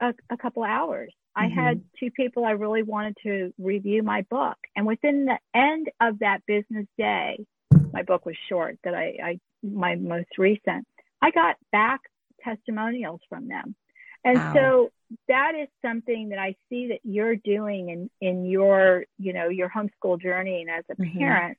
a, 0.00 0.14
a 0.30 0.36
couple 0.36 0.64
hours. 0.64 1.12
I 1.38 1.46
mm-hmm. 1.46 1.60
had 1.60 1.84
two 2.00 2.10
people 2.10 2.46
I 2.46 2.52
really 2.52 2.82
wanted 2.82 3.18
to 3.24 3.52
review 3.58 4.02
my 4.02 4.22
book, 4.30 4.56
and 4.74 4.86
within 4.86 5.26
the 5.26 5.38
end 5.54 5.90
of 6.00 6.20
that 6.20 6.40
business 6.46 6.86
day, 6.96 7.44
my 7.92 8.02
book 8.02 8.26
was 8.26 8.36
short 8.48 8.78
that 8.84 8.94
I, 8.94 9.16
I 9.22 9.40
my 9.74 9.96
most 9.96 10.38
recent, 10.38 10.86
I 11.20 11.30
got 11.30 11.56
back 11.72 12.00
testimonials 12.42 13.20
from 13.28 13.48
them. 13.48 13.74
And 14.24 14.38
wow. 14.38 14.54
so 14.54 14.90
that 15.28 15.52
is 15.54 15.68
something 15.82 16.30
that 16.30 16.38
I 16.38 16.56
see 16.68 16.88
that 16.88 17.00
you're 17.04 17.36
doing 17.36 17.88
in, 17.88 18.10
in 18.20 18.46
your, 18.46 19.04
you 19.18 19.32
know, 19.32 19.48
your 19.48 19.70
homeschool 19.70 20.20
journey 20.20 20.62
and 20.62 20.70
as 20.70 20.84
a 20.90 21.00
mm-hmm. 21.00 21.18
parent 21.18 21.58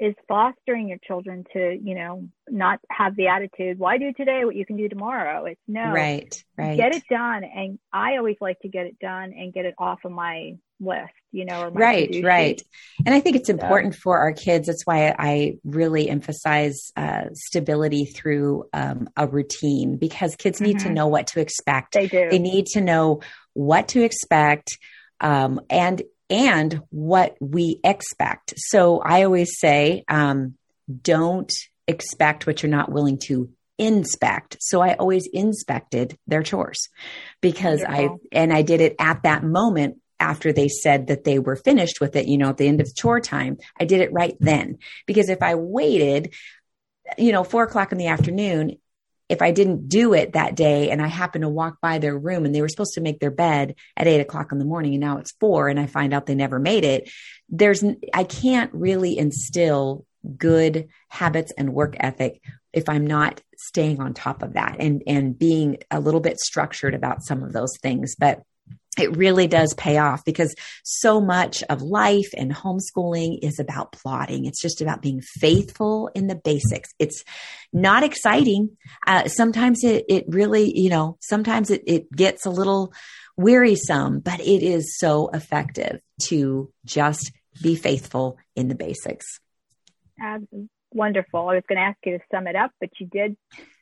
is 0.00 0.14
fostering 0.26 0.88
your 0.88 0.98
children 1.06 1.44
to, 1.52 1.78
you 1.82 1.94
know, 1.94 2.26
not 2.48 2.80
have 2.90 3.14
the 3.16 3.28
attitude, 3.28 3.78
why 3.78 3.98
do 3.98 4.10
today 4.14 4.46
what 4.46 4.56
you 4.56 4.64
can 4.64 4.78
do 4.78 4.88
tomorrow? 4.88 5.44
It's 5.44 5.60
no, 5.68 5.92
right, 5.92 6.42
right. 6.56 6.78
Get 6.78 6.94
it 6.94 7.04
done. 7.10 7.44
And 7.44 7.78
I 7.92 8.16
always 8.16 8.36
like 8.40 8.58
to 8.60 8.68
get 8.68 8.86
it 8.86 8.98
done 8.98 9.34
and 9.34 9.52
get 9.52 9.66
it 9.66 9.74
off 9.76 9.98
of 10.06 10.12
my 10.12 10.54
list, 10.80 11.12
you 11.30 11.44
know, 11.44 11.68
right, 11.68 12.14
right. 12.22 12.60
And 13.04 13.14
I 13.14 13.20
think 13.20 13.36
it's 13.36 13.48
important 13.48 13.94
so. 13.94 14.00
for 14.00 14.18
our 14.18 14.32
kids. 14.32 14.66
That's 14.66 14.84
why 14.84 15.14
I 15.18 15.58
really 15.64 16.08
emphasize 16.08 16.90
uh, 16.96 17.26
stability 17.34 18.06
through 18.06 18.64
um, 18.72 19.08
a 19.16 19.26
routine 19.26 19.96
because 19.96 20.36
kids 20.36 20.60
need 20.60 20.78
mm-hmm. 20.78 20.88
to 20.88 20.94
know 20.94 21.06
what 21.06 21.28
to 21.28 21.40
expect. 21.40 21.94
They 21.94 22.08
do. 22.08 22.28
They 22.30 22.38
need 22.38 22.66
to 22.72 22.80
know 22.80 23.20
what 23.52 23.88
to 23.88 24.02
expect. 24.02 24.78
Um, 25.20 25.60
and 25.68 26.02
and 26.30 26.80
what 26.90 27.36
we 27.40 27.80
expect. 27.82 28.54
So 28.56 29.00
I 29.00 29.24
always 29.24 29.58
say, 29.58 30.04
um, 30.08 30.54
don't 31.02 31.52
expect 31.88 32.46
what 32.46 32.62
you're 32.62 32.70
not 32.70 32.90
willing 32.90 33.18
to 33.26 33.50
inspect. 33.78 34.56
So 34.60 34.80
I 34.80 34.94
always 34.94 35.26
inspected 35.26 36.16
their 36.26 36.42
chores 36.42 36.88
because 37.40 37.82
I, 37.82 38.10
and 38.30 38.52
I 38.52 38.62
did 38.62 38.80
it 38.80 38.94
at 38.98 39.24
that 39.24 39.42
moment 39.42 39.96
after 40.20 40.52
they 40.52 40.68
said 40.68 41.08
that 41.08 41.24
they 41.24 41.38
were 41.38 41.56
finished 41.56 42.00
with 42.00 42.14
it, 42.14 42.28
you 42.28 42.38
know, 42.38 42.50
at 42.50 42.58
the 42.58 42.68
end 42.68 42.80
of 42.80 42.86
the 42.86 42.94
chore 42.94 43.20
time. 43.20 43.58
I 43.78 43.84
did 43.84 44.00
it 44.00 44.12
right 44.12 44.36
then 44.38 44.78
because 45.06 45.28
if 45.28 45.42
I 45.42 45.54
waited, 45.56 46.34
you 47.18 47.32
know, 47.32 47.42
four 47.42 47.64
o'clock 47.64 47.90
in 47.90 47.98
the 47.98 48.08
afternoon, 48.08 48.76
if 49.30 49.42
I 49.42 49.52
didn't 49.52 49.88
do 49.88 50.12
it 50.12 50.32
that 50.32 50.56
day 50.56 50.90
and 50.90 51.00
I 51.00 51.06
happen 51.06 51.42
to 51.42 51.48
walk 51.48 51.80
by 51.80 51.98
their 51.98 52.18
room 52.18 52.44
and 52.44 52.54
they 52.54 52.62
were 52.62 52.68
supposed 52.68 52.94
to 52.94 53.00
make 53.00 53.20
their 53.20 53.30
bed 53.30 53.76
at 53.96 54.08
eight 54.08 54.20
o'clock 54.20 54.50
in 54.52 54.58
the 54.58 54.64
morning 54.64 54.92
and 54.94 55.00
now 55.00 55.18
it's 55.18 55.32
four 55.32 55.68
and 55.68 55.78
I 55.78 55.86
find 55.86 56.12
out 56.12 56.26
they 56.26 56.34
never 56.34 56.58
made 56.58 56.84
it, 56.84 57.10
there's, 57.48 57.84
I 58.12 58.24
can't 58.24 58.72
really 58.74 59.16
instill 59.16 60.04
good 60.36 60.88
habits 61.08 61.52
and 61.56 61.72
work 61.72 61.96
ethic 61.98 62.42
if 62.72 62.88
I'm 62.88 63.06
not 63.06 63.40
staying 63.56 64.00
on 64.00 64.14
top 64.14 64.42
of 64.42 64.54
that 64.54 64.76
and, 64.80 65.02
and 65.06 65.38
being 65.38 65.78
a 65.90 66.00
little 66.00 66.20
bit 66.20 66.38
structured 66.38 66.94
about 66.94 67.22
some 67.22 67.42
of 67.42 67.52
those 67.52 67.76
things. 67.80 68.16
But 68.16 68.42
it 68.98 69.16
really 69.16 69.46
does 69.46 69.72
pay 69.74 69.98
off 69.98 70.24
because 70.24 70.54
so 70.82 71.20
much 71.20 71.62
of 71.64 71.80
life 71.80 72.28
and 72.36 72.52
homeschooling 72.52 73.38
is 73.42 73.60
about 73.60 73.92
plotting. 73.92 74.46
It's 74.46 74.60
just 74.60 74.80
about 74.80 75.00
being 75.00 75.20
faithful 75.20 76.10
in 76.14 76.26
the 76.26 76.34
basics. 76.34 76.90
It's 76.98 77.24
not 77.72 78.02
exciting. 78.02 78.76
Uh, 79.06 79.28
sometimes 79.28 79.84
it, 79.84 80.04
it 80.08 80.24
really, 80.28 80.72
you 80.74 80.90
know, 80.90 81.18
sometimes 81.20 81.70
it, 81.70 81.84
it 81.86 82.10
gets 82.10 82.46
a 82.46 82.50
little 82.50 82.92
wearisome, 83.36 84.20
but 84.20 84.40
it 84.40 84.62
is 84.62 84.98
so 84.98 85.28
effective 85.28 86.00
to 86.24 86.72
just 86.84 87.30
be 87.62 87.76
faithful 87.76 88.38
in 88.56 88.68
the 88.68 88.74
basics. 88.74 89.26
Uh, 90.22 90.38
wonderful. 90.92 91.48
I 91.48 91.54
was 91.54 91.64
going 91.68 91.78
to 91.78 91.84
ask 91.84 91.98
you 92.04 92.18
to 92.18 92.24
sum 92.30 92.48
it 92.48 92.56
up, 92.56 92.72
but 92.80 92.90
you 92.98 93.06
did 93.06 93.36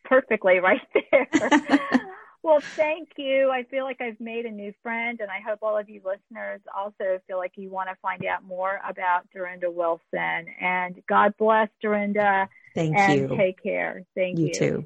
perfectly 0.04 0.58
right 0.58 0.80
there. 0.94 1.28
Well, 2.42 2.60
thank 2.60 3.10
you. 3.16 3.50
I 3.50 3.64
feel 3.64 3.84
like 3.84 4.00
I've 4.00 4.20
made 4.20 4.46
a 4.46 4.50
new 4.50 4.72
friend, 4.82 5.20
and 5.20 5.30
I 5.30 5.40
hope 5.40 5.58
all 5.62 5.76
of 5.76 5.88
you 5.88 6.00
listeners 6.04 6.60
also 6.74 7.20
feel 7.26 7.36
like 7.36 7.52
you 7.56 7.68
want 7.68 7.88
to 7.88 7.96
find 8.00 8.24
out 8.24 8.44
more 8.44 8.80
about 8.88 9.26
Durenda 9.34 9.72
Wilson. 9.72 10.46
And 10.60 11.02
God 11.08 11.34
bless 11.36 11.68
Durenda. 11.82 12.48
Thank 12.74 12.96
and 12.96 13.20
you. 13.20 13.36
Take 13.36 13.62
care. 13.62 14.04
Thank 14.14 14.38
you. 14.38 14.46
You 14.46 14.54
too. 14.54 14.84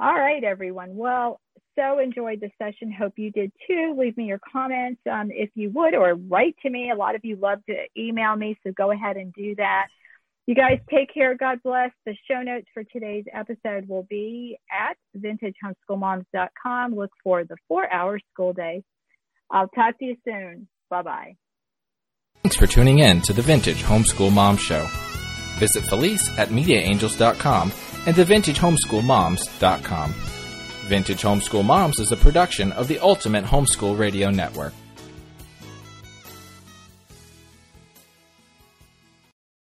All 0.00 0.14
right, 0.14 0.42
everyone. 0.42 0.96
Well, 0.96 1.40
so 1.76 1.98
enjoyed 1.98 2.40
the 2.40 2.50
session. 2.58 2.92
Hope 2.92 3.14
you 3.16 3.30
did 3.30 3.52
too. 3.66 3.94
Leave 3.96 4.16
me 4.16 4.24
your 4.24 4.40
comments 4.52 5.00
um, 5.10 5.30
if 5.30 5.50
you 5.54 5.70
would, 5.70 5.94
or 5.94 6.14
write 6.14 6.56
to 6.62 6.70
me. 6.70 6.90
A 6.90 6.96
lot 6.96 7.14
of 7.14 7.24
you 7.24 7.36
love 7.36 7.64
to 7.66 7.86
email 7.96 8.34
me, 8.34 8.58
so 8.64 8.72
go 8.72 8.90
ahead 8.90 9.16
and 9.16 9.32
do 9.32 9.54
that. 9.56 9.88
You 10.46 10.54
guys 10.54 10.78
take 10.90 11.12
care. 11.12 11.34
God 11.36 11.58
bless. 11.64 11.90
The 12.04 12.14
show 12.30 12.42
notes 12.42 12.66
for 12.74 12.84
today's 12.84 13.24
episode 13.32 13.88
will 13.88 14.06
be 14.10 14.58
at 14.70 14.98
vintagehomeschoolmoms.com. 15.18 16.94
Look 16.94 17.10
for 17.22 17.44
the 17.44 17.56
four 17.66 17.90
hour 17.90 18.20
school 18.32 18.52
day. 18.52 18.84
I'll 19.50 19.68
talk 19.68 19.98
to 20.00 20.04
you 20.04 20.16
soon. 20.24 20.68
Bye 20.90 21.02
bye. 21.02 21.36
Thanks 22.42 22.56
for 22.56 22.66
tuning 22.66 22.98
in 22.98 23.22
to 23.22 23.32
the 23.32 23.40
Vintage 23.40 23.82
Homeschool 23.82 24.30
Mom 24.32 24.58
Show. 24.58 24.86
Visit 25.58 25.84
Felice 25.84 26.38
at 26.38 26.48
MediaAngels.com 26.48 27.72
and 28.06 28.14
TheVintageHomeschoolMoms.com. 28.14 30.14
Vintage 30.88 31.22
Homeschool 31.22 31.64
Moms 31.64 31.98
is 31.98 32.12
a 32.12 32.16
production 32.16 32.72
of 32.72 32.88
the 32.88 32.98
Ultimate 32.98 33.44
Homeschool 33.44 33.98
Radio 33.98 34.28
Network. 34.28 34.74